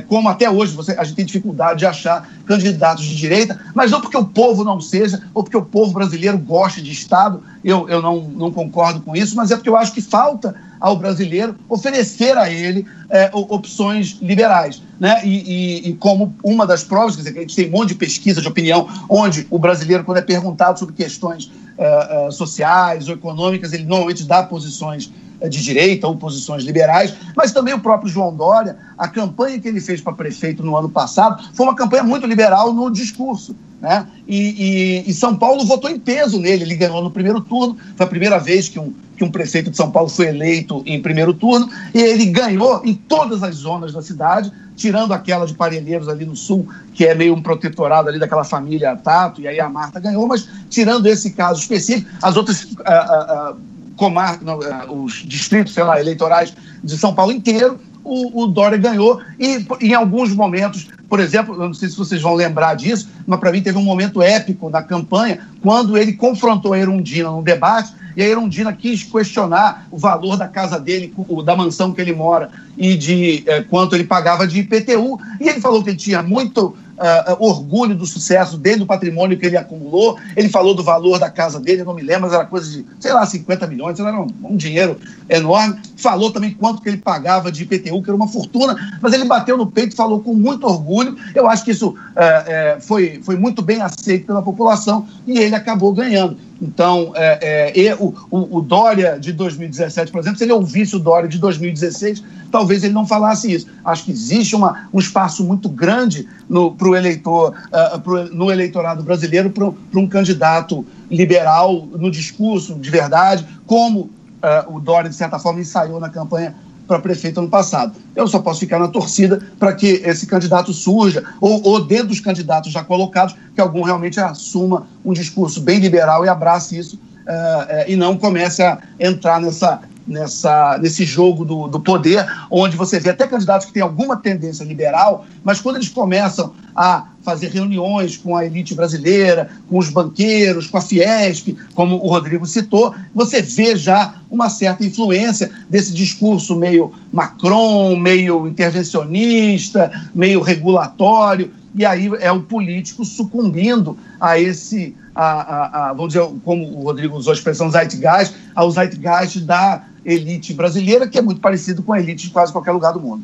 como 0.08 0.28
até 0.30 0.50
hoje 0.50 0.74
você, 0.74 0.92
a 0.92 1.04
gente 1.04 1.16
tem 1.16 1.26
dificuldade 1.26 1.80
de 1.80 1.86
achar 1.86 2.26
candidatos 2.46 3.04
de 3.04 3.14
direita, 3.14 3.60
mas 3.74 3.90
não 3.90 4.00
porque 4.00 4.16
o 4.16 4.24
povo 4.24 4.64
não 4.64 4.80
seja, 4.80 5.22
ou 5.34 5.42
porque 5.42 5.56
o 5.56 5.64
povo 5.64 5.92
brasileiro 5.92 6.38
goste 6.38 6.80
de 6.80 6.90
Estado, 6.90 7.42
eu, 7.62 7.86
eu 7.88 8.00
não, 8.00 8.22
não 8.22 8.50
concordo 8.50 9.00
com 9.00 9.14
isso, 9.14 9.36
mas 9.36 9.50
é 9.50 9.56
porque 9.56 9.68
eu 9.68 9.76
acho 9.76 9.92
que 9.92 10.00
falta 10.00 10.54
ao 10.80 10.96
brasileiro 10.96 11.56
oferecer 11.68 12.36
a 12.38 12.50
ele 12.50 12.86
é, 13.10 13.30
opções 13.32 14.18
liberais. 14.22 14.82
Né? 14.98 15.20
E, 15.24 15.28
e, 15.28 15.88
e, 15.90 15.94
como 15.94 16.34
uma 16.42 16.66
das 16.66 16.82
provas, 16.82 17.16
quer 17.16 17.22
dizer, 17.22 17.32
que 17.32 17.38
a 17.38 17.42
gente 17.42 17.56
tem 17.56 17.68
um 17.68 17.72
monte 17.72 17.90
de 17.90 17.94
pesquisa 17.96 18.40
de 18.40 18.48
opinião, 18.48 18.88
onde 19.08 19.46
o 19.50 19.58
brasileiro, 19.58 20.04
quando 20.04 20.18
é 20.18 20.22
perguntado 20.22 20.78
sobre 20.78 20.94
questões 20.94 21.50
é, 21.78 22.26
é, 22.26 22.30
sociais 22.32 23.08
ou 23.08 23.14
econômicas, 23.14 23.72
ele 23.72 23.84
normalmente 23.84 24.24
dá 24.24 24.42
posições 24.42 25.12
de 25.42 25.62
direita 25.62 26.06
ou 26.06 26.16
posições 26.16 26.64
liberais, 26.64 27.14
mas 27.36 27.52
também 27.52 27.74
o 27.74 27.80
próprio 27.80 28.10
João 28.10 28.34
Dória, 28.34 28.76
a 28.96 29.06
campanha 29.06 29.60
que 29.60 29.68
ele 29.68 29.80
fez 29.80 30.00
para 30.00 30.12
prefeito 30.12 30.64
no 30.64 30.76
ano 30.76 30.88
passado 30.88 31.44
foi 31.52 31.66
uma 31.66 31.76
campanha 31.76 32.02
muito 32.02 32.26
liberal 32.26 32.72
no 32.72 32.90
discurso. 32.90 33.54
Né? 33.80 34.06
E, 34.26 35.04
e, 35.06 35.10
e, 35.10 35.14
São 35.14 35.36
Paulo 35.36 35.64
votou 35.64 35.88
em 35.88 36.00
peso 36.00 36.40
nele, 36.40 36.64
ele 36.64 36.74
ganhou 36.74 37.00
no 37.00 37.12
primeiro 37.12 37.40
turno, 37.40 37.76
foi 37.96 38.06
a 38.06 38.08
primeira 38.08 38.36
vez 38.36 38.68
que 38.68 38.76
um, 38.76 38.92
que 39.16 39.22
um 39.22 39.30
prefeito 39.30 39.70
de 39.70 39.76
São 39.76 39.88
Paulo 39.88 40.08
foi 40.08 40.26
eleito 40.26 40.82
em 40.84 41.00
primeiro 41.00 41.32
turno, 41.32 41.70
e 41.94 42.00
ele 42.00 42.26
ganhou 42.26 42.82
em 42.84 42.92
todas 42.92 43.40
as 43.40 43.54
zonas 43.54 43.92
da 43.92 44.02
cidade, 44.02 44.52
tirando 44.74 45.12
aquela 45.12 45.46
de 45.46 45.54
Parelheiros 45.54 46.08
ali 46.08 46.24
no 46.24 46.34
sul, 46.34 46.68
que 46.92 47.06
é 47.06 47.14
meio 47.14 47.34
um 47.34 47.40
protetorado 47.40 48.08
ali 48.08 48.18
daquela 48.18 48.42
família 48.42 48.96
Tato, 48.96 49.40
e 49.40 49.46
aí 49.46 49.60
a 49.60 49.68
Marta 49.68 50.00
ganhou, 50.00 50.26
mas 50.26 50.48
tirando 50.68 51.06
esse 51.06 51.30
caso 51.30 51.60
específico, 51.60 52.10
as 52.20 52.36
outras. 52.36 52.64
Uh, 52.64 52.72
uh, 52.72 53.52
uh, 53.52 53.77
comarca, 53.98 54.44
eh, 54.46 54.90
os 54.90 55.24
distritos, 55.26 55.74
sei 55.74 55.82
lá, 55.82 56.00
eleitorais 56.00 56.54
de 56.82 56.96
São 56.96 57.12
Paulo 57.12 57.32
inteiro, 57.32 57.78
o, 58.02 58.44
o, 58.44 58.46
Dória 58.46 58.78
ganhou. 58.78 59.20
E 59.38 59.66
em 59.80 59.92
alguns 59.92 60.32
momentos, 60.34 60.88
por 61.08 61.20
exemplo, 61.20 61.54
eu 61.54 61.66
não 61.66 61.74
sei 61.74 61.90
se 61.90 61.96
vocês 61.96 62.22
vão 62.22 62.34
lembrar 62.34 62.74
disso, 62.74 63.10
mas 63.26 63.38
para 63.38 63.52
mim 63.52 63.60
teve 63.60 63.76
um 63.76 63.82
momento 63.82 64.22
épico 64.22 64.70
na 64.70 64.82
campanha, 64.82 65.40
quando 65.60 65.98
ele 65.98 66.14
confrontou 66.14 66.72
a 66.72 66.78
Erundina 66.78 67.30
num 67.30 67.42
debate, 67.42 67.92
e 68.16 68.22
a 68.22 68.26
Erundina 68.26 68.72
quis 68.72 69.02
questionar 69.02 69.86
o 69.90 69.98
valor 69.98 70.36
da 70.36 70.48
casa 70.48 70.80
dele, 70.80 71.12
da 71.44 71.54
mansão 71.54 71.92
que 71.92 72.00
ele 72.00 72.12
mora, 72.12 72.50
e 72.76 72.96
de 72.96 73.44
é, 73.46 73.62
quanto 73.62 73.94
ele 73.94 74.04
pagava 74.04 74.46
de 74.46 74.60
IPTU. 74.60 75.20
E 75.40 75.48
ele 75.48 75.60
falou 75.60 75.84
que 75.84 75.90
ele 75.90 75.96
tinha 75.96 76.22
muito 76.22 76.76
uh, 76.98 77.36
orgulho 77.38 77.94
do 77.94 78.06
sucesso 78.06 78.58
dele, 78.58 78.80
do 78.80 78.86
patrimônio 78.86 79.38
que 79.38 79.46
ele 79.46 79.56
acumulou. 79.56 80.18
Ele 80.36 80.48
falou 80.48 80.74
do 80.74 80.82
valor 80.82 81.18
da 81.18 81.30
casa 81.30 81.60
dele, 81.60 81.84
não 81.84 81.94
me 81.94 82.02
lembro, 82.02 82.22
mas 82.22 82.32
era 82.32 82.44
coisa 82.44 82.70
de, 82.70 82.84
sei 83.00 83.12
lá, 83.12 83.24
50 83.24 83.66
milhões, 83.66 83.98
era 83.98 84.20
um, 84.20 84.28
um 84.42 84.56
dinheiro 84.56 84.98
enorme. 85.28 85.80
Falou 85.96 86.30
também 86.30 86.52
quanto 86.52 86.82
que 86.82 86.88
ele 86.88 86.98
pagava 86.98 87.50
de 87.50 87.62
IPTU, 87.62 88.02
que 88.02 88.10
era 88.10 88.16
uma 88.16 88.28
fortuna, 88.28 88.98
mas 89.00 89.12
ele 89.12 89.24
bateu 89.24 89.56
no 89.56 89.66
peito 89.66 89.92
e 89.92 89.96
falou 89.96 90.20
com 90.20 90.34
muito 90.34 90.66
orgulho. 90.66 91.16
Eu 91.34 91.48
acho 91.48 91.64
que 91.64 91.70
isso 91.70 91.90
uh, 91.90 91.92
uh, 91.92 92.80
foi, 92.80 93.20
foi 93.22 93.36
muito 93.36 93.62
bem 93.62 93.80
aceito 93.80 94.26
pela 94.26 94.42
população 94.42 95.06
e 95.26 95.38
ele 95.38 95.54
acabou 95.54 95.92
ganhando. 95.92 96.36
Então, 96.60 97.12
é, 97.14 97.86
é, 97.86 97.94
o, 97.94 98.12
o, 98.30 98.60
Dória 98.60 99.18
de 99.18 99.32
2017, 99.32 100.10
por 100.10 100.18
exemplo, 100.18 100.38
se 100.38 100.44
ele 100.44 100.52
ouvisse 100.52 100.96
o 100.96 100.98
Dória 100.98 101.28
de 101.28 101.38
2016, 101.38 102.22
talvez 102.50 102.82
ele 102.82 102.92
não 102.92 103.06
falasse 103.06 103.52
isso. 103.52 103.68
Acho 103.84 104.04
que 104.04 104.10
existe 104.10 104.56
uma, 104.56 104.88
um 104.92 104.98
espaço 104.98 105.44
muito 105.44 105.68
grande 105.68 106.28
no, 106.48 106.72
pro 106.72 106.96
eleitor, 106.96 107.54
uh, 107.68 108.00
pro, 108.00 108.34
no 108.34 108.50
eleitorado 108.50 109.04
brasileiro 109.04 109.50
para 109.50 110.00
um 110.00 110.06
candidato 110.08 110.84
liberal 111.08 111.86
no 111.96 112.10
discurso 112.10 112.74
de 112.74 112.90
verdade, 112.90 113.46
como 113.64 114.00
uh, 114.00 114.74
o 114.74 114.80
Dória, 114.80 115.08
de 115.08 115.16
certa 115.16 115.38
forma, 115.38 115.60
ensaiou 115.60 116.00
na 116.00 116.08
campanha 116.08 116.56
para 116.88 116.98
prefeito 116.98 117.38
ano 117.38 117.50
passado. 117.50 117.94
Eu 118.16 118.26
só 118.26 118.38
posso 118.40 118.60
ficar 118.60 118.78
na 118.78 118.88
torcida 118.88 119.40
para 119.58 119.74
que 119.74 120.00
esse 120.04 120.26
candidato 120.26 120.72
surja, 120.72 121.22
ou, 121.40 121.62
ou 121.62 121.84
dentro 121.84 122.08
dos 122.08 122.18
candidatos 122.18 122.72
já 122.72 122.82
colocados, 122.82 123.36
que 123.54 123.60
algum 123.60 123.82
realmente 123.82 124.18
assuma 124.18 124.88
um 125.04 125.12
discurso 125.12 125.60
bem 125.60 125.78
liberal 125.78 126.24
e 126.24 126.28
abrace 126.28 126.78
isso, 126.78 126.96
uh, 126.96 126.98
uh, 126.98 127.84
e 127.86 127.94
não 127.94 128.16
comece 128.16 128.62
a 128.62 128.78
entrar 128.98 129.38
nessa, 129.38 129.82
nessa, 130.06 130.78
nesse 130.80 131.04
jogo 131.04 131.44
do, 131.44 131.68
do 131.68 131.78
poder, 131.78 132.26
onde 132.50 132.76
você 132.76 132.98
vê 132.98 133.10
até 133.10 133.26
candidatos 133.26 133.66
que 133.66 133.72
têm 133.72 133.82
alguma 133.82 134.16
tendência 134.16 134.64
liberal, 134.64 135.26
mas 135.44 135.60
quando 135.60 135.76
eles 135.76 135.90
começam 135.90 136.54
a 136.74 137.08
fazer 137.28 137.48
reuniões 137.48 138.16
com 138.16 138.34
a 138.34 138.46
elite 138.46 138.74
brasileira, 138.74 139.50
com 139.68 139.76
os 139.76 139.90
banqueiros, 139.90 140.66
com 140.66 140.78
a 140.78 140.80
Fiesp, 140.80 141.54
como 141.74 141.96
o 141.96 142.08
Rodrigo 142.08 142.46
citou, 142.46 142.94
você 143.14 143.42
vê 143.42 143.76
já 143.76 144.14
uma 144.30 144.48
certa 144.48 144.82
influência 144.82 145.50
desse 145.68 145.92
discurso 145.92 146.56
meio 146.56 146.90
Macron, 147.12 147.96
meio 147.96 148.46
intervencionista, 148.46 149.92
meio 150.14 150.40
regulatório, 150.40 151.50
e 151.74 151.84
aí 151.84 152.10
é 152.18 152.32
o 152.32 152.40
político 152.40 153.04
sucumbindo 153.04 153.98
a 154.18 154.40
esse, 154.40 154.96
a, 155.14 155.24
a, 155.24 155.90
a, 155.90 155.92
vamos 155.92 156.14
dizer, 156.14 156.26
como 156.46 156.64
o 156.78 156.84
Rodrigo 156.84 157.14
usou 157.14 157.32
a 157.32 157.36
expressão 157.36 157.70
zeitgeist, 157.70 158.34
ao 158.54 158.70
zeitgeist 158.70 159.40
da 159.40 159.84
elite 160.02 160.54
brasileira, 160.54 161.06
que 161.06 161.18
é 161.18 161.22
muito 161.22 161.42
parecido 161.42 161.82
com 161.82 161.92
a 161.92 162.00
elite 162.00 162.28
de 162.28 162.32
quase 162.32 162.52
qualquer 162.52 162.72
lugar 162.72 162.92
do 162.94 163.00
mundo. 163.00 163.22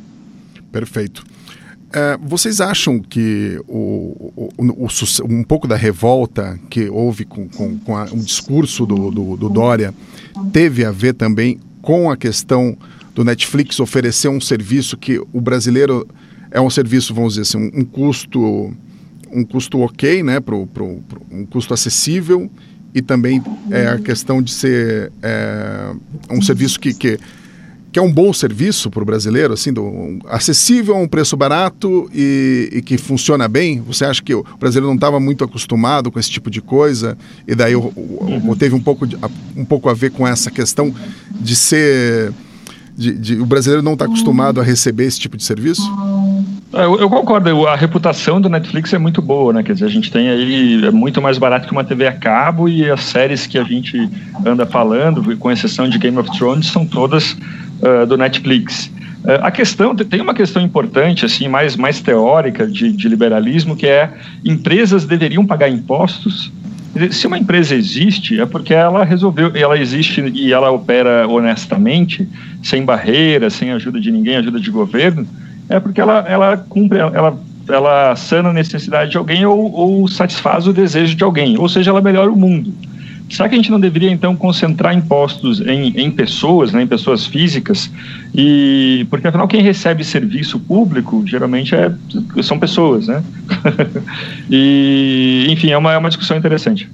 Perfeito. 0.70 1.24
É, 1.97 2.18
vocês 2.20 2.61
acham 2.61 2.99
que 2.99 3.57
o, 3.68 4.32
o, 4.34 4.53
o, 4.59 4.88
um 5.26 5.45
pouco 5.45 5.68
da 5.68 5.76
revolta 5.76 6.59
que 6.68 6.88
houve 6.90 7.24
com, 7.24 7.49
com, 7.49 7.78
com 7.78 7.97
a, 7.97 8.07
o 8.07 8.16
discurso 8.16 8.84
do, 8.84 9.12
do, 9.12 9.36
do, 9.36 9.49
Dória 9.49 9.95
teve 10.53 10.84
a 10.84 10.90
ver 10.90 11.14
também 11.14 11.61
com 11.80 12.11
a 12.11 12.16
questão 12.16 12.76
do 13.14 13.22
Netflix 13.22 13.78
oferecer 13.78 14.26
um 14.26 14.40
serviço 14.40 14.97
que 14.97 15.20
o 15.32 15.40
brasileiro 15.40 16.05
é 16.51 16.61
um 16.61 16.68
serviço, 16.68 17.14
vamos 17.14 17.34
dizer 17.34 17.42
assim, 17.42 17.59
um, 17.59 17.82
um 17.82 17.84
custo 17.84 18.74
um 19.30 19.45
custo 19.45 19.78
ok, 19.78 20.20
né, 20.24 20.40
pro, 20.40 20.66
pro, 20.66 21.01
pro, 21.09 21.22
um 21.30 21.47
custo 21.47 21.72
acessível 21.72 22.51
e 22.92 23.03
também 23.03 23.40
é 23.70 23.86
a 23.86 23.99
questão 23.99 24.42
de 24.42 24.53
ser 24.53 25.12
é, 25.22 25.92
um 26.28 26.42
serviço 26.42 26.78
que, 26.80 26.92
que, 26.92 27.20
que, 27.95 27.99
é 28.01 28.03
um 28.03 28.12
bom 28.12 28.32
serviço 28.32 28.90
para 28.90 29.03
o 29.03 29.07
brasileiro, 29.07 29.55
assim, 29.55 29.72
do, 29.72 29.84
um, 29.84 30.18
acessível 30.26 30.97
a 30.97 30.99
um 30.99 31.07
preço 31.07 31.36
barato 31.36 32.11
e, 32.12 32.68
e, 32.72 32.82
que 32.82 32.99
funciona 32.99 33.47
bem. 33.47 33.80
Você 33.82 34.05
acha 34.05 34.20
que 34.20 34.34
o 34.34 34.45
brasileiro 34.59 34.88
não 34.88 34.97
estava 34.97 35.20
muito 35.20 35.45
acostumado 35.45 36.11
com 36.11 36.18
esse 36.18 36.30
tipo 36.30 36.51
de 36.51 36.61
coisa 36.61 37.16
e 37.47 37.55
daí 37.55 37.76
o, 37.76 37.92
o, 37.95 38.57
teve 38.59 38.74
um 38.74 38.80
pouco, 38.80 39.07
de, 39.07 39.16
um 39.57 39.64
pouco 39.64 39.88
a 39.88 39.95
ver 39.95 40.11
com 40.11 40.26
essa 40.26 40.51
questão 40.51 40.92
de 41.40 41.55
ser 41.55 42.32
de, 42.97 43.12
de, 43.12 43.40
o 43.40 43.47
brasileiro 43.47 43.82
não 43.82 43.95
está 43.95 44.05
acostumado 44.05 44.61
a 44.61 44.64
receber 44.64 45.05
esse 45.05 45.18
tipo 45.18 45.36
de 45.36 45.45
serviço? 45.45 45.82
É, 46.75 46.85
eu, 46.85 46.99
eu, 46.99 47.09
concordo, 47.09 47.68
a 47.68 47.77
reputação 47.77 48.41
do 48.41 48.49
Netflix 48.49 48.93
é 48.93 48.99
muito 48.99 49.22
boa, 49.22 49.53
né? 49.53 49.62
Quer 49.62 49.75
dizer, 49.75 49.85
a 49.85 49.91
gente 49.91 50.11
tem 50.11 50.29
aí, 50.29 50.85
é 50.85 50.91
muito 50.91 51.22
mais 51.22 51.39
barato 51.39 51.68
que 51.68 51.72
uma 51.72 51.85
TV 51.85 52.05
a 52.07 52.12
cabo 52.12 52.68
e 52.68 52.91
as 52.91 53.01
séries 53.01 53.47
que 53.47 53.57
a 53.57 53.62
gente 53.62 54.11
anda 54.45 54.66
falando, 54.66 55.37
com 55.37 55.53
exceção 55.53 55.89
de 55.89 55.99
Game 55.99 56.18
of 56.18 56.31
Thrones, 56.37 56.66
são 56.66 56.85
todas 56.85 57.33
uh, 57.33 58.05
do 58.09 58.16
Netflix. 58.16 58.91
Uh, 59.25 59.39
a 59.43 59.53
questão, 59.53 59.95
tem 59.95 60.20
uma 60.20 60.35
questão 60.35 60.61
importante, 60.61 61.25
assim, 61.25 61.47
mais, 61.47 61.77
mais 61.77 62.01
teórica 62.01 62.66
de, 62.66 62.91
de 62.91 63.09
liberalismo, 63.09 63.77
que 63.77 63.87
é 63.87 64.12
empresas 64.45 65.05
deveriam 65.05 65.47
pagar 65.47 65.68
impostos 65.68 66.51
se 67.11 67.27
uma 67.27 67.37
empresa 67.37 67.75
existe, 67.75 68.41
é 68.41 68.47
porque 68.47 68.72
ela 68.72 69.05
resolveu, 69.05 69.51
ela 69.55 69.77
existe 69.77 70.20
e 70.33 70.53
ela 70.53 70.70
opera 70.70 71.27
honestamente, 71.27 72.29
sem 72.62 72.85
barreiras, 72.85 73.55
sem 73.55 73.72
ajuda 73.72 74.01
de 74.01 74.12
ninguém, 74.12 74.37
ajuda 74.37 74.61
de 74.61 74.70
governo, 74.70 75.27
é 75.68 75.80
porque 75.80 76.00
ela, 76.00 76.24
ela 76.28 76.56
cumpre, 76.56 76.98
ela, 76.98 77.38
ela 77.68 78.16
sana 78.16 78.50
a 78.50 78.52
necessidade 78.52 79.10
de 79.10 79.16
alguém 79.16 79.44
ou, 79.46 79.72
ou 79.72 80.08
satisfaz 80.08 80.66
o 80.66 80.72
desejo 80.72 81.14
de 81.14 81.24
alguém, 81.24 81.58
ou 81.58 81.68
seja, 81.68 81.90
ela 81.90 82.00
melhora 82.00 82.30
o 82.30 82.36
mundo. 82.36 82.72
Será 83.30 83.48
que 83.48 83.54
a 83.54 83.58
gente 83.58 83.70
não 83.70 83.80
deveria, 83.80 84.10
então, 84.10 84.36
concentrar 84.36 84.94
impostos 84.94 85.60
em, 85.60 85.88
em 85.96 86.10
pessoas, 86.10 86.72
né, 86.72 86.82
em 86.82 86.86
pessoas 86.86 87.26
físicas? 87.26 87.90
E 88.34 89.06
Porque, 89.08 89.26
afinal, 89.26 89.48
quem 89.48 89.62
recebe 89.62 90.04
serviço 90.04 90.60
público, 90.60 91.24
geralmente, 91.26 91.74
é, 91.74 91.90
são 92.42 92.58
pessoas, 92.58 93.06
né? 93.06 93.22
e, 94.50 95.46
enfim, 95.48 95.70
é 95.70 95.78
uma, 95.78 95.94
é 95.94 95.98
uma 95.98 96.10
discussão 96.10 96.36
interessante. 96.36 96.88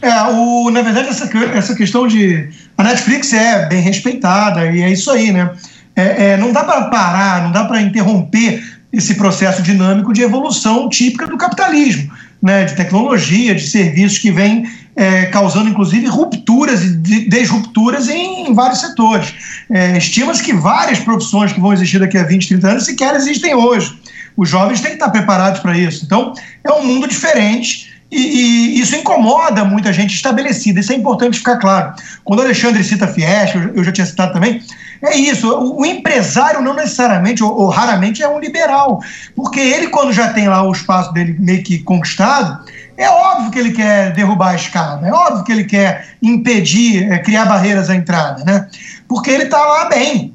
É, 0.00 0.22
o, 0.30 0.70
na 0.70 0.82
verdade, 0.82 1.08
essa, 1.08 1.28
essa 1.48 1.74
questão 1.74 2.06
de... 2.06 2.48
A 2.78 2.84
Netflix 2.84 3.32
é 3.32 3.68
bem 3.68 3.82
respeitada 3.82 4.64
e 4.72 4.82
é 4.82 4.92
isso 4.92 5.10
aí, 5.10 5.32
né? 5.32 5.50
É, 5.94 6.32
é, 6.32 6.36
não 6.36 6.52
dá 6.52 6.64
para 6.64 6.82
parar, 6.84 7.42
não 7.44 7.52
dá 7.52 7.64
para 7.64 7.80
interromper 7.80 8.62
esse 8.92 9.14
processo 9.14 9.62
dinâmico 9.62 10.12
de 10.12 10.22
evolução 10.22 10.88
típica 10.88 11.26
do 11.26 11.36
capitalismo, 11.36 12.10
né, 12.42 12.64
de 12.64 12.74
tecnologia, 12.74 13.54
de 13.54 13.66
serviços 13.66 14.18
que 14.18 14.30
vem 14.30 14.66
é, 14.94 15.26
causando 15.26 15.68
inclusive 15.68 16.06
rupturas 16.06 16.84
e 16.84 17.28
desrupturas 17.28 18.08
em, 18.08 18.48
em 18.48 18.54
vários 18.54 18.80
setores. 18.80 19.32
É, 19.70 19.96
Estima-se 19.96 20.42
que 20.42 20.52
várias 20.52 20.98
profissões 20.98 21.52
que 21.52 21.60
vão 21.60 21.72
existir 21.72 21.98
daqui 21.98 22.18
a 22.18 22.24
20, 22.24 22.48
30 22.48 22.68
anos 22.68 22.84
sequer 22.84 23.14
existem 23.14 23.54
hoje. 23.54 23.98
Os 24.36 24.48
jovens 24.48 24.80
têm 24.80 24.90
que 24.90 24.96
estar 24.96 25.10
preparados 25.10 25.60
para 25.60 25.76
isso. 25.76 26.04
Então, 26.04 26.34
é 26.64 26.72
um 26.72 26.84
mundo 26.84 27.06
diferente. 27.06 27.92
E, 28.10 28.76
e, 28.76 28.80
isso 28.80 28.94
incomoda 28.94 29.64
muita 29.64 29.90
gente 29.90 30.14
estabelecida, 30.14 30.80
isso 30.80 30.92
é 30.92 30.96
importante 30.96 31.38
ficar 31.38 31.56
claro. 31.56 31.94
Quando 32.24 32.40
o 32.40 32.42
Alexandre 32.42 32.84
cita 32.84 33.06
Fiesp, 33.06 33.56
eu 33.74 33.82
já 33.82 33.90
tinha 33.90 34.06
citado 34.06 34.34
também, 34.34 34.60
é 35.02 35.16
isso, 35.16 35.50
o, 35.52 35.80
o 35.80 35.86
empresário 35.86 36.62
não 36.62 36.74
necessariamente, 36.74 37.42
ou, 37.42 37.52
ou, 37.52 37.68
raramente, 37.68 38.22
é 38.22 38.28
um 38.28 38.38
liberal, 38.38 39.00
porque 39.34 39.58
ele, 39.58 39.88
quando 39.88 40.12
já 40.12 40.32
tem 40.32 40.48
lá 40.48 40.62
o 40.62 40.72
espaço 40.72 41.12
dele 41.12 41.36
meio 41.40 41.62
que 41.62 41.80
conquistado, 41.80 42.64
é 42.96 43.08
óbvio 43.08 43.50
que 43.50 43.58
ele 43.58 43.72
quer 43.72 44.12
derrubar 44.12 44.50
a 44.50 44.54
escada, 44.54 45.06
é 45.06 45.12
óbvio 45.12 45.44
que 45.44 45.50
ele 45.50 45.64
quer 45.64 46.06
impedir, 46.22 47.10
é, 47.10 47.18
criar 47.18 47.46
barreiras 47.46 47.90
à 47.90 47.96
entrada, 47.96 48.44
né? 48.44 48.68
Porque 49.08 49.30
ele 49.30 49.44
está 49.44 49.58
lá 49.58 49.86
bem, 49.86 50.34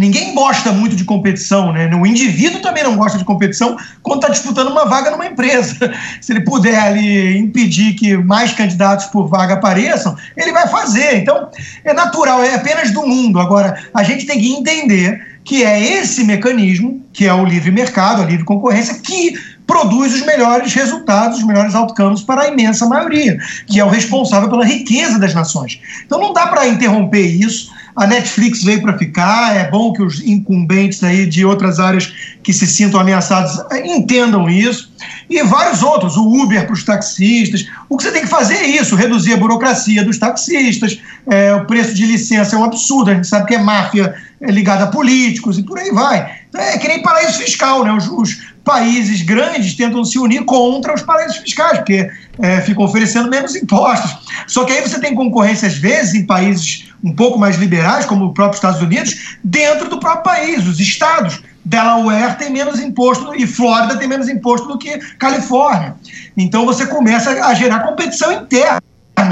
ninguém 0.00 0.34
gosta 0.34 0.72
muito 0.72 0.96
de 0.96 1.04
competição, 1.04 1.72
né? 1.74 1.90
O 1.94 2.06
indivíduo 2.06 2.62
também 2.62 2.82
não 2.82 2.96
gosta 2.96 3.18
de 3.18 3.24
competição 3.24 3.76
quando 4.02 4.22
está 4.22 4.32
disputando 4.32 4.68
uma 4.68 4.86
vaga 4.86 5.10
numa 5.10 5.26
empresa. 5.26 5.76
Se 6.22 6.32
ele 6.32 6.40
puder 6.40 6.78
ali 6.78 7.36
impedir 7.36 7.92
que 7.92 8.16
mais 8.16 8.52
candidatos 8.52 9.06
por 9.06 9.28
vaga 9.28 9.54
apareçam, 9.54 10.16
ele 10.34 10.52
vai 10.52 10.66
fazer. 10.68 11.18
Então, 11.18 11.50
é 11.84 11.92
natural, 11.92 12.42
é 12.42 12.54
apenas 12.54 12.90
do 12.92 13.06
mundo. 13.06 13.38
Agora, 13.38 13.78
a 13.92 14.02
gente 14.02 14.24
tem 14.24 14.40
que 14.40 14.50
entender 14.50 15.38
que 15.44 15.64
é 15.64 15.98
esse 15.98 16.24
mecanismo, 16.24 17.04
que 17.12 17.26
é 17.26 17.34
o 17.34 17.44
livre 17.44 17.70
mercado, 17.70 18.22
a 18.22 18.24
livre 18.24 18.44
concorrência, 18.44 18.94
que 19.02 19.34
produz 19.66 20.14
os 20.14 20.24
melhores 20.24 20.72
resultados, 20.72 21.38
os 21.38 21.44
melhores 21.44 21.74
outcomes 21.74 22.22
para 22.22 22.42
a 22.42 22.48
imensa 22.48 22.86
maioria, 22.86 23.38
que 23.66 23.78
é 23.78 23.84
o 23.84 23.88
responsável 23.88 24.48
pela 24.48 24.64
riqueza 24.64 25.18
das 25.18 25.34
nações. 25.34 25.78
Então 26.06 26.18
não 26.18 26.32
dá 26.32 26.46
para 26.46 26.66
interromper 26.66 27.26
isso 27.26 27.70
a 28.00 28.06
Netflix 28.06 28.64
veio 28.64 28.80
para 28.80 28.96
ficar, 28.96 29.54
é 29.54 29.70
bom 29.70 29.92
que 29.92 30.02
os 30.02 30.22
incumbentes 30.22 31.04
aí 31.04 31.26
de 31.26 31.44
outras 31.44 31.78
áreas 31.78 32.10
que 32.42 32.50
se 32.50 32.66
sintam 32.66 32.98
ameaçados 32.98 33.62
eh, 33.70 33.94
entendam 33.94 34.48
isso. 34.48 34.90
E 35.28 35.42
vários 35.42 35.82
outros, 35.82 36.16
o 36.16 36.26
Uber 36.26 36.64
para 36.64 36.72
os 36.72 36.82
taxistas. 36.82 37.66
O 37.90 37.98
que 37.98 38.04
você 38.04 38.10
tem 38.10 38.22
que 38.22 38.26
fazer 38.26 38.54
é 38.54 38.66
isso, 38.68 38.96
reduzir 38.96 39.34
a 39.34 39.36
burocracia 39.36 40.02
dos 40.02 40.16
taxistas, 40.16 40.98
é, 41.26 41.54
o 41.54 41.66
preço 41.66 41.92
de 41.92 42.06
licença 42.06 42.56
é 42.56 42.58
um 42.58 42.64
absurdo, 42.64 43.10
a 43.10 43.14
gente 43.14 43.26
sabe 43.26 43.46
que 43.46 43.54
é 43.54 43.58
máfia 43.58 44.14
é 44.40 44.50
ligada 44.50 44.84
a 44.84 44.86
políticos 44.86 45.58
e 45.58 45.62
por 45.62 45.78
aí 45.78 45.90
vai. 45.90 46.38
Então, 46.48 46.60
é 46.60 46.78
que 46.78 46.88
nem 46.88 47.02
paraíso 47.02 47.38
fiscal, 47.38 47.84
né? 47.84 47.92
Os, 47.92 48.08
os 48.08 48.49
países 48.64 49.22
grandes 49.22 49.74
tentam 49.74 50.04
se 50.04 50.18
unir 50.18 50.44
contra 50.44 50.94
os 50.94 51.02
paraísos 51.02 51.38
fiscais, 51.38 51.78
porque 51.78 52.08
é, 52.38 52.60
ficam 52.60 52.84
oferecendo 52.84 53.28
menos 53.28 53.56
impostos. 53.56 54.16
Só 54.46 54.64
que 54.64 54.72
aí 54.72 54.80
você 54.80 54.98
tem 55.00 55.14
concorrência, 55.14 55.68
às 55.68 55.76
vezes, 55.76 56.14
em 56.14 56.26
países 56.26 56.90
um 57.02 57.14
pouco 57.14 57.38
mais 57.38 57.56
liberais, 57.56 58.04
como 58.04 58.26
o 58.26 58.34
próprio 58.34 58.56
Estados 58.56 58.80
Unidos, 58.80 59.36
dentro 59.42 59.88
do 59.88 59.98
próprio 59.98 60.24
país. 60.24 60.66
Os 60.66 60.78
estados. 60.80 61.42
Delaware 61.62 62.38
tem 62.38 62.50
menos 62.50 62.80
imposto 62.80 63.34
e 63.34 63.46
Flórida 63.46 63.96
tem 63.96 64.08
menos 64.08 64.28
imposto 64.28 64.66
do 64.66 64.78
que 64.78 64.98
Califórnia. 65.18 65.94
Então 66.36 66.64
você 66.64 66.86
começa 66.86 67.30
a 67.30 67.54
gerar 67.54 67.80
competição 67.80 68.32
interna. 68.32 68.80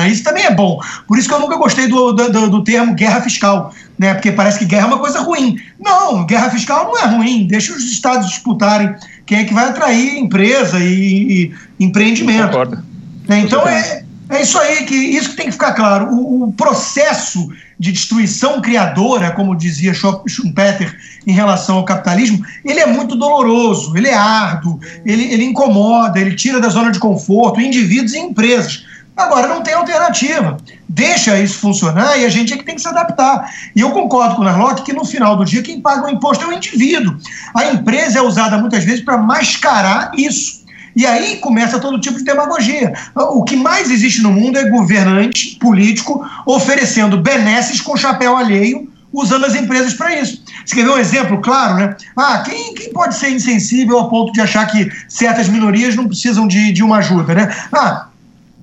Isso 0.06 0.22
também 0.22 0.44
é 0.44 0.50
bom. 0.50 0.78
Por 1.06 1.18
isso 1.18 1.26
que 1.26 1.34
eu 1.34 1.40
nunca 1.40 1.56
gostei 1.56 1.88
do, 1.88 2.12
do, 2.12 2.50
do, 2.50 2.64
termo 2.64 2.94
guerra 2.94 3.22
fiscal, 3.22 3.72
né? 3.98 4.12
Porque 4.12 4.30
parece 4.30 4.58
que 4.58 4.66
guerra 4.66 4.84
é 4.84 4.86
uma 4.88 4.98
coisa 4.98 5.20
ruim. 5.20 5.58
Não, 5.80 6.26
guerra 6.26 6.50
fiscal 6.50 6.84
não 6.84 6.98
é 6.98 7.06
ruim. 7.06 7.46
Deixa 7.46 7.72
os 7.72 7.82
estados 7.84 8.28
disputarem 8.28 8.94
quem 9.28 9.40
é 9.40 9.44
que 9.44 9.52
vai 9.52 9.68
atrair 9.68 10.18
empresa 10.18 10.78
e, 10.80 11.52
e 11.78 11.84
empreendimento. 11.84 12.46
Concordo. 12.46 12.82
Né? 13.28 13.40
Então 13.40 13.68
é, 13.68 14.02
é 14.30 14.40
isso 14.40 14.58
aí, 14.58 14.86
que 14.86 14.94
isso 14.94 15.30
que 15.30 15.36
tem 15.36 15.46
que 15.46 15.52
ficar 15.52 15.74
claro. 15.74 16.06
O, 16.06 16.44
o 16.44 16.52
processo 16.54 17.46
de 17.78 17.92
destruição 17.92 18.62
criadora, 18.62 19.30
como 19.32 19.54
dizia 19.54 19.92
Schumpeter 19.92 20.96
em 21.26 21.32
relação 21.32 21.76
ao 21.76 21.84
capitalismo, 21.84 22.42
ele 22.64 22.80
é 22.80 22.86
muito 22.86 23.14
doloroso, 23.14 23.94
ele 23.98 24.08
é 24.08 24.14
árduo, 24.14 24.80
ele, 25.04 25.24
ele 25.30 25.44
incomoda, 25.44 26.18
ele 26.18 26.34
tira 26.34 26.58
da 26.58 26.70
zona 26.70 26.90
de 26.90 26.98
conforto 26.98 27.60
indivíduos 27.60 28.14
e 28.14 28.18
empresas. 28.18 28.86
Agora, 29.18 29.48
não 29.48 29.64
tem 29.64 29.74
alternativa. 29.74 30.58
Deixa 30.88 31.36
isso 31.40 31.58
funcionar 31.58 32.16
e 32.16 32.24
a 32.24 32.28
gente 32.28 32.54
é 32.54 32.56
que 32.56 32.64
tem 32.64 32.76
que 32.76 32.80
se 32.80 32.86
adaptar. 32.86 33.52
E 33.74 33.80
eu 33.80 33.90
concordo 33.90 34.36
com 34.36 34.42
o 34.42 34.44
Narlock 34.44 34.82
que 34.82 34.92
no 34.92 35.04
final 35.04 35.36
do 35.36 35.44
dia 35.44 35.60
quem 35.60 35.80
paga 35.80 36.06
o 36.06 36.08
imposto 36.08 36.44
é 36.44 36.46
o 36.46 36.52
indivíduo. 36.52 37.16
A 37.52 37.66
empresa 37.66 38.20
é 38.20 38.22
usada 38.22 38.56
muitas 38.58 38.84
vezes 38.84 39.04
para 39.04 39.18
mascarar 39.18 40.12
isso. 40.16 40.64
E 40.94 41.04
aí 41.04 41.38
começa 41.38 41.80
todo 41.80 42.00
tipo 42.00 42.18
de 42.18 42.24
demagogia. 42.24 42.92
O 43.14 43.42
que 43.42 43.56
mais 43.56 43.90
existe 43.90 44.22
no 44.22 44.32
mundo 44.32 44.56
é 44.56 44.70
governante 44.70 45.56
político 45.56 46.24
oferecendo 46.46 47.18
benesses 47.18 47.80
com 47.80 47.96
chapéu 47.96 48.36
alheio 48.36 48.88
usando 49.12 49.46
as 49.46 49.54
empresas 49.54 49.94
para 49.94 50.14
isso. 50.20 50.42
Você 50.64 50.76
quer 50.76 50.84
ver 50.84 50.90
um 50.90 50.98
exemplo 50.98 51.40
claro, 51.40 51.76
né? 51.76 51.96
Ah, 52.16 52.42
quem, 52.44 52.74
quem 52.74 52.92
pode 52.92 53.14
ser 53.14 53.30
insensível 53.30 53.98
a 53.98 54.08
ponto 54.08 54.32
de 54.32 54.40
achar 54.40 54.66
que 54.66 54.90
certas 55.08 55.48
minorias 55.48 55.96
não 55.96 56.06
precisam 56.06 56.46
de, 56.46 56.72
de 56.72 56.82
uma 56.82 56.98
ajuda, 56.98 57.34
né? 57.34 57.56
Ah, 57.72 58.07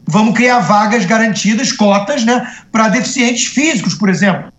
vamos 0.08 0.36
criar 0.36 0.60
vagas 0.60 1.06
garantidas, 1.06 1.72
cotas, 1.72 2.24
né, 2.24 2.48
para 2.72 2.90
deficientes 2.90 3.48
físicos, 3.48 3.96
por 3.96 4.10
exemplo. 4.10 4.54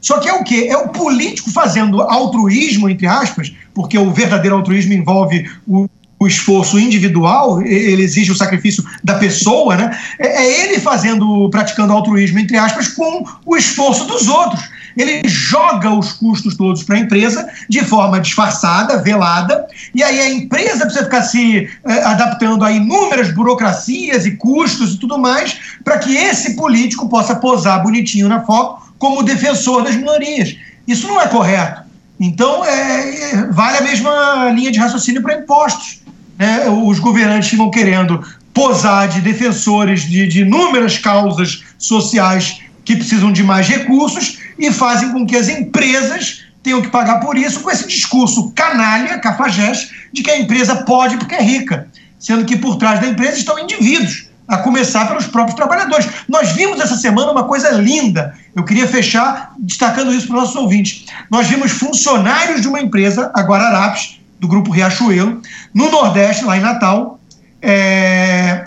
Só 0.00 0.18
que 0.18 0.28
é 0.28 0.32
o 0.32 0.44
quê? 0.44 0.68
É 0.70 0.76
o 0.76 0.88
político 0.88 1.50
fazendo 1.50 2.00
altruísmo, 2.00 2.88
entre 2.88 3.06
aspas, 3.06 3.52
porque 3.74 3.98
o 3.98 4.10
verdadeiro 4.10 4.56
altruísmo 4.56 4.92
envolve 4.92 5.50
o, 5.66 5.88
o 6.18 6.26
esforço 6.26 6.78
individual, 6.78 7.60
ele 7.62 8.02
exige 8.02 8.30
o 8.30 8.36
sacrifício 8.36 8.84
da 9.02 9.14
pessoa, 9.14 9.76
né? 9.76 9.98
É, 10.18 10.44
é 10.44 10.64
ele 10.64 10.80
fazendo, 10.80 11.48
praticando 11.50 11.92
altruísmo, 11.92 12.38
entre 12.38 12.56
aspas, 12.56 12.88
com 12.88 13.24
o 13.44 13.56
esforço 13.56 14.06
dos 14.06 14.28
outros. 14.28 14.62
Ele 14.96 15.28
joga 15.28 15.90
os 15.90 16.12
custos 16.12 16.56
todos 16.56 16.82
para 16.82 16.96
a 16.96 17.00
empresa 17.00 17.46
de 17.68 17.84
forma 17.84 18.18
disfarçada, 18.18 19.02
velada, 19.02 19.66
e 19.94 20.02
aí 20.02 20.18
a 20.20 20.30
empresa 20.30 20.86
precisa 20.86 21.04
ficar 21.04 21.22
se 21.22 21.68
eh, 21.84 22.02
adaptando 22.04 22.64
a 22.64 22.72
inúmeras 22.72 23.32
burocracias 23.32 24.24
e 24.24 24.32
custos 24.32 24.94
e 24.94 24.98
tudo 24.98 25.18
mais, 25.18 25.58
para 25.84 25.98
que 25.98 26.16
esse 26.16 26.56
político 26.56 27.08
possa 27.08 27.36
posar 27.36 27.82
bonitinho 27.82 28.28
na 28.28 28.40
foto 28.42 28.82
como 28.98 29.22
defensor 29.22 29.82
das 29.82 29.94
minorias. 29.94 30.56
Isso 30.86 31.06
não 31.06 31.20
é 31.20 31.26
correto. 31.26 31.82
Então, 32.18 32.64
é, 32.64 33.32
é 33.32 33.46
vale 33.50 33.78
a 33.78 33.82
mesma 33.82 34.50
linha 34.54 34.72
de 34.72 34.78
raciocínio 34.78 35.22
para 35.22 35.38
impostos. 35.38 36.00
Né? 36.38 36.68
Os 36.68 36.98
governantes 36.98 37.50
ficam 37.50 37.70
querendo 37.70 38.24
posar 38.54 39.08
de 39.08 39.20
defensores 39.20 40.08
de, 40.08 40.26
de 40.26 40.40
inúmeras 40.40 40.96
causas 40.96 41.62
sociais 41.78 42.60
que 42.84 42.96
precisam 42.96 43.30
de 43.30 43.42
mais 43.42 43.68
recursos 43.68 44.38
e 44.58 44.70
fazem 44.70 45.12
com 45.12 45.26
que 45.26 45.36
as 45.36 45.48
empresas 45.48 46.44
tenham 46.62 46.82
que 46.82 46.88
pagar 46.88 47.20
por 47.20 47.36
isso 47.36 47.60
com 47.60 47.70
esse 47.70 47.86
discurso 47.86 48.52
canalha, 48.52 49.18
cafajeste, 49.18 50.08
de 50.12 50.22
que 50.22 50.30
a 50.30 50.38
empresa 50.38 50.76
pode 50.76 51.16
porque 51.16 51.34
é 51.34 51.42
rica, 51.42 51.88
sendo 52.18 52.44
que 52.44 52.56
por 52.56 52.76
trás 52.76 53.00
da 53.00 53.06
empresa 53.06 53.38
estão 53.38 53.58
indivíduos, 53.58 54.26
a 54.48 54.58
começar 54.58 55.06
pelos 55.06 55.26
próprios 55.26 55.56
trabalhadores. 55.56 56.08
Nós 56.28 56.52
vimos 56.52 56.80
essa 56.80 56.96
semana 56.96 57.32
uma 57.32 57.44
coisa 57.44 57.70
linda. 57.70 58.34
Eu 58.54 58.64
queria 58.64 58.86
fechar 58.86 59.52
destacando 59.58 60.12
isso 60.12 60.26
para 60.28 60.36
os 60.36 60.42
nossos 60.42 60.56
ouvintes. 60.56 61.06
Nós 61.30 61.48
vimos 61.48 61.72
funcionários 61.72 62.60
de 62.60 62.68
uma 62.68 62.80
empresa, 62.80 63.30
a 63.34 63.42
Guararapes, 63.42 64.20
do 64.38 64.46
grupo 64.46 64.70
Riachuelo, 64.70 65.40
no 65.74 65.90
Nordeste, 65.90 66.44
lá 66.44 66.56
em 66.56 66.60
Natal, 66.60 67.18
é, 67.60 68.65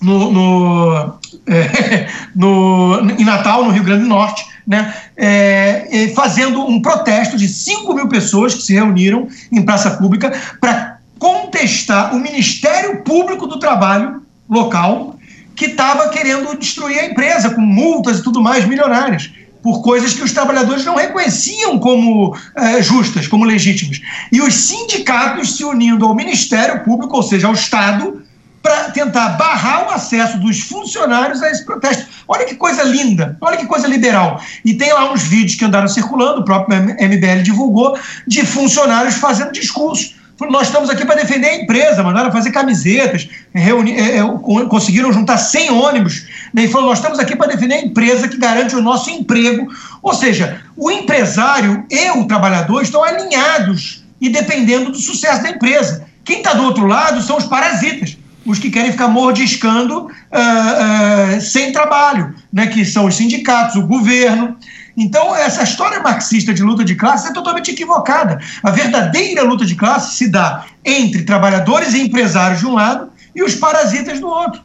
no, 0.00 0.32
no, 0.32 1.18
é, 1.46 2.08
no, 2.34 3.10
em 3.18 3.24
Natal, 3.24 3.64
no 3.64 3.70
Rio 3.70 3.84
Grande 3.84 4.02
do 4.02 4.08
Norte, 4.08 4.44
né, 4.66 4.94
é, 5.16 6.12
fazendo 6.14 6.60
um 6.62 6.82
protesto 6.82 7.36
de 7.36 7.48
5 7.48 7.94
mil 7.94 8.08
pessoas 8.08 8.54
que 8.54 8.62
se 8.62 8.74
reuniram 8.74 9.26
em 9.50 9.62
praça 9.62 9.92
pública 9.92 10.30
para 10.60 10.98
contestar 11.18 12.14
o 12.14 12.20
Ministério 12.20 13.02
Público 13.02 13.46
do 13.46 13.58
Trabalho 13.58 14.22
local 14.48 15.16
que 15.56 15.66
estava 15.66 16.08
querendo 16.10 16.56
destruir 16.56 16.98
a 17.00 17.06
empresa 17.06 17.50
com 17.50 17.60
multas 17.60 18.18
e 18.18 18.22
tudo 18.22 18.40
mais 18.40 18.64
milionárias 18.64 19.32
por 19.62 19.82
coisas 19.82 20.14
que 20.14 20.22
os 20.22 20.32
trabalhadores 20.32 20.84
não 20.84 20.94
reconheciam 20.94 21.78
como 21.78 22.36
é, 22.54 22.80
justas, 22.80 23.26
como 23.26 23.44
legítimas. 23.44 24.00
E 24.30 24.40
os 24.40 24.54
sindicatos 24.54 25.56
se 25.56 25.64
unindo 25.64 26.06
ao 26.06 26.14
Ministério 26.14 26.84
Público, 26.84 27.16
ou 27.16 27.22
seja, 27.22 27.48
ao 27.48 27.54
Estado, 27.54 28.22
para 28.68 28.90
tentar 28.90 29.30
barrar 29.30 29.88
o 29.88 29.90
acesso 29.90 30.38
dos 30.38 30.60
funcionários 30.60 31.42
a 31.42 31.50
esse 31.50 31.64
protesto. 31.64 32.06
Olha 32.28 32.44
que 32.44 32.54
coisa 32.54 32.82
linda, 32.82 33.34
olha 33.40 33.56
que 33.56 33.64
coisa 33.64 33.88
liberal. 33.88 34.42
E 34.62 34.74
tem 34.74 34.92
lá 34.92 35.10
uns 35.10 35.22
vídeos 35.22 35.54
que 35.54 35.64
andaram 35.64 35.88
circulando, 35.88 36.42
o 36.42 36.44
próprio 36.44 36.78
MBL 36.78 37.42
divulgou, 37.42 37.98
de 38.26 38.44
funcionários 38.44 39.14
fazendo 39.14 39.52
discurso 39.52 40.18
nós 40.50 40.68
estamos 40.68 40.88
aqui 40.88 41.04
para 41.04 41.16
defender 41.16 41.48
a 41.48 41.56
empresa, 41.56 42.00
mandaram 42.00 42.30
fazer 42.30 42.52
camisetas, 42.52 43.28
reuni, 43.52 43.98
é, 43.98 44.18
é, 44.18 44.22
conseguiram 44.68 45.12
juntar 45.12 45.36
100 45.36 45.72
ônibus, 45.72 46.28
né, 46.54 46.62
e 46.62 46.68
falou, 46.68 46.90
nós 46.90 46.98
estamos 46.98 47.18
aqui 47.18 47.34
para 47.34 47.48
defender 47.48 47.74
a 47.74 47.80
empresa 47.80 48.28
que 48.28 48.36
garante 48.36 48.76
o 48.76 48.80
nosso 48.80 49.10
emprego. 49.10 49.66
Ou 50.00 50.14
seja, 50.14 50.60
o 50.76 50.92
empresário 50.92 51.84
e 51.90 52.10
o 52.12 52.24
trabalhador 52.28 52.82
estão 52.82 53.02
alinhados 53.02 54.04
e 54.20 54.28
dependendo 54.28 54.92
do 54.92 54.98
sucesso 54.98 55.42
da 55.42 55.50
empresa. 55.50 56.06
Quem 56.24 56.38
está 56.38 56.54
do 56.54 56.62
outro 56.62 56.86
lado 56.86 57.20
são 57.20 57.36
os 57.36 57.46
parasitas, 57.46 58.16
os 58.44 58.58
que 58.58 58.70
querem 58.70 58.92
ficar 58.92 59.08
mordiscando 59.08 60.06
uh, 60.06 60.08
uh, 60.08 61.40
sem 61.40 61.72
trabalho, 61.72 62.34
né, 62.52 62.66
que 62.66 62.84
são 62.84 63.06
os 63.06 63.16
sindicatos, 63.16 63.76
o 63.76 63.86
governo. 63.86 64.56
Então, 64.96 65.34
essa 65.34 65.62
história 65.62 66.00
marxista 66.00 66.52
de 66.52 66.62
luta 66.62 66.84
de 66.84 66.94
classe 66.94 67.28
é 67.28 67.32
totalmente 67.32 67.70
equivocada. 67.70 68.40
A 68.62 68.70
verdadeira 68.70 69.42
luta 69.42 69.64
de 69.64 69.74
classe 69.74 70.16
se 70.16 70.28
dá 70.28 70.64
entre 70.84 71.22
trabalhadores 71.22 71.94
e 71.94 72.00
empresários 72.00 72.60
de 72.60 72.66
um 72.66 72.74
lado 72.74 73.10
e 73.34 73.42
os 73.42 73.54
parasitas 73.54 74.18
do 74.18 74.26
outro. 74.26 74.60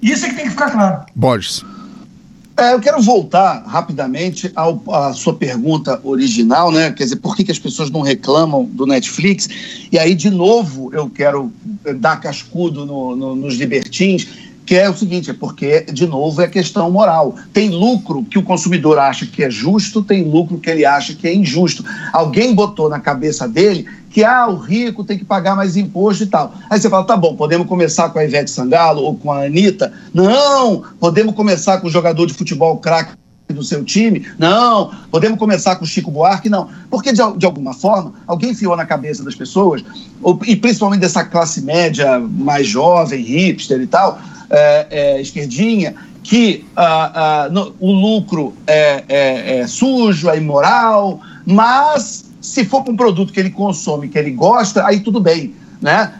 Isso 0.00 0.24
é 0.24 0.28
que 0.28 0.34
tem 0.36 0.44
que 0.44 0.50
ficar 0.50 0.70
claro. 0.70 1.04
Borges. 1.14 1.64
É, 2.58 2.72
eu 2.72 2.80
quero 2.80 3.02
voltar 3.02 3.62
rapidamente 3.66 4.50
ao, 4.56 4.82
à 4.90 5.12
sua 5.12 5.34
pergunta 5.34 6.00
original, 6.02 6.72
né? 6.72 6.90
Quer 6.90 7.04
dizer, 7.04 7.16
por 7.16 7.36
que, 7.36 7.44
que 7.44 7.52
as 7.52 7.58
pessoas 7.58 7.90
não 7.90 8.00
reclamam 8.00 8.64
do 8.64 8.86
Netflix? 8.86 9.46
E 9.92 9.98
aí, 9.98 10.14
de 10.14 10.30
novo, 10.30 10.90
eu 10.94 11.10
quero 11.10 11.52
dar 11.96 12.18
cascudo 12.18 12.86
no, 12.86 13.14
no, 13.14 13.36
nos 13.36 13.56
libertins 13.56 14.45
que 14.66 14.74
é 14.74 14.90
o 14.90 14.96
seguinte, 14.96 15.30
é 15.30 15.32
porque, 15.32 15.82
de 15.82 16.06
novo, 16.06 16.42
é 16.42 16.48
questão 16.48 16.90
moral. 16.90 17.36
Tem 17.52 17.70
lucro 17.70 18.24
que 18.24 18.36
o 18.36 18.42
consumidor 18.42 18.98
acha 18.98 19.24
que 19.24 19.44
é 19.44 19.48
justo, 19.48 20.02
tem 20.02 20.24
lucro 20.24 20.58
que 20.58 20.68
ele 20.68 20.84
acha 20.84 21.14
que 21.14 21.28
é 21.28 21.32
injusto. 21.32 21.84
Alguém 22.12 22.52
botou 22.52 22.88
na 22.88 22.98
cabeça 22.98 23.46
dele 23.46 23.86
que 24.10 24.24
ah, 24.24 24.48
o 24.48 24.56
rico 24.56 25.04
tem 25.04 25.16
que 25.16 25.24
pagar 25.24 25.54
mais 25.54 25.76
imposto 25.76 26.24
e 26.24 26.26
tal. 26.26 26.52
Aí 26.68 26.80
você 26.80 26.90
fala, 26.90 27.04
tá 27.04 27.16
bom, 27.16 27.36
podemos 27.36 27.68
começar 27.68 28.08
com 28.08 28.18
a 28.18 28.24
Ivete 28.24 28.50
Sangalo 28.50 29.02
ou 29.02 29.14
com 29.14 29.30
a 29.30 29.44
Anitta? 29.44 29.92
Não! 30.12 30.82
Podemos 30.98 31.34
começar 31.34 31.80
com 31.80 31.86
o 31.86 31.90
jogador 31.90 32.26
de 32.26 32.34
futebol 32.34 32.78
craque 32.78 33.12
do 33.48 33.62
seu 33.62 33.84
time? 33.84 34.26
Não. 34.38 34.90
Podemos 35.10 35.38
começar 35.38 35.76
com 35.76 35.84
o 35.84 35.86
Chico 35.86 36.10
Buarque? 36.10 36.48
Não. 36.48 36.68
Porque, 36.90 37.12
de, 37.12 37.20
de 37.36 37.46
alguma 37.46 37.72
forma, 37.72 38.14
alguém 38.26 38.50
enfiou 38.50 38.76
na 38.76 38.84
cabeça 38.84 39.22
das 39.22 39.34
pessoas, 39.34 39.84
ou, 40.22 40.40
e 40.46 40.56
principalmente 40.56 41.00
dessa 41.00 41.24
classe 41.24 41.60
média 41.62 42.18
mais 42.18 42.66
jovem, 42.66 43.22
hipster 43.22 43.80
e 43.80 43.86
tal, 43.86 44.18
é, 44.50 44.86
é, 44.90 45.20
esquerdinha, 45.20 45.94
que 46.22 46.64
ah, 46.76 47.44
ah, 47.44 47.48
no, 47.48 47.74
o 47.78 47.92
lucro 47.92 48.54
é, 48.66 49.04
é, 49.08 49.58
é, 49.58 49.66
sujo, 49.66 50.28
é 50.28 50.36
imoral, 50.36 51.20
mas 51.44 52.24
se 52.40 52.64
for 52.64 52.82
para 52.82 52.92
um 52.92 52.96
produto 52.96 53.32
que 53.32 53.40
ele 53.40 53.50
consome, 53.50 54.08
que 54.08 54.18
ele 54.18 54.30
gosta, 54.30 54.84
aí 54.86 55.00
tudo 55.00 55.20
bem. 55.20 55.54
Né? 55.80 56.10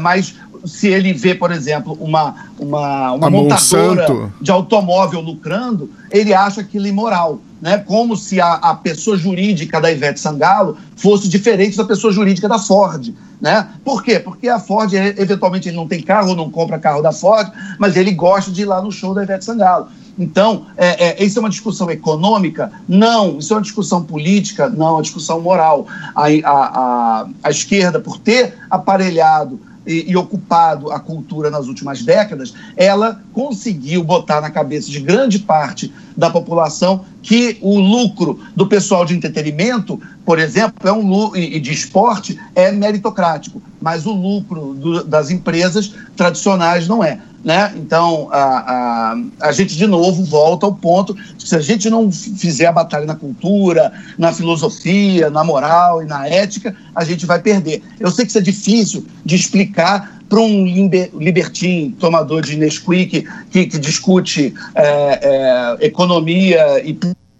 Mas 0.00 0.34
se 0.64 0.88
ele 0.88 1.12
vê, 1.12 1.34
por 1.34 1.50
exemplo, 1.50 1.96
uma, 2.00 2.34
uma, 2.58 3.12
uma 3.12 3.30
montadora 3.30 4.08
Monsanto. 4.08 4.32
de 4.40 4.50
automóvel 4.50 5.20
lucrando, 5.20 5.90
ele 6.10 6.32
acha 6.32 6.60
aquilo 6.60 6.86
imoral. 6.86 7.40
Né, 7.60 7.78
como 7.78 8.16
se 8.16 8.40
a, 8.40 8.52
a 8.54 8.74
pessoa 8.74 9.16
jurídica 9.16 9.80
da 9.80 9.90
Ivete 9.90 10.20
Sangalo 10.20 10.76
fosse 10.96 11.28
diferente 11.28 11.76
da 11.76 11.84
pessoa 11.84 12.12
jurídica 12.12 12.48
da 12.48 12.58
Ford. 12.58 13.12
Né? 13.40 13.68
Por 13.84 14.02
quê? 14.02 14.20
Porque 14.20 14.48
a 14.48 14.60
Ford, 14.60 14.92
eventualmente, 14.92 15.68
ele 15.68 15.76
não 15.76 15.88
tem 15.88 16.00
carro, 16.00 16.36
não 16.36 16.50
compra 16.50 16.78
carro 16.78 17.02
da 17.02 17.12
Ford, 17.12 17.50
mas 17.78 17.96
ele 17.96 18.12
gosta 18.12 18.52
de 18.52 18.62
ir 18.62 18.64
lá 18.64 18.80
no 18.80 18.92
show 18.92 19.12
da 19.12 19.24
Ivete 19.24 19.44
Sangalo. 19.44 19.88
Então, 20.18 20.66
é, 20.76 21.22
é, 21.22 21.24
isso 21.24 21.38
é 21.38 21.40
uma 21.40 21.48
discussão 21.48 21.88
econômica? 21.90 22.72
Não. 22.88 23.38
Isso 23.38 23.52
é 23.52 23.56
uma 23.56 23.62
discussão 23.62 24.02
política? 24.02 24.68
Não, 24.68 24.88
é 24.88 24.92
uma 24.92 25.02
discussão 25.02 25.40
moral. 25.40 25.86
A, 26.14 26.24
a, 26.24 26.30
a, 26.44 27.28
a 27.44 27.50
esquerda, 27.50 28.00
por 28.00 28.18
ter 28.18 28.54
aparelhado 28.68 29.60
e, 29.88 30.10
e, 30.10 30.16
ocupado 30.16 30.92
a 30.92 31.00
cultura 31.00 31.50
nas 31.50 31.66
últimas 31.66 32.02
décadas, 32.02 32.52
ela 32.76 33.22
conseguiu 33.32 34.04
botar 34.04 34.40
na 34.42 34.50
cabeça 34.50 34.90
de 34.90 35.00
grande 35.00 35.38
parte 35.38 35.92
da 36.14 36.28
população 36.28 37.04
que 37.22 37.56
o 37.62 37.80
lucro 37.80 38.38
do 38.54 38.66
pessoal 38.66 39.06
de 39.06 39.16
entretenimento, 39.16 40.00
por 40.26 40.38
exemplo, 40.38 40.86
é 40.86 40.92
um 40.92 41.34
e 41.34 41.58
de 41.58 41.72
esporte 41.72 42.38
é 42.54 42.70
meritocrático, 42.70 43.62
mas 43.80 44.06
o 44.06 44.12
lucro 44.12 44.74
do, 44.74 45.04
das 45.04 45.30
empresas 45.30 45.92
tradicionais 46.16 46.88
não 46.88 47.02
é. 47.02 47.20
Né? 47.44 47.72
Então, 47.76 48.28
a, 48.32 48.38
a, 48.38 49.16
a 49.40 49.52
gente 49.52 49.76
de 49.76 49.86
novo 49.86 50.24
volta 50.24 50.66
ao 50.66 50.74
ponto 50.74 51.14
de 51.14 51.48
se 51.48 51.54
a 51.54 51.60
gente 51.60 51.88
não 51.88 52.10
fizer 52.10 52.66
a 52.66 52.72
batalha 52.72 53.06
na 53.06 53.14
cultura, 53.14 53.92
na 54.18 54.32
filosofia, 54.32 55.30
na 55.30 55.44
moral 55.44 56.02
e 56.02 56.06
na 56.06 56.26
ética, 56.26 56.74
a 56.94 57.04
gente 57.04 57.24
vai 57.24 57.40
perder. 57.40 57.82
Eu 58.00 58.10
sei 58.10 58.24
que 58.24 58.30
isso 58.30 58.38
é 58.38 58.42
difícil 58.42 59.06
de 59.24 59.36
explicar 59.36 60.18
para 60.28 60.40
um 60.40 60.64
libertino 60.64 61.92
tomador 61.92 62.42
de 62.42 62.56
Nesquik 62.56 63.26
que, 63.50 63.66
que 63.66 63.78
discute 63.78 64.52
é, 64.74 65.76
é, 65.80 65.86
economia 65.86 66.84
e 66.84 66.98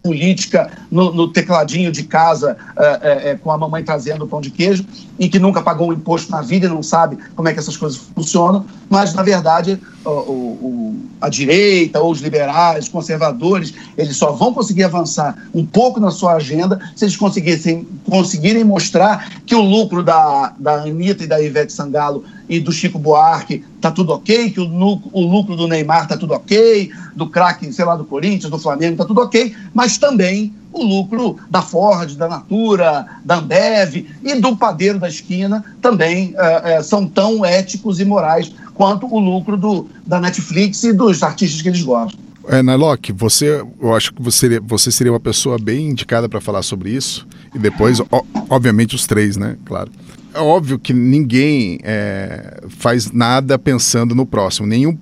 política 0.08 0.70
no, 0.90 1.12
no 1.12 1.28
tecladinho 1.28 1.92
de 1.92 2.02
casa 2.02 2.56
é, 2.78 3.30
é, 3.30 3.34
com 3.34 3.50
a 3.50 3.58
mamãe 3.58 3.84
trazendo 3.84 4.24
o 4.24 4.26
pão 4.26 4.40
de 4.40 4.50
queijo 4.50 4.86
e 5.18 5.28
que 5.28 5.38
nunca 5.38 5.60
pagou 5.60 5.90
um 5.90 5.92
imposto 5.92 6.30
na 6.30 6.40
vida 6.40 6.64
e 6.64 6.68
não 6.68 6.82
sabe 6.82 7.18
como 7.36 7.46
é 7.46 7.52
que 7.52 7.58
essas 7.58 7.76
coisas 7.76 8.00
funcionam, 8.14 8.64
mas 8.88 9.12
na 9.12 9.22
verdade 9.22 9.78
o, 10.02 10.10
o, 10.10 10.96
a 11.20 11.28
direita 11.28 12.00
ou 12.00 12.10
os 12.10 12.20
liberais, 12.20 12.86
os 12.86 12.90
conservadores, 12.90 13.74
eles 13.98 14.16
só 14.16 14.32
vão 14.32 14.54
conseguir 14.54 14.84
avançar 14.84 15.36
um 15.54 15.66
pouco 15.66 16.00
na 16.00 16.10
sua 16.10 16.36
agenda 16.36 16.80
se 16.96 17.04
eles 17.04 17.16
conseguissem, 17.16 17.86
conseguirem 18.08 18.64
mostrar 18.64 19.30
que 19.44 19.54
o 19.54 19.60
lucro 19.60 20.02
da, 20.02 20.54
da 20.58 20.84
Anitta 20.84 21.24
e 21.24 21.26
da 21.26 21.38
Ivete 21.38 21.72
Sangalo 21.72 22.24
e 22.48 22.58
do 22.58 22.72
Chico 22.72 22.98
Buarque 22.98 23.64
tá 23.80 23.90
tudo 23.90 24.12
ok, 24.12 24.50
que 24.50 24.60
o, 24.60 25.02
o 25.12 25.20
lucro 25.20 25.54
do 25.56 25.68
Neymar 25.68 26.08
tá 26.08 26.16
tudo 26.16 26.34
ok, 26.34 26.90
do 27.14 27.28
craque, 27.28 27.72
sei 27.72 27.84
lá, 27.84 27.94
do 27.96 28.04
Corinthians, 28.04 28.50
do 28.50 28.58
Flamengo 28.58 28.96
tá 28.96 29.04
tudo 29.04 29.20
ok, 29.20 29.54
mas 29.74 29.98
também 29.98 30.52
o 30.72 30.82
lucro 30.82 31.36
da 31.50 31.62
Ford, 31.62 32.14
da 32.16 32.28
Natura, 32.28 33.06
da 33.24 33.36
Ambev 33.36 34.06
e 34.22 34.34
do 34.36 34.56
padeiro 34.56 34.98
da 34.98 35.08
esquina 35.08 35.64
também 35.80 36.34
é, 36.36 36.74
é, 36.74 36.82
são 36.82 37.06
tão 37.06 37.44
éticos 37.44 38.00
e 38.00 38.04
morais 38.04 38.52
quanto 38.74 39.12
o 39.12 39.18
lucro 39.18 39.56
do, 39.56 39.86
da 40.06 40.20
Netflix 40.20 40.84
e 40.84 40.92
dos 40.92 41.22
artistas 41.22 41.62
que 41.62 41.68
eles 41.68 41.82
gostam. 41.82 42.27
É, 42.48 42.62
Nalok, 42.62 43.12
você, 43.12 43.62
eu 43.80 43.94
acho 43.94 44.14
que 44.14 44.22
você, 44.22 44.58
você 44.58 44.90
seria 44.90 45.12
uma 45.12 45.20
pessoa 45.20 45.58
bem 45.58 45.90
indicada 45.90 46.28
para 46.28 46.40
falar 46.40 46.62
sobre 46.62 46.90
isso. 46.90 47.28
E 47.54 47.58
depois, 47.58 48.00
o, 48.00 48.06
obviamente, 48.48 48.94
os 48.94 49.06
três, 49.06 49.36
né? 49.36 49.56
Claro. 49.66 49.90
É 50.32 50.40
óbvio 50.40 50.78
que 50.78 50.94
ninguém 50.94 51.78
é, 51.82 52.62
faz 52.68 53.12
nada 53.12 53.58
pensando 53.58 54.14
no 54.14 54.24
próximo. 54.24 54.66
Nenhum, 54.66 54.96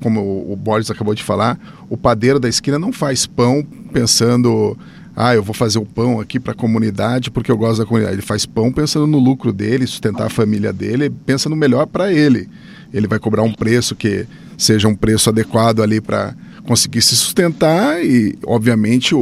como 0.00 0.50
o 0.50 0.54
Boris 0.54 0.90
acabou 0.90 1.14
de 1.14 1.24
falar, 1.24 1.58
o 1.90 1.96
padeiro 1.96 2.38
da 2.38 2.48
esquina 2.48 2.78
não 2.78 2.92
faz 2.92 3.26
pão 3.26 3.66
pensando 3.92 4.76
ah, 5.14 5.34
eu 5.34 5.42
vou 5.42 5.54
fazer 5.54 5.78
o 5.78 5.84
pão 5.84 6.20
aqui 6.20 6.40
para 6.40 6.52
a 6.52 6.56
comunidade 6.56 7.30
porque 7.30 7.52
eu 7.52 7.56
gosto 7.56 7.80
da 7.80 7.86
comunidade. 7.86 8.14
Ele 8.14 8.22
faz 8.22 8.46
pão 8.46 8.72
pensando 8.72 9.06
no 9.06 9.18
lucro 9.18 9.52
dele, 9.52 9.86
sustentar 9.86 10.26
a 10.26 10.30
família 10.30 10.72
dele, 10.72 11.10
pensa 11.10 11.48
no 11.48 11.56
melhor 11.56 11.86
para 11.86 12.12
ele. 12.12 12.48
Ele 12.92 13.06
vai 13.06 13.18
cobrar 13.18 13.42
um 13.42 13.52
preço 13.52 13.94
que 13.94 14.26
seja 14.56 14.88
um 14.88 14.94
preço 14.94 15.28
adequado 15.28 15.80
ali 15.80 16.00
para 16.00 16.34
conseguir 16.66 17.02
se 17.02 17.16
sustentar 17.16 18.04
e, 18.04 18.38
obviamente, 18.44 19.14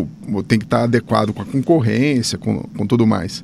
tem 0.46 0.58
que 0.58 0.64
estar 0.64 0.84
adequado 0.84 1.32
com 1.32 1.42
a 1.42 1.44
concorrência, 1.44 2.38
com, 2.38 2.58
com 2.76 2.86
tudo 2.86 3.06
mais. 3.06 3.42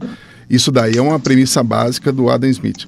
Isso 0.49 0.71
daí 0.71 0.97
é 0.97 1.03
uma 1.03 1.19
premissa 1.19 1.63
básica 1.63 2.13
do 2.13 2.31
Adam 2.31 2.49
Smith. 2.51 2.87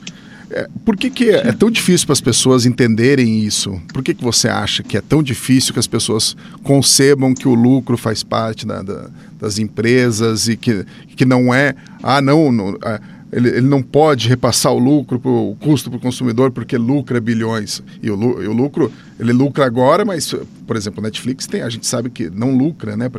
É, 0.50 0.66
por 0.84 0.96
que, 0.96 1.10
que 1.10 1.30
é, 1.30 1.48
é 1.48 1.52
tão 1.52 1.70
difícil 1.70 2.06
para 2.06 2.14
as 2.14 2.20
pessoas 2.20 2.64
entenderem 2.64 3.40
isso? 3.40 3.80
Por 3.92 4.02
que, 4.02 4.14
que 4.14 4.24
você 4.24 4.48
acha 4.48 4.82
que 4.82 4.96
é 4.96 5.00
tão 5.00 5.22
difícil 5.22 5.74
que 5.74 5.78
as 5.78 5.86
pessoas 5.86 6.34
concebam 6.62 7.34
que 7.34 7.46
o 7.46 7.54
lucro 7.54 7.98
faz 7.98 8.22
parte 8.22 8.66
da, 8.66 8.82
da, 8.82 9.10
das 9.38 9.58
empresas 9.58 10.48
e 10.48 10.56
que, 10.56 10.86
que 11.16 11.24
não 11.24 11.52
é. 11.52 11.74
Ah, 12.02 12.22
não. 12.22 12.50
não 12.50 12.78
é, 12.82 13.00
ele, 13.32 13.48
ele 13.48 13.66
não 13.66 13.82
pode 13.82 14.28
repassar 14.28 14.72
o 14.72 14.78
lucro, 14.78 15.18
pro, 15.18 15.50
o 15.50 15.56
custo 15.56 15.90
para 15.90 15.98
o 15.98 16.00
consumidor, 16.00 16.50
porque 16.50 16.76
lucra 16.76 17.20
bilhões. 17.20 17.82
E 18.02 18.10
o, 18.10 18.42
e 18.42 18.46
o 18.46 18.52
lucro, 18.52 18.92
ele 19.18 19.32
lucra 19.32 19.66
agora, 19.66 20.04
mas, 20.04 20.34
por 20.66 20.76
exemplo, 20.76 21.02
Netflix 21.02 21.46
tem, 21.46 21.62
a 21.62 21.68
gente 21.68 21.86
sabe 21.86 22.10
que 22.10 22.30
não 22.30 22.56
lucra, 22.56 22.96
né? 22.96 23.10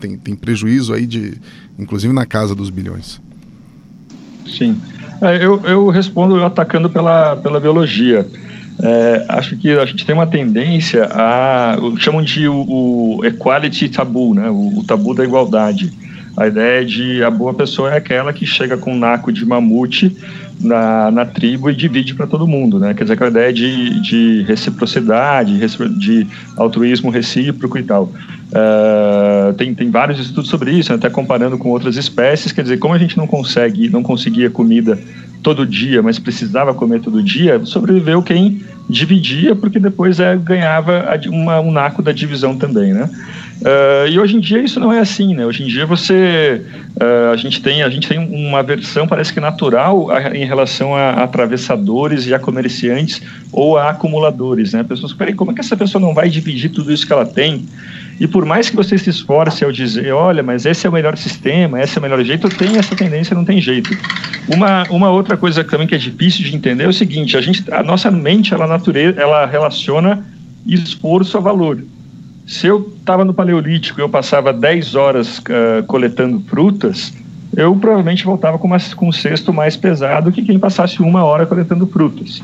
Tem, 0.00 0.16
tem 0.16 0.36
prejuízo 0.36 0.94
aí 0.94 1.06
de, 1.06 1.34
inclusive 1.78 2.12
na 2.12 2.26
casa 2.26 2.54
dos 2.54 2.70
bilhões. 2.70 3.20
Sim. 4.46 4.80
É, 5.20 5.36
eu, 5.36 5.60
eu 5.64 5.88
respondo 5.88 6.44
atacando 6.44 6.90
pela, 6.90 7.36
pela 7.36 7.60
biologia. 7.60 8.26
É, 8.82 9.26
acho 9.28 9.56
que 9.56 9.70
a 9.70 9.84
gente 9.86 10.04
tem 10.04 10.14
uma 10.14 10.26
tendência 10.26 11.08
a. 11.12 11.76
chamam 11.98 12.22
de 12.22 12.48
o, 12.48 13.18
o 13.18 13.24
equality 13.24 13.88
tabu, 13.88 14.34
né? 14.34 14.48
O, 14.50 14.78
o, 14.78 14.84
tabu 14.84 15.14
da 15.14 15.22
igualdade. 15.22 15.92
A 16.36 16.46
ideia 16.46 16.84
de 16.84 17.22
a 17.22 17.30
boa 17.30 17.52
pessoa 17.52 17.92
é 17.92 17.96
aquela 17.96 18.32
que 18.32 18.46
chega 18.46 18.76
com 18.76 18.94
um 18.94 18.98
naco 18.98 19.30
de 19.30 19.44
mamute 19.44 20.16
na, 20.60 21.10
na 21.10 21.26
tribo 21.26 21.70
e 21.70 21.74
divide 21.74 22.14
para 22.14 22.26
todo 22.26 22.46
mundo, 22.46 22.78
né? 22.78 22.94
Quer 22.94 23.04
dizer, 23.04 23.14
aquela 23.14 23.30
ideia 23.30 23.52
de, 23.52 24.00
de 24.00 24.42
reciprocidade, 24.42 25.58
de 25.98 26.26
altruísmo 26.56 27.10
recíproco 27.10 27.78
e 27.78 27.82
tal. 27.82 28.04
Uh, 28.04 29.52
tem, 29.54 29.74
tem 29.74 29.90
vários 29.90 30.20
estudos 30.20 30.50
sobre 30.50 30.72
isso, 30.72 30.90
né? 30.90 30.96
até 30.96 31.10
comparando 31.10 31.58
com 31.58 31.70
outras 31.70 31.96
espécies. 31.96 32.52
Quer 32.52 32.62
dizer, 32.62 32.78
como 32.78 32.94
a 32.94 32.98
gente 32.98 33.16
não 33.16 33.26
consegue, 33.26 33.88
não 33.88 34.02
conseguia 34.02 34.50
comida 34.50 34.98
todo 35.42 35.66
dia, 35.66 36.02
mas 36.02 36.18
precisava 36.18 36.72
comer 36.72 37.00
todo 37.00 37.22
dia, 37.22 37.60
sobreviveu 37.64 38.22
quem 38.22 38.62
dividia, 38.88 39.56
porque 39.56 39.78
depois 39.78 40.20
é, 40.20 40.36
ganhava 40.36 41.04
uma, 41.26 41.60
um 41.60 41.72
naco 41.72 42.02
da 42.02 42.12
divisão 42.12 42.56
também, 42.56 42.92
né? 42.92 43.10
Uh, 43.62 44.08
e 44.08 44.18
hoje 44.18 44.36
em 44.36 44.40
dia 44.40 44.60
isso 44.60 44.80
não 44.80 44.92
é 44.92 44.98
assim, 44.98 45.34
né? 45.34 45.46
Hoje 45.46 45.62
em 45.62 45.66
dia 45.68 45.86
você, 45.86 46.60
uh, 46.96 47.30
a 47.32 47.36
gente 47.36 47.62
tem, 47.62 47.80
a 47.84 47.88
gente 47.88 48.08
tem 48.08 48.18
uma 48.18 48.60
versão 48.60 49.06
parece 49.06 49.32
que 49.32 49.38
natural 49.38 50.10
a, 50.10 50.36
em 50.36 50.44
relação 50.44 50.96
a, 50.96 51.22
atravessadores 51.22 52.26
e 52.26 52.34
a 52.34 52.40
comerciantes 52.40 53.22
ou 53.52 53.78
a 53.78 53.90
acumuladores, 53.90 54.72
né? 54.72 54.82
Pessoas, 54.82 55.12
peraí, 55.12 55.32
como 55.32 55.52
é 55.52 55.54
que 55.54 55.60
essa 55.60 55.76
pessoa 55.76 56.02
não 56.02 56.12
vai 56.12 56.28
dividir 56.28 56.70
tudo 56.70 56.92
isso 56.92 57.06
que 57.06 57.12
ela 57.12 57.24
tem? 57.24 57.64
E 58.18 58.26
por 58.26 58.44
mais 58.44 58.68
que 58.68 58.74
você 58.74 58.98
se 58.98 59.10
esforce 59.10 59.64
ao 59.64 59.70
dizer, 59.70 60.12
olha, 60.12 60.42
mas 60.42 60.66
esse 60.66 60.84
é 60.84 60.90
o 60.90 60.92
melhor 60.92 61.16
sistema, 61.16 61.80
esse 61.80 61.96
é 61.96 62.00
o 62.00 62.02
melhor 62.02 62.22
jeito, 62.24 62.48
tem 62.48 62.78
essa 62.78 62.96
tendência, 62.96 63.34
não 63.34 63.44
tem 63.44 63.60
jeito. 63.60 63.96
Uma, 64.48 64.82
uma 64.90 65.10
outra 65.10 65.36
coisa 65.36 65.62
também 65.62 65.86
que 65.86 65.94
é 65.94 65.98
difícil 65.98 66.44
de 66.44 66.56
entender 66.56 66.82
é 66.84 66.88
o 66.88 66.92
seguinte: 66.92 67.36
a, 67.36 67.40
gente, 67.40 67.62
a 67.72 67.82
nossa 67.82 68.10
mente, 68.10 68.52
ela, 68.52 68.66
natureza, 68.66 69.20
ela 69.20 69.46
relaciona 69.46 70.26
esforço 70.66 71.38
a 71.38 71.40
valor. 71.40 71.82
Se 72.46 72.66
eu 72.66 72.92
estava 72.98 73.24
no 73.24 73.32
Paleolítico 73.32 74.00
e 74.00 74.02
eu 74.02 74.08
passava 74.08 74.52
10 74.52 74.94
horas 74.94 75.38
uh, 75.38 75.82
coletando 75.86 76.40
frutas, 76.40 77.12
eu 77.56 77.74
provavelmente 77.76 78.24
voltava 78.24 78.58
com, 78.58 78.66
uma, 78.66 78.78
com 78.96 79.08
um 79.08 79.12
cesto 79.12 79.52
mais 79.52 79.76
pesado 79.76 80.32
que 80.32 80.42
quem 80.42 80.58
passasse 80.58 81.00
uma 81.00 81.22
hora 81.24 81.46
coletando 81.46 81.86
frutas. 81.86 82.42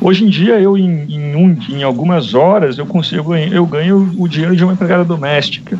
Hoje 0.00 0.24
em 0.24 0.28
dia, 0.28 0.58
eu 0.58 0.78
em, 0.78 1.04
em, 1.12 1.36
um, 1.36 1.56
em 1.68 1.82
algumas 1.82 2.34
horas, 2.34 2.78
eu 2.78 2.86
consigo 2.86 3.34
eu 3.34 3.66
ganho 3.66 4.14
o 4.18 4.28
dinheiro 4.28 4.56
de 4.56 4.64
uma 4.64 4.72
empregada 4.72 5.04
doméstica, 5.04 5.78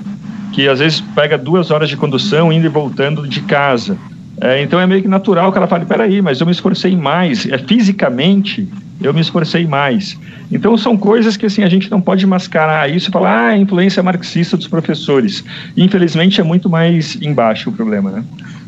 que 0.53 0.69
às 0.69 0.79
vezes 0.79 1.01
pega 1.01 1.39
duas 1.39 1.71
horas 1.71 1.89
de 1.89 1.97
condução 1.97 2.53
indo 2.53 2.67
e 2.67 2.69
voltando 2.69 3.27
de 3.27 3.41
casa. 3.43 3.97
É, 4.41 4.63
então 4.63 4.81
é 4.81 4.87
meio 4.87 5.03
que 5.03 5.09
natural 5.09 5.53
que 5.53 5.59
ela 5.59 5.67
fale, 5.67 5.85
peraí, 5.85 6.21
mas 6.21 6.41
eu 6.41 6.47
me 6.47 6.53
esforcei 6.53 6.97
mais, 6.97 7.47
é, 7.47 7.59
fisicamente 7.59 8.69
eu 9.01 9.15
me 9.15 9.21
esforcei 9.21 9.67
mais. 9.67 10.19
Então 10.51 10.77
são 10.77 10.97
coisas 10.97 11.37
que 11.37 11.47
assim 11.47 11.63
a 11.63 11.69
gente 11.69 11.91
não 11.91 12.01
pode 12.01 12.27
mascarar 12.27 12.91
isso 12.91 13.09
e 13.09 13.13
falar, 13.13 13.31
ah, 13.31 13.49
a 13.49 13.57
influência 13.57 14.03
marxista 14.03 14.57
dos 14.57 14.69
professores. 14.69 15.45
Infelizmente 15.77 16.41
é 16.41 16.45
muito 16.45 16.69
mais 16.69 17.17
embaixo 17.21 17.71
o 17.71 17.73
problema, 17.73 18.11
né? 18.11 18.25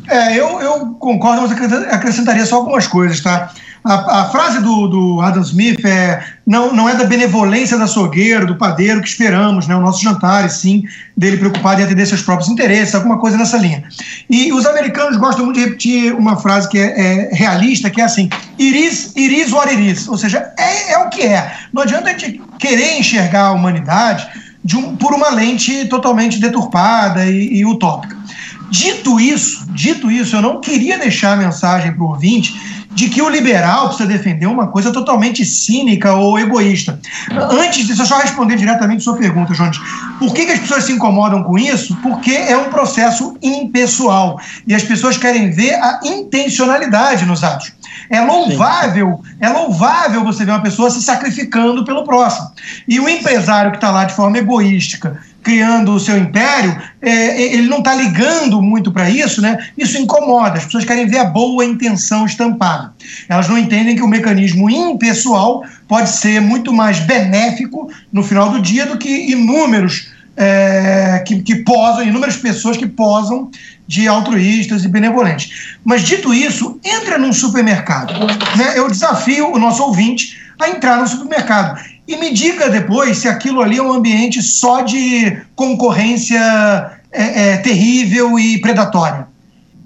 É, 0.09 0.37
eu, 0.37 0.59
eu 0.59 0.87
concordo, 0.99 1.41
mas 1.41 1.51
acrescentaria 1.91 2.45
só 2.45 2.57
algumas 2.57 2.87
coisas, 2.87 3.21
tá? 3.21 3.53
A, 3.83 4.21
a, 4.21 4.25
frase 4.29 4.61
do, 4.61 4.87
do, 4.87 5.21
Adam 5.21 5.41
Smith 5.41 5.83
é 5.83 6.23
não, 6.47 6.73
não 6.73 6.87
é 6.87 6.95
da 6.95 7.03
benevolência 7.03 7.77
da 7.77 7.83
açougueiro, 7.83 8.47
do 8.47 8.55
padeiro 8.55 9.01
que 9.01 9.07
esperamos, 9.07 9.67
né, 9.67 9.75
o 9.75 9.81
nosso 9.81 10.01
jantar, 10.01 10.45
e 10.45 10.49
sim 10.49 10.83
dele 11.17 11.37
preocupado 11.37 11.81
em 11.81 11.83
atender 11.83 12.05
seus 12.05 12.21
próprios 12.21 12.49
interesses, 12.49 12.95
alguma 12.95 13.19
coisa 13.19 13.37
nessa 13.37 13.57
linha. 13.57 13.83
E 14.29 14.53
os 14.53 14.65
americanos 14.65 15.17
gostam 15.17 15.45
muito 15.45 15.59
de 15.59 15.65
repetir 15.65 16.13
uma 16.13 16.37
frase 16.37 16.69
que 16.69 16.77
é, 16.77 16.99
é 16.99 17.29
realista, 17.33 17.89
que 17.89 17.99
é 17.99 18.05
assim, 18.05 18.29
iris, 18.57 19.13
iris 19.17 19.51
or 19.51 19.71
iris, 19.71 20.07
ou 20.07 20.17
seja, 20.17 20.53
é, 20.57 20.93
é 20.93 20.97
o 20.99 21.09
que 21.09 21.23
é. 21.23 21.53
Não 21.73 21.83
adianta 21.83 22.09
a 22.09 22.17
gente 22.17 22.41
querer 22.59 22.97
enxergar 22.97 23.47
a 23.47 23.51
humanidade 23.51 24.25
um, 24.73 24.95
por 24.95 25.13
uma 25.13 25.29
lente 25.29 25.85
totalmente 25.85 26.39
deturpada 26.39 27.25
e, 27.25 27.57
e 27.57 27.65
utópica. 27.65 28.15
Dito 28.71 29.19
isso, 29.19 29.67
dito 29.71 30.09
isso, 30.09 30.35
eu 30.35 30.41
não 30.41 30.59
queria 30.59 30.97
deixar 30.97 31.33
a 31.33 31.35
mensagem 31.35 31.93
para 31.93 32.03
o 32.03 32.07
ouvinte 32.07 32.53
de 32.93 33.09
que 33.09 33.21
o 33.21 33.29
liberal 33.29 33.87
precisa 33.87 34.07
defender 34.07 34.45
uma 34.45 34.67
coisa 34.67 34.91
totalmente 34.91 35.43
cínica 35.45 36.13
ou 36.13 36.37
egoísta. 36.39 36.99
Antes 37.51 37.87
disso, 37.87 38.01
eu 38.01 38.05
só 38.05 38.19
responder 38.19 38.55
diretamente 38.55 39.03
sua 39.03 39.17
pergunta, 39.17 39.53
Jones. 39.53 39.79
Por 40.19 40.33
que, 40.33 40.45
que 40.45 40.51
as 40.51 40.59
pessoas 40.59 40.83
se 40.83 40.91
incomodam 40.91 41.43
com 41.43 41.57
isso? 41.57 41.95
Porque 41.97 42.31
é 42.31 42.55
um 42.55 42.69
processo 42.69 43.35
impessoal 43.41 44.39
e 44.67 44.75
as 44.75 44.83
pessoas 44.83 45.17
querem 45.17 45.51
ver 45.51 45.73
a 45.73 45.99
intencionalidade 46.03 47.25
nos 47.25 47.43
atos. 47.43 47.73
É 48.09 48.21
louvável, 48.21 49.21
é 49.39 49.49
louvável 49.49 50.23
você 50.23 50.45
ver 50.45 50.51
uma 50.51 50.61
pessoa 50.61 50.89
se 50.89 51.01
sacrificando 51.01 51.83
pelo 51.83 52.03
próximo. 52.03 52.51
E 52.87 52.99
o 52.99 53.09
empresário 53.09 53.71
que 53.71 53.77
está 53.77 53.89
lá 53.89 54.05
de 54.05 54.13
forma 54.13 54.37
egoística 54.37 55.19
criando 55.43 55.93
o 55.93 55.99
seu 55.99 56.17
império, 56.17 56.81
é, 57.01 57.11
é 57.11 57.53
ele 57.53 57.67
não 57.67 57.79
está 57.79 57.93
ligando 57.93 58.61
muito 58.61 58.91
para 58.91 59.09
isso, 59.09 59.41
né? 59.41 59.57
Isso 59.77 59.97
incomoda. 59.97 60.57
As 60.57 60.65
pessoas 60.65 60.85
querem 60.85 61.05
ver 61.05 61.19
a 61.19 61.25
boa 61.25 61.65
intenção 61.65 62.25
estampada. 62.25 62.93
Elas 63.27 63.47
não 63.49 63.57
entendem 63.57 63.95
que 63.95 64.01
o 64.01 64.07
mecanismo 64.07 64.69
impessoal 64.69 65.63
pode 65.87 66.09
ser 66.09 66.39
muito 66.39 66.71
mais 66.71 66.99
benéfico 66.99 67.91
no 68.11 68.23
final 68.23 68.49
do 68.49 68.61
dia 68.61 68.85
do 68.85 68.97
que 68.97 69.31
inúmeros 69.31 70.11
é, 70.35 71.23
que, 71.27 71.41
que 71.41 71.57
posam, 71.57 72.03
inúmeras 72.03 72.37
pessoas 72.37 72.77
que 72.77 72.87
posam 72.87 73.51
de 73.87 74.07
altruístas 74.07 74.83
e 74.83 74.87
benevolentes. 74.87 75.77
Mas 75.83 76.01
dito 76.03 76.33
isso, 76.33 76.79
entra 76.83 77.17
num 77.17 77.33
supermercado. 77.33 78.13
Né? 78.57 78.73
Eu 78.75 78.89
desafio 78.89 79.51
o 79.51 79.59
nosso 79.59 79.83
ouvinte 79.83 80.41
a 80.59 80.69
entrar 80.69 80.97
no 80.97 81.07
supermercado 81.07 81.79
e 82.07 82.17
me 82.17 82.33
diga 82.33 82.69
depois 82.69 83.17
se 83.17 83.27
aquilo 83.27 83.61
ali 83.61 83.77
é 83.77 83.81
um 83.81 83.93
ambiente 83.93 84.41
só 84.41 84.81
de 84.81 85.41
concorrência 85.55 86.39
é, 87.11 87.51
é, 87.51 87.57
terrível 87.57 88.37
e 88.37 88.59
predatória. 88.59 89.27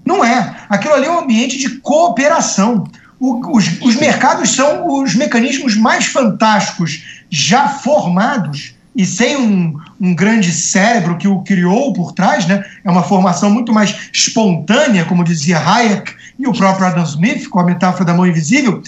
Não 0.05 0.23
é. 0.23 0.55
Aquilo 0.69 0.93
ali 0.93 1.05
é 1.05 1.11
um 1.11 1.19
ambiente 1.19 1.57
de 1.57 1.69
cooperação. 1.79 2.85
O, 3.19 3.55
os, 3.55 3.81
os 3.81 3.95
mercados 3.95 4.49
são 4.49 5.01
os 5.01 5.15
mecanismos 5.15 5.75
mais 5.75 6.05
fantásticos 6.05 7.03
já 7.29 7.67
formados 7.67 8.75
e 8.97 9.05
sem 9.05 9.37
um, 9.37 9.77
um, 10.01 10.15
grande 10.15 10.51
cérebro 10.51 11.17
que 11.17 11.27
o 11.27 11.43
criou 11.43 11.93
por 11.93 12.13
trás, 12.13 12.47
né? 12.47 12.65
é 12.83 12.89
uma 12.89 13.03
formação 13.03 13.51
muito 13.51 13.71
mais 13.71 14.09
espontânea, 14.11 15.05
como 15.05 15.23
dizia 15.23 15.59
Hayek 15.59 16.15
e 16.39 16.47
o 16.47 16.51
próprio 16.51 16.87
Adam 16.87 17.03
Smith, 17.03 17.47
com 17.47 17.59
a 17.59 17.63
metáfora 17.63 18.05
da 18.05 18.13
mão 18.15 18.25
invisível, 18.25 18.81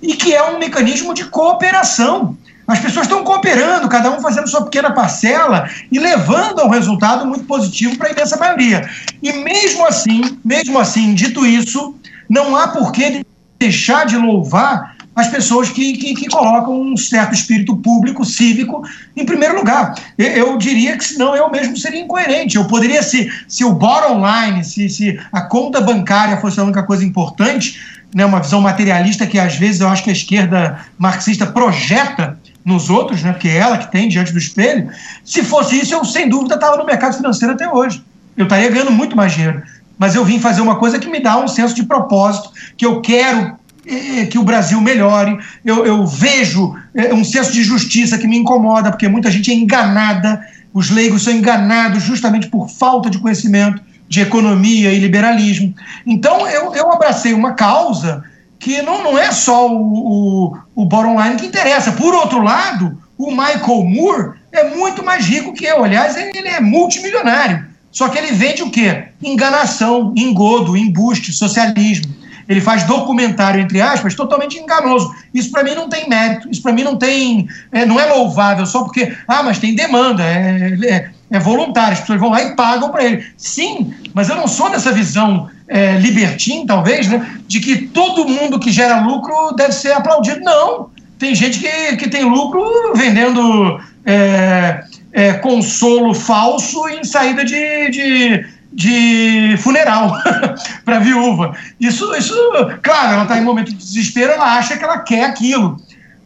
e 0.00 0.14
que 0.14 0.32
é 0.32 0.50
um 0.50 0.60
mecanismo 0.60 1.12
de 1.12 1.24
cooperação. 1.24 2.38
As 2.66 2.80
pessoas 2.80 3.06
estão 3.06 3.22
cooperando, 3.22 3.88
cada 3.88 4.10
um 4.10 4.20
fazendo 4.20 4.48
sua 4.48 4.64
pequena 4.64 4.90
parcela 4.90 5.70
e 5.90 5.98
levando 5.98 6.60
a 6.60 6.64
um 6.64 6.70
resultado 6.70 7.24
muito 7.24 7.44
positivo 7.44 7.96
para 7.96 8.08
a 8.08 8.12
imensa 8.12 8.36
maioria. 8.36 8.88
E 9.22 9.32
mesmo 9.32 9.86
assim, 9.86 10.38
mesmo 10.44 10.78
assim, 10.78 11.14
dito 11.14 11.46
isso, 11.46 11.94
não 12.28 12.56
há 12.56 12.68
por 12.68 12.90
que 12.90 13.24
deixar 13.58 14.04
de 14.06 14.16
louvar 14.16 14.96
as 15.14 15.28
pessoas 15.28 15.70
que, 15.70 15.96
que, 15.96 16.14
que, 16.14 16.28
colocam 16.28 16.78
um 16.78 16.94
certo 16.94 17.32
espírito 17.32 17.74
público, 17.76 18.22
cívico, 18.22 18.82
em 19.16 19.24
primeiro 19.24 19.56
lugar. 19.56 19.94
Eu, 20.18 20.26
eu, 20.26 20.58
diria 20.58 20.94
que 20.98 21.04
senão 21.04 21.34
eu 21.34 21.50
mesmo 21.50 21.74
seria 21.74 22.02
incoerente. 22.02 22.56
Eu 22.56 22.66
poderia, 22.66 23.02
se, 23.02 23.32
se 23.48 23.64
o 23.64 23.72
bottom 23.72 24.22
line, 24.26 24.62
se, 24.62 24.90
se 24.90 25.18
a 25.32 25.40
conta 25.40 25.80
bancária 25.80 26.36
fosse 26.36 26.60
a 26.60 26.64
única 26.64 26.82
coisa 26.82 27.02
importante, 27.02 27.80
né, 28.14 28.26
uma 28.26 28.40
visão 28.40 28.60
materialista 28.60 29.26
que 29.26 29.38
às 29.38 29.56
vezes 29.56 29.80
eu 29.80 29.88
acho 29.88 30.04
que 30.04 30.10
a 30.10 30.12
esquerda 30.12 30.86
marxista 30.98 31.46
projeta 31.46 32.38
nos 32.66 32.90
outros, 32.90 33.22
né, 33.22 33.32
porque 33.32 33.46
é 33.46 33.58
ela 33.58 33.78
que 33.78 33.92
tem 33.92 34.08
diante 34.08 34.32
do 34.32 34.38
espelho, 34.38 34.90
se 35.24 35.44
fosse 35.44 35.78
isso, 35.78 35.94
eu 35.94 36.04
sem 36.04 36.28
dúvida 36.28 36.56
estava 36.56 36.76
no 36.76 36.84
mercado 36.84 37.16
financeiro 37.16 37.54
até 37.54 37.72
hoje. 37.72 38.02
Eu 38.36 38.42
estaria 38.42 38.68
ganhando 38.68 38.90
muito 38.90 39.16
mais 39.16 39.32
dinheiro. 39.32 39.62
Mas 39.96 40.16
eu 40.16 40.24
vim 40.24 40.40
fazer 40.40 40.60
uma 40.60 40.74
coisa 40.74 40.98
que 40.98 41.08
me 41.08 41.20
dá 41.20 41.38
um 41.38 41.46
senso 41.46 41.74
de 41.76 41.84
propósito, 41.84 42.50
que 42.76 42.84
eu 42.84 43.00
quero 43.00 43.56
é, 43.86 44.26
que 44.26 44.36
o 44.36 44.42
Brasil 44.42 44.80
melhore. 44.80 45.38
Eu, 45.64 45.86
eu 45.86 46.04
vejo 46.04 46.74
é, 46.92 47.14
um 47.14 47.24
senso 47.24 47.52
de 47.52 47.62
justiça 47.62 48.18
que 48.18 48.26
me 48.26 48.36
incomoda, 48.36 48.90
porque 48.90 49.06
muita 49.06 49.30
gente 49.30 49.50
é 49.50 49.54
enganada, 49.54 50.44
os 50.74 50.90
leigos 50.90 51.22
são 51.22 51.32
enganados 51.32 52.02
justamente 52.02 52.48
por 52.48 52.68
falta 52.68 53.08
de 53.08 53.18
conhecimento 53.18 53.80
de 54.08 54.20
economia 54.20 54.92
e 54.92 54.98
liberalismo. 54.98 55.72
Então, 56.04 56.48
eu, 56.48 56.74
eu 56.74 56.92
abracei 56.92 57.32
uma 57.32 57.52
causa 57.52 58.24
que 58.58 58.82
não, 58.82 59.02
não 59.02 59.18
é 59.18 59.30
só 59.32 59.70
o, 59.70 60.52
o, 60.52 60.58
o 60.74 60.84
bottom 60.84 61.20
line 61.22 61.36
que 61.36 61.46
interessa. 61.46 61.92
Por 61.92 62.14
outro 62.14 62.42
lado, 62.42 62.98
o 63.18 63.30
Michael 63.30 63.84
Moore 63.84 64.32
é 64.52 64.74
muito 64.74 65.04
mais 65.04 65.26
rico 65.26 65.52
que 65.52 65.64
eu. 65.64 65.84
Aliás, 65.84 66.16
ele 66.16 66.48
é 66.48 66.60
multimilionário. 66.60 67.66
Só 67.90 68.08
que 68.08 68.18
ele 68.18 68.32
vende 68.32 68.62
o 68.62 68.70
quê? 68.70 69.04
Enganação, 69.22 70.12
engodo, 70.16 70.76
embuste, 70.76 71.32
socialismo 71.32 72.14
ele 72.48 72.60
faz 72.60 72.84
documentário, 72.84 73.60
entre 73.60 73.80
aspas, 73.80 74.14
totalmente 74.14 74.58
enganoso. 74.58 75.12
Isso 75.34 75.50
para 75.50 75.64
mim 75.64 75.74
não 75.74 75.88
tem 75.88 76.08
mérito, 76.08 76.48
isso 76.50 76.62
para 76.62 76.72
mim 76.72 76.84
não 76.84 76.96
tem. 76.96 77.48
É, 77.72 77.84
não 77.84 77.98
é 77.98 78.06
louvável 78.06 78.64
só 78.66 78.84
porque, 78.84 79.16
ah, 79.26 79.42
mas 79.42 79.58
tem 79.58 79.74
demanda, 79.74 80.22
é, 80.22 80.78
é, 80.88 81.10
é 81.30 81.38
voluntário, 81.38 81.94
as 81.94 82.00
pessoas 82.00 82.20
vão 82.20 82.30
lá 82.30 82.42
e 82.42 82.54
pagam 82.54 82.90
para 82.90 83.04
ele. 83.04 83.26
Sim, 83.36 83.92
mas 84.14 84.28
eu 84.28 84.36
não 84.36 84.46
sou 84.46 84.70
dessa 84.70 84.92
visão 84.92 85.50
é, 85.68 85.98
libertina, 85.98 86.66
talvez, 86.66 87.08
né, 87.08 87.38
de 87.46 87.60
que 87.60 87.88
todo 87.88 88.28
mundo 88.28 88.58
que 88.58 88.70
gera 88.70 89.00
lucro 89.00 89.52
deve 89.52 89.72
ser 89.72 89.92
aplaudido. 89.92 90.40
Não. 90.40 90.90
Tem 91.18 91.34
gente 91.34 91.58
que, 91.58 91.96
que 91.96 92.08
tem 92.08 92.24
lucro 92.24 92.62
vendendo 92.94 93.80
é, 94.04 94.84
é, 95.12 95.32
consolo 95.34 96.12
falso 96.14 96.88
em 96.88 97.04
saída 97.04 97.44
de, 97.44 97.90
de 97.90 98.56
de 98.76 99.56
funeral 99.56 100.12
para 100.84 100.98
viúva. 100.98 101.56
Isso, 101.80 102.14
isso, 102.14 102.34
claro, 102.82 103.14
ela 103.14 103.22
está 103.22 103.38
em 103.38 103.42
momento 103.42 103.70
de 103.70 103.76
desespero, 103.76 104.32
ela 104.32 104.58
acha 104.58 104.76
que 104.76 104.84
ela 104.84 104.98
quer 104.98 105.24
aquilo. 105.24 105.78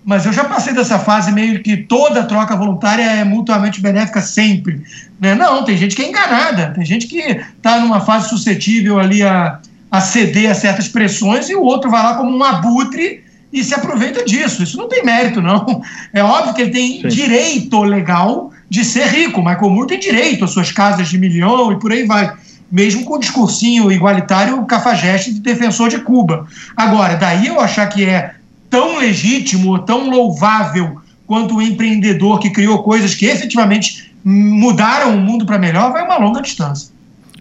Mas 0.05 0.25
eu 0.25 0.33
já 0.33 0.45
passei 0.45 0.73
dessa 0.73 0.99
fase 0.99 1.31
meio 1.31 1.63
que 1.63 1.77
toda 1.77 2.25
troca 2.25 2.57
voluntária 2.57 3.03
é 3.03 3.25
mutuamente 3.25 3.81
benéfica 3.81 4.21
sempre. 4.21 4.83
Né? 5.21 5.35
Não, 5.35 5.65
tem 5.65 5.77
gente 5.77 5.95
que 5.95 6.03
é 6.03 6.09
enganada, 6.09 6.73
tem 6.75 6.85
gente 6.85 7.07
que 7.07 7.19
está 7.19 7.81
numa 7.81 8.01
fase 8.01 8.29
suscetível 8.29 8.99
ali 8.99 9.23
a, 9.23 9.59
a 9.91 10.01
ceder 10.01 10.51
a 10.51 10.55
certas 10.55 10.89
pressões 10.89 11.51
e 11.51 11.55
o 11.55 11.63
outro 11.63 11.91
vai 11.91 12.03
lá 12.03 12.15
como 12.15 12.35
um 12.35 12.43
abutre 12.43 13.23
e 13.53 13.65
se 13.65 13.75
aproveita 13.75 14.25
disso. 14.25 14.63
Isso 14.63 14.77
não 14.77 14.89
tem 14.89 15.05
mérito, 15.05 15.43
não. 15.43 15.83
É 16.13 16.23
óbvio 16.23 16.55
que 16.55 16.63
ele 16.63 16.71
tem 16.71 17.01
Sim. 17.03 17.09
direito 17.09 17.83
legal 17.83 18.53
de 18.69 18.85
ser 18.85 19.07
rico. 19.09 19.41
Michael 19.41 19.71
Moore 19.71 19.89
tem 19.89 19.99
direito 19.99 20.45
às 20.45 20.53
suas 20.53 20.71
casas 20.73 21.09
de 21.09 21.19
milhão 21.19 21.73
e 21.73 21.79
por 21.79 21.93
aí 21.93 22.07
vai. 22.07 22.33
Mesmo 22.71 23.05
com 23.05 23.15
o 23.15 23.19
discursinho 23.19 23.91
igualitário 23.91 24.65
cafajeste 24.65 25.35
de 25.35 25.41
defensor 25.41 25.89
de 25.89 25.99
Cuba. 25.99 26.47
Agora, 26.77 27.17
daí 27.17 27.49
eu 27.49 27.61
achar 27.61 27.89
que 27.89 28.05
é 28.05 28.35
tão 28.71 28.99
legítimo, 28.99 29.81
tão 29.81 30.09
louvável 30.09 31.03
quanto 31.27 31.57
o 31.57 31.63
empreendedor 31.63 32.39
que 32.39 32.51
criou 32.51 32.83
coisas 32.83 33.15
que 33.15 33.27
efetivamente 33.27 34.15
mudaram 34.25 35.17
o 35.17 35.21
mundo 35.21 35.45
para 35.45 35.59
melhor, 35.59 35.93
vai 35.93 36.05
uma 36.05 36.17
longa 36.17 36.41
distância. 36.41 36.91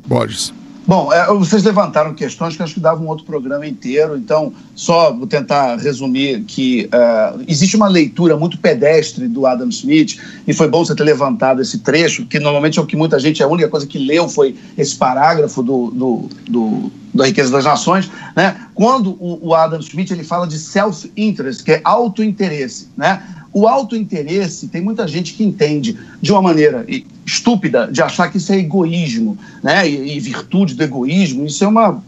Borges. 0.05 0.53
Bom, 0.89 1.13
é, 1.13 1.23
vocês 1.27 1.63
levantaram 1.63 2.15
questões 2.15 2.57
que 2.57 2.63
acho 2.63 2.73
que 2.73 2.79
davam 2.79 3.05
um 3.05 3.09
outro 3.09 3.23
programa 3.23 3.63
inteiro, 3.67 4.17
então 4.17 4.51
só 4.73 5.13
vou 5.13 5.27
tentar 5.27 5.75
resumir 5.75 6.43
que 6.45 6.89
uh, 6.91 7.43
existe 7.47 7.75
uma 7.75 7.87
leitura 7.87 8.35
muito 8.35 8.57
pedestre 8.57 9.27
do 9.27 9.45
Adam 9.45 9.69
Smith, 9.69 10.19
e 10.47 10.51
foi 10.51 10.67
bom 10.67 10.83
você 10.83 10.95
ter 10.95 11.03
levantado 11.03 11.61
esse 11.61 11.77
trecho, 11.77 12.25
que 12.25 12.39
normalmente 12.39 12.79
é 12.79 12.81
o 12.81 12.87
que 12.87 12.95
muita 12.95 13.19
gente, 13.19 13.43
a 13.43 13.47
única 13.47 13.69
coisa 13.69 13.85
que 13.85 13.99
leu 13.99 14.27
foi 14.27 14.55
esse 14.75 14.95
parágrafo 14.95 15.61
do, 15.61 15.91
do, 15.91 16.29
do 16.49 16.91
da 17.13 17.27
riqueza 17.27 17.51
das 17.51 17.65
nações, 17.65 18.09
né? 18.35 18.59
Quando 18.73 19.11
o, 19.19 19.49
o 19.49 19.53
Adam 19.53 19.79
Smith 19.81 20.09
ele 20.09 20.23
fala 20.23 20.47
de 20.47 20.57
self-interest, 20.57 21.63
que 21.63 21.73
é 21.73 21.81
auto-interesse, 21.83 22.87
né? 22.97 23.21
O 23.53 23.67
autointeresse, 23.67 24.67
tem 24.67 24.81
muita 24.81 25.07
gente 25.07 25.33
que 25.33 25.43
entende 25.43 25.97
de 26.21 26.31
uma 26.31 26.41
maneira 26.41 26.85
estúpida 27.50 27.89
de 27.91 28.02
achar 28.02 28.30
que 28.32 28.38
isso 28.38 28.52
é 28.52 28.58
egoísmo, 28.58 29.38
né? 29.64 29.89
E, 29.89 30.18
e 30.18 30.20
virtude 30.20 30.76
do 30.76 30.84
egoísmo, 30.84 31.45
isso 31.45 31.64
é 31.64 31.68
uma, 31.68 32.02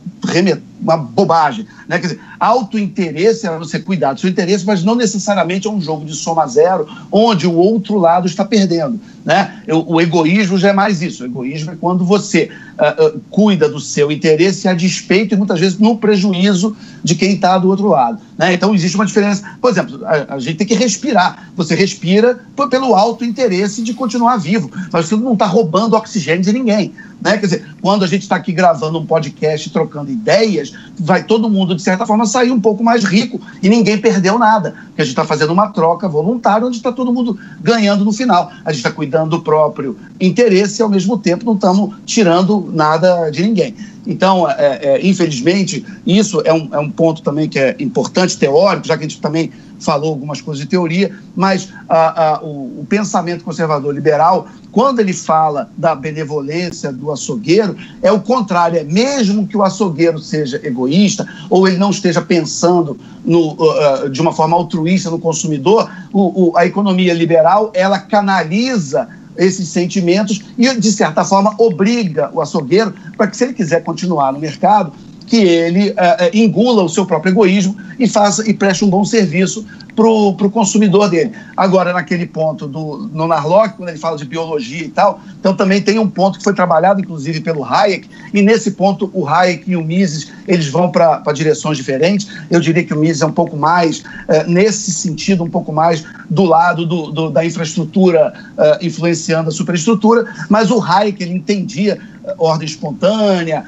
uma 0.82 0.98
bobagem, 0.98 1.66
né? 1.88 2.00
Quer 2.00 2.08
dizer, 2.08 2.20
autointeresse 2.40 3.46
é 3.46 3.58
você 3.58 3.80
cuidar 3.80 4.14
do 4.14 4.20
seu 4.20 4.30
interesse, 4.30 4.66
mas 4.66 4.84
não 4.84 4.96
necessariamente 4.96 5.68
é 5.68 5.70
um 5.70 5.80
jogo 5.80 6.04
de 6.06 6.14
soma 6.16 6.48
zero, 6.48 6.88
onde 7.12 7.46
o 7.46 7.54
outro 7.54 7.98
lado 7.98 8.28
está 8.28 8.44
perdendo, 8.44 9.00
né? 9.24 9.62
O, 9.70 9.96
o 9.96 10.02
egoísmo 10.02 10.58
já 10.58 10.70
é 10.70 10.74
mais 10.74 11.02
isso. 11.02 11.24
O 11.24 11.28
egoísmo 11.28 11.72
é 11.72 11.76
quando 11.80 12.04
você 12.04 12.50
uh, 12.80 13.18
uh, 13.18 13.22
cuida 13.30 13.70
do 13.70 13.80
seu 13.80 14.12
interesse 14.12 14.68
a 14.68 14.74
despeito 14.74 15.36
e 15.36 15.38
muitas 15.38 15.60
vezes 15.60 15.78
no 15.78 15.98
prejuízo 15.98 16.76
de 17.04 17.14
quem 17.14 17.34
está 17.34 17.58
do 17.58 17.70
outro 17.70 17.88
lado, 17.88 18.20
né? 18.38 18.54
Então 18.54 18.74
existe 18.74 18.96
uma 18.96 19.06
diferença. 19.06 19.44
Por 19.62 19.70
exemplo, 19.70 20.04
a, 20.06 20.36
a 20.36 20.40
gente 20.40 20.58
tem 20.58 20.68
que 20.68 20.76
respirar. 20.76 21.52
Você 21.56 21.76
respira 21.76 22.40
pelo 22.70 22.96
alto 22.96 23.24
interesse 23.24 23.84
de 23.84 23.94
continuar 23.94 24.38
vivo, 24.38 24.72
mas 24.92 25.06
você 25.06 25.16
não 25.16 25.34
está 25.34 25.46
roubando 25.46 25.96
oxigênio 25.96 26.42
de 26.42 26.52
ninguém. 26.52 26.92
Né? 27.22 27.38
Quer 27.38 27.46
dizer, 27.46 27.76
quando 27.82 28.04
a 28.04 28.08
gente 28.08 28.24
está 28.24 28.36
aqui 28.36 28.52
gravando 28.52 29.00
um 29.00 29.06
podcast, 29.06 29.70
trocando 29.70 30.12
ideias, 30.12 30.71
vai 31.00 31.24
todo 31.24 31.50
mundo, 31.50 31.76
de 31.76 31.82
certa 31.82 32.06
forma, 32.06 32.26
sair 32.26 32.52
um 32.52 32.60
pouco 32.60 32.84
mais 32.84 33.04
rico 33.04 33.40
e 33.62 33.70
ninguém 33.70 33.98
perdeu 33.98 34.38
nada. 34.38 34.76
Porque 34.88 35.02
a 35.02 35.06
gente 35.06 35.14
está 35.14 35.26
fazendo 35.26 35.52
uma 35.52 35.70
troca 35.70 36.08
voluntária 36.08 36.66
onde 36.66 36.78
está 36.78 36.92
todo 36.92 37.14
mundo 37.14 37.38
ganhando 37.62 38.06
no 38.06 38.12
final. 38.12 38.52
A 38.64 38.72
gente 38.72 38.80
está 38.80 38.92
cuidando 38.92 39.32
do 39.32 39.42
próprio 39.42 39.98
interesse 40.20 40.82
e, 40.82 40.84
ao 40.84 40.90
mesmo 40.90 41.18
tempo, 41.18 41.46
não 41.46 41.56
estamos 41.56 41.96
tirando 42.06 42.70
nada 42.74 43.30
de 43.30 43.42
ninguém. 43.44 43.76
Então, 44.06 44.50
é, 44.50 44.80
é, 44.82 45.06
infelizmente, 45.06 45.86
isso 46.06 46.42
é 46.44 46.54
um, 46.54 46.70
é 46.72 46.80
um 46.80 46.90
ponto 46.90 47.22
também 47.22 47.48
que 47.48 47.60
é 47.60 47.76
importante, 47.80 48.38
teórico, 48.38 48.88
já 48.88 48.98
que 48.98 49.06
a 49.06 49.08
gente 49.08 49.22
também 49.22 49.52
falou 49.82 50.10
algumas 50.10 50.40
coisas 50.40 50.64
de 50.64 50.70
teoria, 50.70 51.12
mas 51.36 51.70
a, 51.90 52.36
a, 52.36 52.44
o, 52.44 52.82
o, 52.82 52.86
pensamento 52.88 53.44
conservador 53.44 53.94
liberal, 53.94 54.48
quando 54.72 55.00
ele 55.00 55.12
fala 55.12 55.70
da 55.76 55.96
benevolência 55.96 56.92
do 56.92 57.12
açougueiro, 57.12 57.76
é 58.02 58.12
o 58.12 58.22
contrário, 58.22 58.80
é 58.80 58.84
mesmo 58.84 59.48
que 59.48 59.58
o 59.58 59.64
açougueiro 59.64 60.20
seja 60.20 60.62
egoísta 60.64 61.28
ou 61.50 61.68
ele 61.68 61.78
não 61.78 61.90
esteja 61.90 62.22
pensando 62.22 62.98
no, 63.26 63.54
uh, 63.54 64.10
de 64.10 64.22
uma 64.22 64.32
forma 64.32 64.56
altruísta 64.56 65.10
no 65.10 65.20
consumidor, 65.20 65.90
o, 66.14 66.50
o, 66.50 66.58
a 66.58 66.66
economia 66.66 67.14
liberal, 67.14 67.72
ela 67.74 68.00
canaliza 68.00 69.08
esses 69.42 69.68
sentimentos 69.68 70.42
e, 70.58 70.74
de 70.76 70.92
certa 70.92 71.26
forma, 71.26 71.56
obriga 71.58 72.30
o 72.34 72.40
açougueiro 72.42 72.94
para 73.18 73.28
que, 73.28 73.36
se 73.36 73.46
ele 73.46 73.54
quiser 73.54 73.84
continuar 73.84 74.32
no 74.32 74.40
mercado, 74.40 74.94
que 75.26 75.38
ele 75.38 75.90
uh, 75.92 75.96
engula 76.34 76.84
o 76.84 76.90
seu 76.90 77.06
próprio 77.06 77.32
egoísmo 77.32 77.76
e 77.98 78.08
faça 78.08 78.48
e 78.50 78.54
preste 78.54 78.86
um 78.86 78.90
bom 78.90 79.04
serviço 79.04 79.66
para 79.96 80.08
o 80.08 80.50
consumidor 80.50 81.10
dele. 81.10 81.32
Agora, 81.56 81.94
naquele 81.94 82.26
ponto 82.26 82.68
do, 82.68 83.10
no 83.14 83.28
Narlock, 83.28 83.78
quando 83.78 83.90
ele 83.90 83.98
fala 83.98 84.18
de 84.18 84.26
biologia 84.26 84.86
e 84.86 84.90
tal, 84.90 85.20
então 85.40 85.56
também 85.56 85.82
tem 85.82 86.00
um 86.00 86.10
ponto 86.10 86.38
que 86.38 86.44
foi 86.44 86.54
trabalhado, 86.54 87.02
inclusive, 87.02 87.42
pelo 87.42 87.64
Hayek, 87.64 88.10
e 88.34 88.42
nesse 88.42 88.72
ponto 88.72 89.10
o 89.14 89.28
Hayek 89.28 89.70
e 89.70 89.76
o 89.76 89.84
Mises, 89.84 90.32
eles 90.48 90.68
vão 90.68 90.90
para 90.90 91.22
direções 91.34 91.78
diferentes. 91.78 92.28
Eu 92.50 92.60
diria 92.60 92.84
que 92.84 92.94
o 92.94 92.98
Mises 92.98 93.22
é 93.22 93.26
um 93.26 93.32
pouco 93.32 93.58
mais, 93.58 94.04
é, 94.28 94.46
nesse 94.46 94.92
sentido, 94.92 95.44
um 95.44 95.50
pouco 95.50 95.72
mais 95.72 96.04
do 96.30 96.44
lado 96.44 96.86
do, 96.86 97.12
do 97.12 97.30
da 97.30 97.46
infraestrutura 97.46 98.34
é, 98.58 98.86
influenciando 98.86 99.50
a 99.50 99.52
superestrutura, 99.52 100.26
mas 100.50 100.72
o 100.72 100.82
Hayek, 100.82 101.22
ele 101.22 101.34
entendia 101.34 102.00
ordem 102.38 102.68
espontânea, 102.68 103.66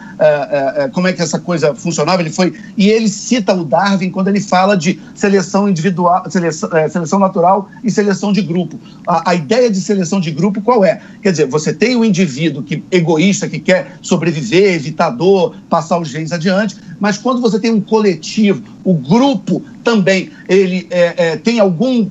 como 0.92 1.08
é 1.08 1.14
que 1.14 1.22
essa 1.22 1.40
coisa 1.40 1.74
funcionava. 1.74 2.22
Ele 2.22 2.30
foi 2.30 2.54
e 2.78 2.90
ele 2.90 3.08
cita 3.08 3.54
o 3.54 3.64
Darwin 3.64 4.12
quando 4.12 4.28
ele 4.28 4.42
fala 4.42 4.78
de 4.78 5.00
seleção 5.14 5.70
individual, 5.70 6.30
seleção, 6.30 6.70
seleção 6.90 7.20
natural 7.20 7.70
e 7.84 7.92
seleção 7.92 8.34
de 8.34 8.42
grupo. 8.42 8.80
A, 9.08 9.32
a, 9.32 9.36
ideia 9.36 9.70
de 9.70 9.80
seleção 9.80 10.20
de 10.20 10.32
grupo 10.32 10.62
qual 10.62 10.84
é? 10.84 11.02
Quer 11.22 11.32
dizer, 11.32 11.48
você 11.48 11.74
tem 11.74 11.96
o 11.96 12.04
indivíduo 12.04 12.64
que 12.64 12.84
egoísta 12.92 13.48
que 13.48 13.60
quer 13.60 13.98
sobreviver, 14.02 14.74
evitar 14.74 15.10
dor, 15.12 15.56
passar 15.70 16.00
os 16.00 16.10
genes 16.10 16.32
adiante, 16.32 16.76
mas 17.00 17.18
quando 17.18 17.42
você 17.42 17.60
tem 17.60 17.72
um 17.72 17.82
coletivo, 17.82 18.64
o 18.84 18.94
grupo 18.94 19.62
também 19.84 20.32
ele 20.48 20.88
é, 20.90 21.14
é, 21.18 21.38
tem 21.38 21.60
algum 21.60 22.08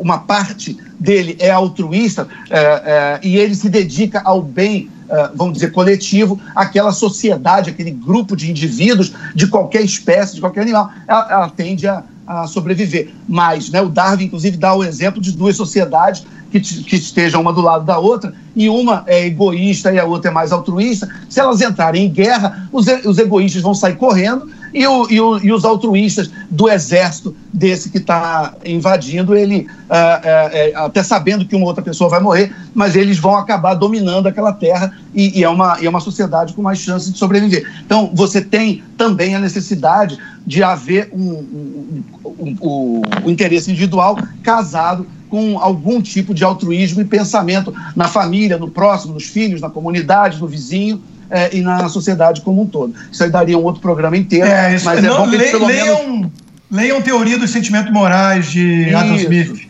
uma 0.00 0.18
parte 0.18 0.76
dele 0.98 1.36
é 1.38 1.50
altruísta 1.50 2.26
é, 2.50 2.58
é, 2.58 3.20
e 3.22 3.36
ele 3.36 3.54
se 3.54 3.68
dedica 3.68 4.22
ao 4.24 4.42
bem 4.42 4.88
vamos 5.34 5.54
dizer, 5.54 5.72
coletivo, 5.72 6.38
aquela 6.54 6.92
sociedade, 6.92 7.70
aquele 7.70 7.90
grupo 7.90 8.36
de 8.36 8.50
indivíduos 8.50 9.12
de 9.34 9.46
qualquer 9.46 9.82
espécie, 9.82 10.34
de 10.34 10.40
qualquer 10.40 10.62
animal, 10.62 10.90
ela, 11.06 11.28
ela 11.30 11.48
tende 11.50 11.86
a, 11.86 12.02
a, 12.26 12.46
sobreviver. 12.46 13.10
Mas 13.28 13.70
né, 13.70 13.80
o 13.80 13.88
Darwin, 13.88 14.24
inclusive, 14.24 14.56
dá 14.56 14.74
o 14.74 14.84
exemplo 14.84 15.20
de 15.20 15.32
duas 15.32 15.56
sociedades 15.56 16.24
que, 16.50 16.60
que, 16.60 16.96
estejam 16.96 17.40
uma 17.40 17.52
do 17.52 17.60
lado 17.60 17.84
da 17.84 17.98
outra, 17.98 18.32
e 18.54 18.68
uma 18.68 19.02
é 19.06 19.26
egoísta 19.26 19.92
e 19.92 19.98
a 19.98 20.04
outra 20.04 20.30
é 20.30 20.34
mais 20.34 20.52
altruísta. 20.52 21.08
Se 21.28 21.40
elas 21.40 21.60
entrarem 21.60 22.06
em 22.06 22.10
guerra, 22.10 22.68
os, 22.72 22.86
os 23.04 23.18
egoístas 23.18 23.62
vão 23.62 23.74
sair 23.74 23.96
correndo 23.96 24.48
e, 24.74 24.84
o, 24.88 25.06
e, 25.08 25.20
o, 25.20 25.38
e 25.38 25.52
os 25.52 25.64
altruístas 25.64 26.28
do 26.50 26.68
exército 26.68 27.34
desse 27.52 27.90
que 27.90 27.98
está 27.98 28.54
invadindo, 28.64 29.36
ele, 29.36 29.68
uh, 29.88 30.74
uh, 30.76 30.82
uh, 30.82 30.84
até 30.86 31.00
sabendo 31.04 31.46
que 31.46 31.54
uma 31.54 31.66
outra 31.66 31.82
pessoa 31.82 32.10
vai 32.10 32.18
morrer, 32.18 32.52
mas 32.74 32.96
eles 32.96 33.16
vão 33.16 33.36
acabar 33.36 33.74
dominando 33.74 34.26
aquela 34.26 34.52
terra 34.52 34.92
e, 35.14 35.38
e, 35.38 35.44
é, 35.44 35.48
uma, 35.48 35.80
e 35.80 35.86
é 35.86 35.88
uma 35.88 36.00
sociedade 36.00 36.52
com 36.52 36.60
mais 36.60 36.80
chances 36.80 37.12
de 37.12 37.18
sobreviver. 37.18 37.64
Então, 37.86 38.10
você 38.12 38.40
tem 38.40 38.82
também 38.98 39.36
a 39.36 39.38
necessidade 39.38 40.18
de 40.44 40.64
haver 40.64 41.08
um, 41.12 41.30
um, 41.30 42.04
um, 42.24 42.56
um, 42.60 43.02
um 43.26 43.30
interesse 43.30 43.70
individual 43.70 44.18
casado 44.42 45.06
com 45.30 45.58
algum 45.58 46.02
tipo 46.02 46.34
de 46.34 46.44
altruísmo 46.44 47.00
e 47.00 47.04
pensamento 47.04 47.72
na 47.94 48.08
família, 48.08 48.58
no 48.58 48.70
próximo, 48.70 49.14
nos 49.14 49.24
filhos, 49.24 49.60
na 49.60 49.70
comunidade, 49.70 50.40
no 50.40 50.48
vizinho 50.48 51.00
é, 51.30 51.56
e 51.56 51.60
na 51.60 51.88
sociedade 51.88 52.40
como 52.40 52.62
um 52.62 52.66
todo. 52.66 52.94
Isso 53.10 53.22
aí 53.24 53.30
daria 53.30 53.58
um 53.58 53.62
outro 53.62 53.80
programa 53.80 54.16
inteiro. 54.16 54.46
É, 54.46 54.74
isso, 54.74 54.84
mas 54.84 55.04
é 55.04 55.08
bom 55.08 55.28
que 55.28 55.36
le, 55.36 55.44
pelo 55.44 55.66
leiam, 55.66 56.08
menos... 56.08 56.30
leiam 56.70 57.02
Teoria 57.02 57.38
dos 57.38 57.50
Sentimentos 57.50 57.92
Morais 57.92 58.50
de 58.50 58.88
isso, 58.88 58.96
Adam 58.96 59.16
Smith. 59.16 59.66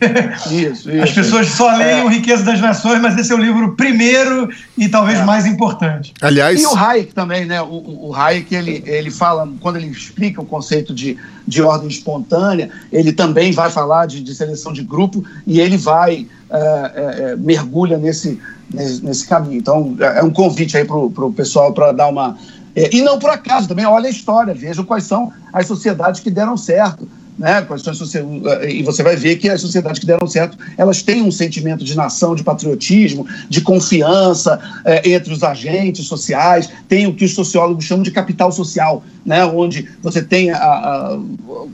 Isso, 0.51 0.91
isso. 0.91 1.03
As 1.03 1.11
pessoas 1.11 1.47
só 1.47 1.71
é. 1.73 1.77
leiam 1.77 2.07
Riqueza 2.09 2.43
das 2.43 2.59
Nações, 2.59 3.01
mas 3.01 3.17
esse 3.17 3.31
é 3.31 3.35
o 3.35 3.37
livro 3.37 3.75
primeiro 3.75 4.49
e 4.77 4.89
talvez 4.89 5.19
é. 5.19 5.23
mais 5.23 5.45
importante. 5.45 6.13
Aliás... 6.21 6.61
E 6.61 6.65
o 6.65 6.75
Hayek 6.75 7.13
também, 7.13 7.45
né? 7.45 7.61
O, 7.61 8.09
o 8.09 8.15
Hayek, 8.15 8.53
ele, 8.53 8.83
ele 8.85 9.11
fala, 9.11 9.47
quando 9.59 9.77
ele 9.77 9.87
explica 9.87 10.41
o 10.41 10.45
conceito 10.45 10.93
de, 10.93 11.17
de 11.47 11.61
ordem 11.61 11.87
espontânea, 11.87 12.69
ele 12.91 13.11
também 13.11 13.51
vai 13.51 13.69
falar 13.69 14.05
de, 14.05 14.21
de 14.21 14.35
seleção 14.35 14.73
de 14.73 14.83
grupo 14.83 15.23
e 15.45 15.59
ele 15.59 15.77
vai, 15.77 16.25
é, 16.49 16.57
é, 16.57 17.31
é 17.31 17.35
mergulha 17.35 17.97
nesse 17.97 18.39
nesse, 18.75 19.27
caminho. 19.27 19.57
Então, 19.57 19.95
é, 19.99 20.19
é 20.19 20.23
um 20.23 20.31
convite 20.31 20.77
aí 20.77 20.85
para 20.85 20.95
o 20.95 21.33
pessoal 21.33 21.73
para 21.73 21.91
dar 21.91 22.07
uma. 22.07 22.37
É, 22.75 22.93
e 22.93 23.01
não 23.01 23.17
por 23.17 23.29
acaso 23.29 23.67
também, 23.67 23.85
olha 23.85 24.07
a 24.07 24.11
história, 24.11 24.53
vejam 24.53 24.83
quais 24.83 25.05
são 25.05 25.31
as 25.53 25.65
sociedades 25.65 26.19
que 26.19 26.29
deram 26.29 26.57
certo 26.57 27.07
né? 27.37 27.65
E 28.69 28.81
você 28.81 29.03
vai 29.03 29.15
ver 29.15 29.35
que 29.35 29.49
as 29.49 29.59
sociedades 29.59 29.99
que 29.99 30.05
deram 30.05 30.25
certo, 30.27 30.57
elas 30.77 31.01
têm 31.01 31.21
um 31.21 31.31
sentimento 31.31 31.83
de 31.83 31.95
nação, 31.95 32.33
de 32.33 32.43
patriotismo, 32.43 33.27
de 33.49 33.61
confiança 33.61 34.59
é, 34.85 35.09
entre 35.11 35.33
os 35.33 35.43
agentes 35.43 36.07
sociais, 36.07 36.69
tem 36.87 37.07
o 37.07 37.13
que 37.13 37.25
os 37.25 37.33
sociólogos 37.33 37.83
chamam 37.83 38.03
de 38.03 38.11
capital 38.11 38.51
social, 38.51 39.03
né? 39.25 39.43
Onde 39.45 39.89
você 40.01 40.21
tem 40.21 40.51
a, 40.51 40.57
a, 40.57 41.19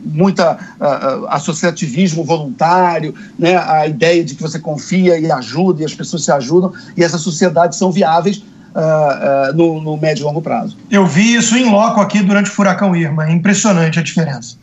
muita 0.04 0.58
a, 0.80 1.36
associativismo 1.36 2.24
voluntário, 2.24 3.14
né? 3.38 3.58
A 3.58 3.88
ideia 3.88 4.24
de 4.24 4.34
que 4.36 4.42
você 4.42 4.58
confia 4.58 5.20
e 5.20 5.32
ajuda 5.32 5.84
e 5.84 5.86
as 5.86 5.94
pessoas 5.94 6.24
se 6.24 6.32
ajudam 6.32 6.74
e 6.98 7.04
essas 7.04 7.22
sociedades 7.22 7.78
são 7.78 7.92
viáveis 7.92 8.44
Uh, 8.74 9.52
uh, 9.52 9.54
no, 9.54 9.82
no, 9.82 9.98
médio 9.98 10.22
e 10.22 10.24
longo 10.24 10.42
prazo. 10.42 10.78
Eu 10.90 11.06
vi 11.06 11.36
isso 11.36 11.58
em 11.58 11.70
loco 11.70 12.00
aqui 12.00 12.24
durante 12.24 12.50
o 12.50 12.54
furacão 12.54 12.96
Irma. 12.96 13.28
É 13.28 13.34
impressionante 13.34 14.00
a 14.00 14.02
diferença. 14.02 14.56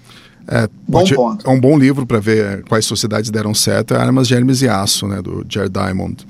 É, 0.51 0.67
bom 0.89 1.05
ponto. 1.05 1.47
é 1.47 1.51
um 1.51 1.61
bom 1.61 1.79
livro 1.79 2.07
para 2.07 2.19
ver 2.19 2.65
quais 2.65 2.85
sociedades 2.85 3.31
deram 3.31 3.55
certo. 3.55 3.95
É 3.95 3.99
Armas, 3.99 4.27
Germes 4.27 4.63
e 4.63 4.69
Aço, 4.69 5.07
né, 5.07 5.21
do 5.21 5.45
Jared 5.49 5.73
Diamond. 5.73 6.27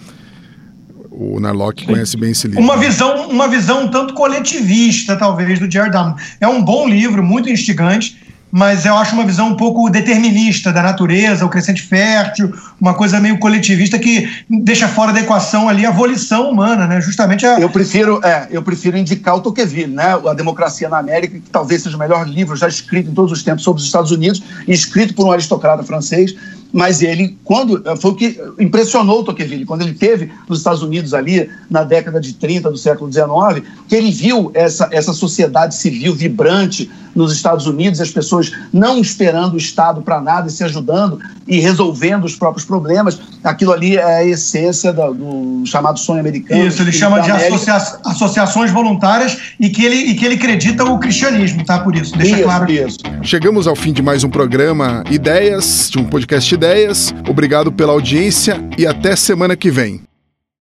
O 1.11 1.41
Narlock 1.41 1.85
conhece 1.85 2.17
bem 2.17 2.31
esse 2.31 2.47
livro. 2.47 2.63
Uma 2.63 2.77
visão, 2.77 3.29
uma 3.29 3.49
visão 3.49 3.85
um 3.85 3.89
tanto 3.89 4.15
coletivista, 4.15 5.17
talvez, 5.17 5.59
do 5.59 5.71
Jared 5.71 5.91
Diamond. 5.91 6.23
É 6.41 6.47
um 6.47 6.63
bom 6.63 6.89
livro, 6.89 7.23
muito 7.23 7.49
instigante 7.49 8.28
mas 8.51 8.87
eu 8.87 8.97
acho 8.97 9.15
uma 9.15 9.25
visão 9.25 9.49
um 9.49 9.57
pouco 9.57 9.89
determinista 9.91 10.73
da 10.73 10.83
natureza, 10.83 11.45
o 11.45 11.49
crescente 11.49 11.83
fértil, 11.83 12.53
uma 12.81 12.95
coisa 12.95 13.21
meio 13.21 13.39
coletivista 13.39 13.99
que 13.99 14.29
deixa 14.49 14.89
fora 14.89 15.13
da 15.13 15.21
equação 15.21 15.69
ali 15.69 15.85
a 15.85 15.91
volição 15.91 16.51
humana, 16.51 16.87
né? 16.87 17.01
Justamente 17.01 17.47
a... 17.47 17.59
Eu 17.61 17.69
prefiro, 17.69 18.21
é, 18.25 18.49
eu 18.51 18.63
prefiro 18.63 18.97
indicar 18.97 19.37
o 19.37 19.41
Tocqueville, 19.41 19.93
né? 19.93 20.19
A 20.27 20.35
Democracia 20.35 20.89
na 20.89 20.99
América, 20.99 21.35
que 21.35 21.51
talvez 21.51 21.83
seja 21.83 21.97
o 21.97 21.99
melhor 21.99 22.27
livro 22.27 22.57
já 22.57 22.69
escrito 22.69 23.11
em 23.11 23.15
todos 23.15 23.33
os 23.33 23.43
tempos 23.43 23.63
sobre 23.63 23.81
os 23.81 23.87
Estados 23.87 24.11
Unidos, 24.11 24.43
escrito 24.67 25.15
por 25.15 25.27
um 25.27 25.33
aristocrata 25.33 25.83
francês, 25.83 26.35
mas 26.73 27.03
ele, 27.03 27.37
quando 27.45 27.83
foi 27.97 28.11
o 28.11 28.15
que 28.15 28.41
impressionou 28.59 29.21
o 29.21 29.25
Tocqueville, 29.25 29.65
quando 29.65 29.83
ele 29.83 29.95
teve 29.95 30.31
nos 30.49 30.59
Estados 30.59 30.83
Unidos 30.83 31.15
ali 31.15 31.49
na 31.71 31.83
década 31.83 32.21
de 32.21 32.35
30 32.35 32.71
do 32.71 32.77
século 32.77 33.11
XIX, 33.11 33.67
que 33.89 33.95
ele 33.95 34.11
viu 34.11 34.51
essa, 34.55 34.89
essa 34.93 35.13
sociedade 35.13 35.75
civil 35.75 36.15
vibrante 36.15 36.91
nos 37.15 37.33
Estados 37.33 37.67
Unidos, 37.67 38.01
as 38.01 38.11
pessoas 38.11 38.53
não 38.73 39.01
esperando 39.01 39.55
o 39.55 39.57
Estado 39.57 40.03
para 40.03 40.21
nada 40.21 40.49
e 40.49 40.51
se 40.51 40.63
ajudando 40.63 41.19
e 41.47 41.59
resolvendo 41.59 42.25
os 42.25 42.37
próprios 42.37 42.65
problemas. 42.65 43.19
Aquilo 43.43 43.73
ali 43.73 43.97
é 43.97 44.05
a 44.05 44.25
essência 44.25 44.93
do, 44.93 45.15
do 45.15 45.67
chamado 45.67 45.99
sonho 45.99 46.21
americano. 46.21 46.67
Isso, 46.67 46.83
ele 46.83 46.93
chama 46.93 47.21
de 47.21 47.31
associa 47.31 47.75
associações 48.05 48.71
voluntárias 48.71 49.39
e 49.59 49.69
que, 49.69 49.85
ele, 49.85 49.97
e 49.97 50.15
que 50.15 50.25
ele 50.25 50.35
acredita 50.35 50.85
o 50.85 50.99
cristianismo, 50.99 51.65
tá? 51.65 51.81
Por 51.81 51.97
isso, 51.97 52.17
deixa 52.17 52.37
isso, 52.37 52.45
claro. 52.45 52.71
Isso. 52.71 52.99
Chegamos 53.23 53.67
ao 53.67 53.75
fim 53.75 53.93
de 53.93 54.03
mais 54.03 54.23
um 54.23 54.31
programa 54.31 55.03
Ideias, 55.11 55.89
de 55.91 55.99
um 55.99 56.05
podcast 56.05 56.57
Ideias. 56.59 57.15
Obrigado 57.29 57.71
pela 57.71 57.93
audiência 57.93 58.61
e 58.77 58.85
até 58.85 59.15
semana 59.15 59.57
que 59.57 59.71
vem. 59.71 60.08